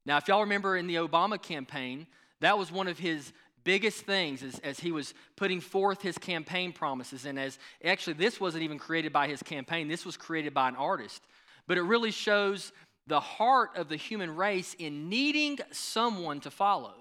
Now, 0.06 0.18
if 0.18 0.28
y'all 0.28 0.42
remember 0.42 0.76
in 0.76 0.88
the 0.88 0.96
Obama 0.96 1.42
campaign, 1.42 2.08
that 2.42 2.58
was 2.58 2.72
one 2.72 2.88
of 2.90 3.00
his 3.00 3.32
biggest 3.68 4.06
things 4.06 4.44
as, 4.44 4.60
as 4.60 4.80
he 4.80 4.94
was 4.94 5.14
putting 5.36 5.60
forth 5.60 6.02
his 6.02 6.18
campaign 6.18 6.72
promises. 6.72 7.26
And 7.26 7.38
as 7.38 7.60
actually, 7.84 8.14
this 8.14 8.40
wasn't 8.40 8.64
even 8.64 8.80
created 8.80 9.12
by 9.12 9.28
his 9.28 9.44
campaign, 9.44 9.90
this 9.90 10.06
was 10.06 10.16
created 10.16 10.54
by 10.54 10.70
an 10.70 10.78
artist. 10.78 11.22
But 11.68 11.78
it 11.78 11.82
really 11.82 12.12
shows 12.12 12.72
the 13.08 13.20
heart 13.20 13.72
of 13.76 13.90
the 13.90 13.98
human 13.98 14.38
race 14.38 14.74
in 14.80 15.10
needing 15.10 15.60
someone 15.72 16.40
to 16.42 16.50
follow. 16.50 16.94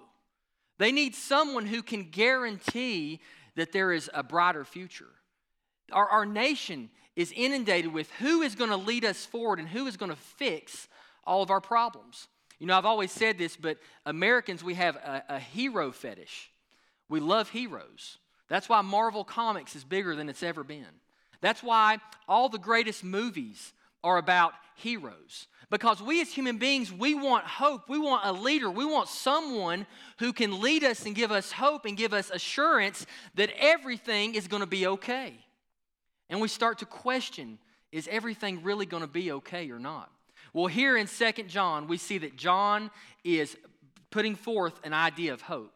They 0.79 0.91
need 0.91 1.15
someone 1.15 1.67
who 1.67 1.85
can 1.85 2.11
guarantee 2.11 3.21
that 3.55 3.71
there 3.71 3.93
is 3.93 4.11
a 4.13 4.25
brighter 4.25 4.65
future. 4.65 5.13
Our, 5.93 6.09
our 6.09 6.27
nation 6.27 6.91
is 7.15 7.33
inundated 7.37 7.93
with 7.93 8.11
who 8.19 8.43
is 8.43 8.57
going 8.57 8.71
to 8.71 8.77
lead 8.77 9.05
us 9.05 9.25
forward 9.25 9.61
and 9.61 9.69
who 9.69 9.87
is 9.87 9.97
going 9.97 10.11
to 10.11 10.17
fix 10.17 10.89
all 11.23 11.45
of 11.45 11.51
our 11.53 11.61
problems. 11.61 12.27
You 12.59 12.67
know, 12.67 12.77
I've 12.77 12.87
always 12.87 13.13
said 13.13 13.39
this, 13.39 13.57
but 13.57 13.79
Americans, 14.05 14.65
we 14.65 14.75
have 14.75 14.97
a, 14.97 15.23
a 15.29 15.39
hero 15.39 15.93
fetish. 15.93 16.51
We 17.09 17.21
love 17.21 17.51
heroes. 17.51 18.19
That's 18.49 18.69
why 18.69 18.81
Marvel 18.83 19.25
Comics 19.25 19.77
is 19.77 19.85
bigger 19.85 20.15
than 20.15 20.29
it's 20.29 20.43
ever 20.43 20.65
been. 20.65 20.87
That's 21.41 21.63
why 21.63 21.99
all 22.29 22.49
the 22.49 22.59
greatest 22.59 23.05
movies 23.05 23.73
are 24.03 24.19
about 24.19 24.53
heroes. 24.77 25.49
Because 25.69 26.01
we 26.01 26.21
as 26.21 26.33
human 26.33 26.59
beings, 26.59 26.93
we 26.93 27.15
want 27.15 27.45
hope. 27.45 27.89
We 27.89 27.99
want 27.99 28.25
a 28.25 28.33
leader. 28.33 28.71
We 28.71 28.85
want 28.85 29.09
someone 29.09 29.87
who 30.19 30.33
can 30.33 30.61
lead 30.61 30.85
us 30.85 31.07
and 31.07 31.15
give 31.15 31.33
us 31.33 31.51
hope 31.51 31.85
and 31.87 31.97
give 31.97 32.13
us 32.13 32.31
assurance 32.31 33.05
that 33.35 33.51
everything 33.59 34.37
is 34.37 34.47
going 34.47 34.61
to 34.61 34.67
be 34.67 34.87
okay. 34.87 35.35
And 36.31 36.41
we 36.41 36.49
start 36.49 36.79
to 36.79 36.87
question 36.87 37.59
is 37.93 38.09
everything 38.11 38.63
really 38.63 38.85
going 38.85 39.03
to 39.03 39.09
be 39.09 39.33
okay 39.33 39.71
or 39.71 39.79
not? 39.79 40.11
Well, 40.53 40.67
here 40.67 40.97
in 40.97 41.07
Second 41.07 41.49
John, 41.49 41.87
we 41.87 41.97
see 41.97 42.19
that 42.19 42.37
John 42.37 42.91
is 43.25 43.57
putting 44.11 44.35
forth 44.35 44.79
an 44.85 44.93
idea 44.93 45.33
of 45.33 45.41
hope 45.41 45.76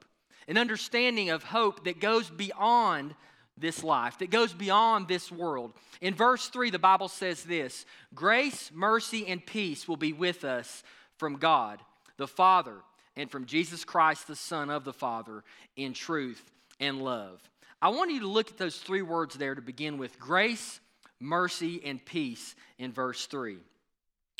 an 0.50 0.58
understanding 0.58 1.30
of 1.30 1.44
hope 1.44 1.84
that 1.84 2.00
goes 2.00 2.28
beyond 2.28 3.14
this 3.56 3.84
life, 3.84 4.18
that 4.18 4.30
goes 4.30 4.52
beyond 4.52 5.06
this 5.06 5.30
world. 5.30 5.72
In 6.00 6.12
verse 6.12 6.48
3, 6.48 6.70
the 6.70 6.78
Bible 6.78 7.06
says 7.06 7.44
this 7.44 7.86
Grace, 8.14 8.72
mercy, 8.74 9.28
and 9.28 9.44
peace 9.46 9.86
will 9.86 9.96
be 9.96 10.12
with 10.12 10.44
us 10.44 10.82
from 11.18 11.36
God, 11.36 11.78
the 12.16 12.26
Father, 12.26 12.74
and 13.16 13.30
from 13.30 13.46
Jesus 13.46 13.84
Christ, 13.84 14.26
the 14.26 14.34
Son 14.34 14.70
of 14.70 14.82
the 14.82 14.92
Father, 14.92 15.44
in 15.76 15.92
truth 15.92 16.50
and 16.80 17.00
love. 17.00 17.40
I 17.80 17.90
want 17.90 18.10
you 18.10 18.20
to 18.20 18.26
look 18.26 18.50
at 18.50 18.58
those 18.58 18.76
three 18.76 19.02
words 19.02 19.36
there 19.36 19.54
to 19.54 19.62
begin 19.62 19.98
with 19.98 20.18
grace, 20.18 20.80
mercy, 21.20 21.80
and 21.84 22.04
peace 22.04 22.56
in 22.76 22.92
verse 22.92 23.26
3. 23.26 23.58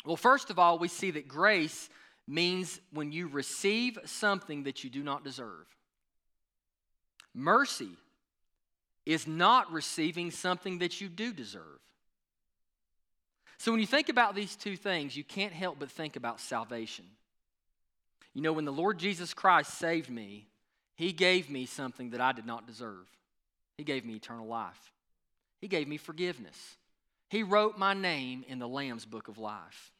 Well, 0.05 0.17
first 0.17 0.49
of 0.49 0.59
all, 0.59 0.77
we 0.77 0.89
see 0.89 1.11
that 1.11 1.29
grace 1.29 1.89
means 2.27 2.81
when 2.91 3.13
you 3.13 3.29
receive 3.29 3.97
something 4.03 4.63
that 4.63 4.83
you 4.83 4.89
do 4.89 5.03
not 5.03 5.23
deserve. 5.23 5.67
Mercy 7.33 7.91
is 9.05 9.27
not 9.27 9.71
receiving 9.71 10.31
something 10.31 10.79
that 10.79 11.01
you 11.01 11.09
do 11.09 11.33
deserve. 11.33 11.79
So 13.57 13.71
when 13.71 13.79
you 13.79 13.87
think 13.87 14.09
about 14.09 14.35
these 14.35 14.55
two 14.55 14.75
things, 14.75 15.15
you 15.15 15.23
can't 15.23 15.53
help 15.53 15.77
but 15.79 15.91
think 15.91 16.15
about 16.15 16.39
salvation. 16.39 17.05
You 18.33 18.41
know, 18.41 18.53
when 18.53 18.65
the 18.65 18.71
Lord 18.71 18.97
Jesus 18.97 19.33
Christ 19.33 19.77
saved 19.77 20.09
me, 20.09 20.47
he 20.95 21.13
gave 21.13 21.49
me 21.49 21.65
something 21.65 22.11
that 22.11 22.21
I 22.21 22.31
did 22.31 22.45
not 22.45 22.67
deserve. 22.67 23.07
He 23.77 23.83
gave 23.83 24.05
me 24.05 24.15
eternal 24.15 24.47
life. 24.47 24.91
He 25.59 25.67
gave 25.67 25.87
me 25.87 25.97
forgiveness. 25.97 26.57
He 27.29 27.43
wrote 27.43 27.77
my 27.77 27.93
name 27.93 28.43
in 28.47 28.59
the 28.59 28.67
Lamb's 28.67 29.05
book 29.05 29.27
of 29.27 29.37
life. 29.37 29.91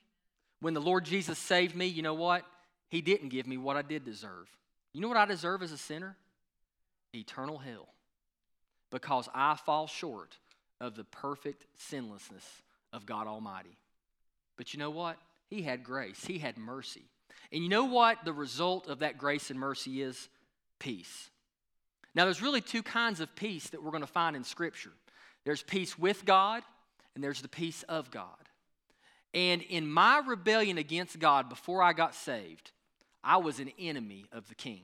When 0.60 0.74
the 0.74 0.82
Lord 0.82 1.06
Jesus 1.06 1.40
saved 1.40 1.76
me, 1.76 1.86
you 1.86 2.02
know 2.02 2.14
what? 2.14 2.44
He 2.90 3.02
didn't 3.02 3.30
give 3.30 3.48
me 3.48 3.58
what 3.58 3.78
I 3.78 3.82
did 3.82 4.04
deserve. 4.04 4.50
You 4.94 5.02
know 5.02 5.08
what 5.08 5.18
I 5.18 5.26
deserve 5.26 5.64
as 5.64 5.72
a 5.72 5.78
sinner? 5.78 6.16
Eternal 7.14 7.58
hell 7.58 7.88
because 8.92 9.30
I 9.34 9.56
fall 9.56 9.88
short 9.88 10.38
of 10.80 10.96
the 10.96 11.04
perfect 11.04 11.66
sinlessness 11.78 12.46
of 12.94 13.06
God 13.06 13.28
Almighty. 13.28 13.78
But 14.58 14.74
you 14.74 14.80
know 14.80 14.90
what? 14.90 15.18
He 15.50 15.62
had 15.62 15.84
grace, 15.84 16.26
He 16.26 16.40
had 16.40 16.58
mercy. 16.58 17.06
And 17.52 17.64
you 17.64 17.70
know 17.70 17.86
what 17.86 18.24
the 18.24 18.34
result 18.34 18.88
of 18.88 19.00
that 19.00 19.18
grace 19.18 19.50
and 19.50 19.60
mercy 19.60 20.02
is? 20.02 20.30
Peace. 20.80 21.30
Now, 22.14 22.26
there's 22.26 22.42
really 22.42 22.62
two 22.62 22.84
kinds 22.84 23.22
of 23.22 23.34
peace 23.36 23.70
that 23.70 23.82
we're 23.82 23.92
going 23.92 24.02
to 24.02 24.08
find 24.08 24.36
in 24.36 24.44
Scripture 24.44 24.92
there's 25.44 25.64
peace 25.64 25.98
with 25.98 26.24
God, 26.24 26.62
and 27.16 27.24
there's 27.24 27.42
the 27.42 27.48
peace 27.48 27.84
of 27.84 28.12
God. 28.12 28.28
And 29.34 29.62
in 29.64 29.90
my 29.90 30.22
rebellion 30.26 30.78
against 30.78 31.18
God 31.18 31.50
before 31.50 31.82
I 31.82 31.94
got 31.94 32.14
saved, 32.14 32.72
I 33.24 33.38
was 33.38 33.60
an 33.60 33.72
enemy 33.80 34.26
of 34.32 34.48
the 34.50 34.56
king 34.56 34.82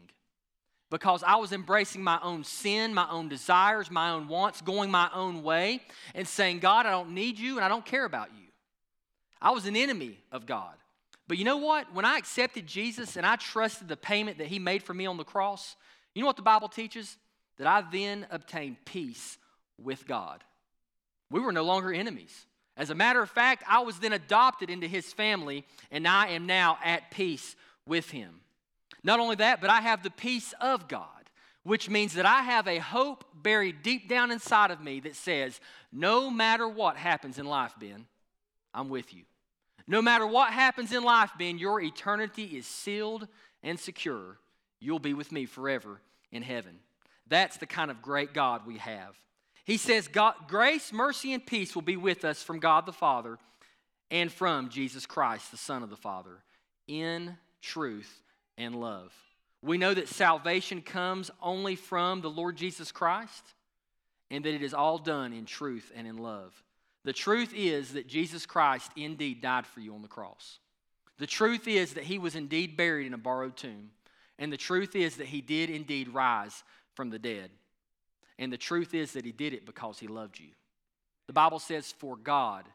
because 0.89 1.23
I 1.23 1.36
was 1.36 1.52
embracing 1.52 2.02
my 2.02 2.19
own 2.21 2.43
sin, 2.43 2.93
my 2.93 3.10
own 3.10 3.28
desires, 3.28 3.91
my 3.91 4.12
own 4.12 4.28
wants, 4.28 4.62
going 4.62 4.89
my 4.89 5.10
own 5.13 5.43
way, 5.43 5.82
and 6.15 6.28
saying, 6.28 6.60
God, 6.60 6.86
I 6.86 6.91
don't 6.91 7.12
need 7.12 7.38
you 7.38 7.58
and 7.58 7.65
I 7.65 7.67
don't 7.67 7.86
care 7.86 8.06
about 8.06 8.30
you. 8.38 8.47
I 9.41 9.52
was 9.52 9.65
an 9.65 9.76
enemy 9.76 10.19
of 10.32 10.45
God. 10.45 10.73
But 11.28 11.38
you 11.38 11.43
know 11.43 11.58
what? 11.58 11.93
When 11.93 12.06
I 12.06 12.17
accepted 12.17 12.65
Jesus 12.65 13.17
and 13.17 13.26
I 13.26 13.36
trusted 13.36 13.88
the 13.88 13.97
payment 13.97 14.38
that 14.38 14.47
He 14.47 14.60
made 14.60 14.82
for 14.82 14.93
me 14.93 15.06
on 15.06 15.17
the 15.17 15.26
cross, 15.26 15.76
you 16.15 16.21
know 16.21 16.28
what 16.28 16.38
the 16.38 16.41
Bible 16.41 16.69
teaches? 16.69 17.17
That 17.58 17.67
I 17.67 17.84
then 17.91 18.26
obtained 18.32 18.78
peace 18.86 19.38
with 19.82 20.08
God. 20.08 20.43
We 21.30 21.41
were 21.41 21.52
no 21.52 21.63
longer 21.63 21.91
enemies. 21.91 22.45
As 22.78 22.91
a 22.91 22.95
matter 22.95 23.21
of 23.21 23.30
fact, 23.30 23.63
I 23.67 23.80
was 23.80 24.00
then 24.00 24.13
adopted 24.13 24.69
into 24.69 24.88
His 24.88 25.12
family, 25.12 25.65
and 25.91 26.08
I 26.08 26.30
am 26.30 26.45
now 26.45 26.78
at 26.84 27.12
peace 27.12 27.56
with 27.86 28.10
Him. 28.12 28.39
Not 29.08 29.22
only 29.22 29.38
that, 29.38 29.62
but 29.62 29.70
I 29.70 29.80
have 29.80 30.04
the 30.04 30.12
peace 30.12 30.54
of 30.60 30.89
God, 30.89 31.08
which 31.63 31.89
means 31.89 32.15
that 32.15 32.26
I 32.26 32.41
have 32.41 32.67
a 32.67 32.78
hope 32.78 33.24
buried 33.34 33.82
deep 33.82 34.10
down 34.10 34.32
inside 34.32 34.70
of 34.70 34.84
me 34.84 35.00
that 35.00 35.15
says, 35.15 35.62
no 35.93 36.30
matter 36.30 36.67
what 36.67 36.98
happens 36.98 37.39
in 37.39 37.46
life, 37.46 37.74
Ben, 37.80 38.06
I'm 38.74 38.89
with 38.89 39.13
you. 39.13 39.24
No 39.88 40.02
matter 40.02 40.28
what 40.28 40.52
happens 40.52 40.91
in 40.91 41.06
life, 41.06 41.32
Ben, 41.39 41.58
your 41.58 41.80
eternity 41.80 42.58
is 42.58 42.67
sealed 42.67 43.30
and 43.63 43.80
secure. 43.80 44.39
You'll 44.82 45.00
be 45.00 45.13
with 45.13 45.32
me 45.32 45.46
forever 45.46 46.02
in 46.34 46.41
heaven. 46.41 46.80
That's 47.30 47.56
the 47.56 47.65
kind 47.65 47.89
of 47.89 48.02
great 48.02 48.34
God 48.34 48.67
we 48.67 48.78
have. 48.78 49.15
He 49.63 49.78
says, 49.78 50.10
God, 50.10 50.34
Grace, 50.50 50.91
mercy, 50.91 51.32
and 51.32 51.46
peace 51.46 51.76
will 51.76 51.82
be 51.82 51.96
with 51.96 52.26
us 52.26 52.43
from 52.43 52.60
God 52.60 52.86
the 52.86 52.91
Father 52.91 53.39
and 54.12 54.30
from 54.30 54.67
Jesus 54.67 55.06
Christ, 55.06 55.52
the 55.52 55.58
Son 55.58 55.82
of 55.82 55.89
the 55.89 55.96
Father, 55.96 56.43
in 56.89 57.38
truth 57.62 58.22
and 58.58 58.76
love. 58.76 59.13
We 59.62 59.78
know 59.78 59.93
that 59.93 60.08
salvation 60.08 60.82
comes 60.82 61.32
only 61.41 61.76
from 61.76 62.22
the 62.22 62.30
Lord 62.30 62.56
Jesus 62.56 62.91
Christ 62.91 63.43
and 64.30 64.43
that 64.43 64.54
it 64.54 64.63
is 64.63 64.74
all 64.74 64.98
done 64.98 65.34
in 65.34 65.46
truth 65.46 65.91
and 65.96 66.08
in 66.08 66.17
love. 66.17 66.54
The 67.04 67.13
truth 67.13 67.54
is 67.56 67.93
that 67.93 68.08
Jesus 68.08 68.45
Christ 68.45 68.91
indeed 68.95 69.41
died 69.41 69.66
for 69.66 69.80
you 69.80 69.93
on 69.93 70.01
the 70.01 70.08
cross. 70.08 70.60
The 71.18 71.28
truth 71.28 71.68
is 71.68 71.93
that 71.93 72.03
he 72.03 72.20
was 72.20 72.36
indeed 72.36 72.78
buried 72.78 73.08
in 73.08 73.14
a 73.14 73.18
borrowed 73.18 73.55
tomb. 73.55 73.91
And 74.38 74.53
the 74.53 74.58
truth 74.58 74.95
is 74.95 75.18
that 75.18 75.28
he 75.28 75.41
did 75.41 75.70
indeed 75.70 76.10
rise 76.10 76.64
from 76.93 77.10
the 77.10 77.20
dead. 77.20 77.49
And 78.38 78.53
the 78.53 78.58
truth 78.58 78.93
is 78.93 79.14
that 79.14 79.26
he 79.26 79.32
did 79.32 79.53
it 79.53 79.66
because 79.66 79.97
he 79.97 80.08
loved 80.08 80.39
you. 80.39 80.49
The 81.26 81.34
Bible 81.34 81.60
says, 81.60 81.91
For 81.91 82.16
God 82.16 82.66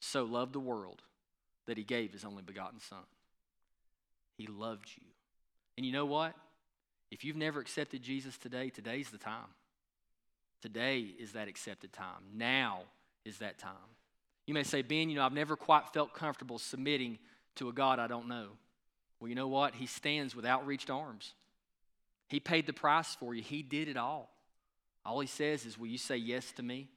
so 0.00 0.24
loved 0.24 0.52
the 0.52 0.60
world 0.60 1.02
that 1.66 1.76
he 1.76 1.84
gave 1.84 2.12
his 2.12 2.24
only 2.24 2.42
begotten 2.42 2.80
Son. 2.80 2.98
He 4.36 4.46
loved 4.46 4.88
you. 4.96 5.04
And 5.78 5.86
you 5.86 5.92
know 5.92 6.06
what? 6.06 6.34
If 7.12 7.24
you've 7.24 7.36
never 7.36 7.60
accepted 7.60 8.02
Jesus 8.02 8.36
today, 8.36 8.68
today's 8.68 9.10
the 9.10 9.16
time. 9.16 9.46
Today 10.60 11.06
is 11.20 11.34
that 11.34 11.46
accepted 11.46 11.92
time. 11.92 12.24
Now 12.34 12.80
is 13.24 13.38
that 13.38 13.58
time. 13.58 13.70
You 14.44 14.54
may 14.54 14.64
say, 14.64 14.82
Ben, 14.82 15.08
you 15.08 15.14
know, 15.14 15.22
I've 15.22 15.32
never 15.32 15.54
quite 15.54 15.88
felt 15.94 16.14
comfortable 16.14 16.58
submitting 16.58 17.16
to 17.54 17.68
a 17.68 17.72
God 17.72 18.00
I 18.00 18.08
don't 18.08 18.26
know. 18.26 18.48
Well, 19.20 19.28
you 19.28 19.36
know 19.36 19.46
what? 19.46 19.76
He 19.76 19.86
stands 19.86 20.34
with 20.34 20.44
outreached 20.44 20.90
arms. 20.90 21.32
He 22.26 22.40
paid 22.40 22.66
the 22.66 22.72
price 22.72 23.14
for 23.14 23.32
you, 23.32 23.42
He 23.42 23.62
did 23.62 23.86
it 23.86 23.96
all. 23.96 24.30
All 25.06 25.20
He 25.20 25.28
says 25.28 25.64
is, 25.64 25.78
Will 25.78 25.86
you 25.86 25.96
say 25.96 26.16
yes 26.16 26.50
to 26.56 26.62
me? 26.64 26.88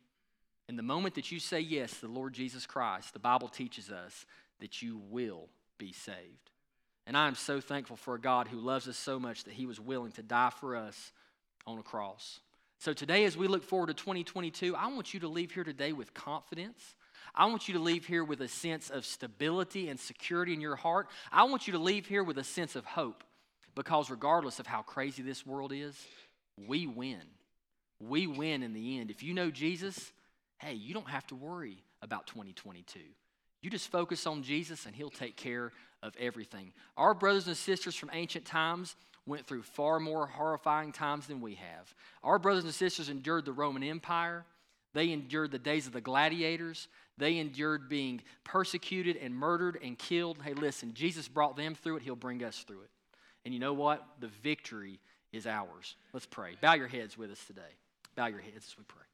And 0.68 0.76
the 0.76 0.84
moment 0.84 1.14
that 1.16 1.32
you 1.32 1.40
say 1.40 1.60
yes 1.60 1.94
to 2.00 2.08
the 2.08 2.14
Lord 2.14 2.34
Jesus 2.34 2.66
Christ, 2.66 3.14
the 3.14 3.20
Bible 3.20 3.48
teaches 3.48 3.92
us 3.92 4.26
that 4.60 4.82
you 4.82 5.00
will 5.12 5.50
be 5.78 5.94
saved. 5.94 6.51
And 7.12 7.18
I 7.18 7.28
am 7.28 7.36
so 7.36 7.59
thankful 7.59 7.97
for 7.97 8.16
a 8.16 8.22
God 8.22 8.47
who 8.47 8.57
loves 8.57 8.88
us 8.88 8.95
so 8.95 9.20
much 9.20 9.43
that 9.43 9.53
He 9.53 9.66
was 9.66 9.82
willing 9.82 10.14
to 10.14 10.24
die 10.24 10.49
for 10.62 10.78
us 10.78 11.12
on 11.68 11.78
a 11.78 11.84
cross. 11.84 12.39
So 12.80 12.93
today, 12.93 13.26
as 13.26 13.36
we 13.36 13.49
look 13.49 13.66
forward 13.66 13.88
to 13.88 13.93
2022, 13.93 14.78
I 14.78 14.88
want 14.88 15.14
you 15.14 15.20
to 15.20 15.28
leave 15.28 15.51
here 15.51 15.66
today 15.66 15.91
with 15.91 16.14
confidence. 16.14 16.95
I 17.36 17.47
want 17.47 17.68
you 17.68 17.74
to 17.74 17.82
leave 17.82 18.05
here 18.05 18.24
with 18.24 18.39
a 18.39 18.47
sense 18.47 18.89
of 18.89 19.05
stability 19.05 19.89
and 19.89 19.99
security 19.99 20.53
in 20.53 20.62
your 20.62 20.78
heart. 20.78 21.09
I 21.34 21.43
want 21.43 21.68
you 21.68 21.74
to 21.74 21.80
leave 21.80 22.07
here 22.07 22.24
with 22.24 22.38
a 22.38 22.45
sense 22.45 22.78
of 22.78 22.86
hope 22.86 23.26
because, 23.76 24.09
regardless 24.09 24.62
of 24.62 24.66
how 24.66 24.82
crazy 24.82 25.22
this 25.22 25.45
world 25.45 25.74
is, 25.74 26.01
we 26.66 26.88
win. 26.88 27.24
We 27.99 28.26
win 28.26 28.64
in 28.64 28.72
the 28.72 28.99
end. 28.99 29.12
If 29.12 29.22
you 29.22 29.34
know 29.34 29.51
Jesus, 29.51 30.14
hey, 30.59 30.76
you 30.76 30.93
don't 30.93 31.09
have 31.09 31.28
to 31.28 31.36
worry 31.36 31.84
about 32.01 32.26
2022. 32.28 33.01
You 33.62 33.70
just 33.70 33.91
focus 33.91 34.26
on 34.26 34.43
Jesus 34.43 34.86
and 34.86 34.95
He'll 34.95 35.09
take 35.09 35.36
care 35.36 35.72
of 36.01 36.16
everything. 36.20 36.74
Our 36.97 37.14
brothers 37.14 37.47
and 37.47 37.57
sisters 37.57 37.95
from 37.95 38.09
ancient 38.14 38.45
times 38.45 38.95
went 39.28 39.45
through 39.45 39.64
far 39.64 39.99
more 39.99 40.26
horrifying 40.26 40.91
times 40.91 41.28
than 41.28 41.41
we 41.41 41.55
have. 41.55 41.93
Our 42.24 42.39
brothers 42.39 42.64
and 42.64 42.74
sisters 42.74 43.09
endured 43.09 43.45
the 43.45 43.53
Roman 43.53 43.84
Empire, 43.84 44.45
they 44.93 45.12
endured 45.12 45.51
the 45.51 45.59
days 45.59 45.88
of 45.88 45.93
the 45.93 46.01
gladiators, 46.01 46.88
they 47.18 47.38
endured 47.38 47.88
being 47.88 48.22
persecuted 48.43 49.16
and 49.18 49.36
murdered 49.36 49.78
and 49.84 49.97
killed. 49.97 50.39
Hey, 50.43 50.53
listen, 50.53 50.93
Jesus 50.93 51.28
brought 51.28 51.55
them 51.55 51.76
through 51.76 51.97
it, 51.97 52.03
He'll 52.03 52.16
bring 52.16 52.43
us 52.43 52.64
through 52.68 52.82
it. 52.82 52.89
And 53.45 53.53
you 53.53 53.59
know 53.59 53.74
what? 53.74 54.05
The 54.20 54.28
victory 54.28 54.99
is 55.32 55.47
ours. 55.47 55.95
Let's 56.14 56.26
pray. 56.26 56.55
Bow 56.62 56.74
your 56.74 56.88
heads 56.88 57.18
with 57.18 57.32
us 57.32 57.43
today. 57.45 57.62
Bow 58.16 58.28
your 58.28 58.39
heads 58.39 58.68
as 58.68 58.78
we 58.78 58.84
pray. 58.84 59.11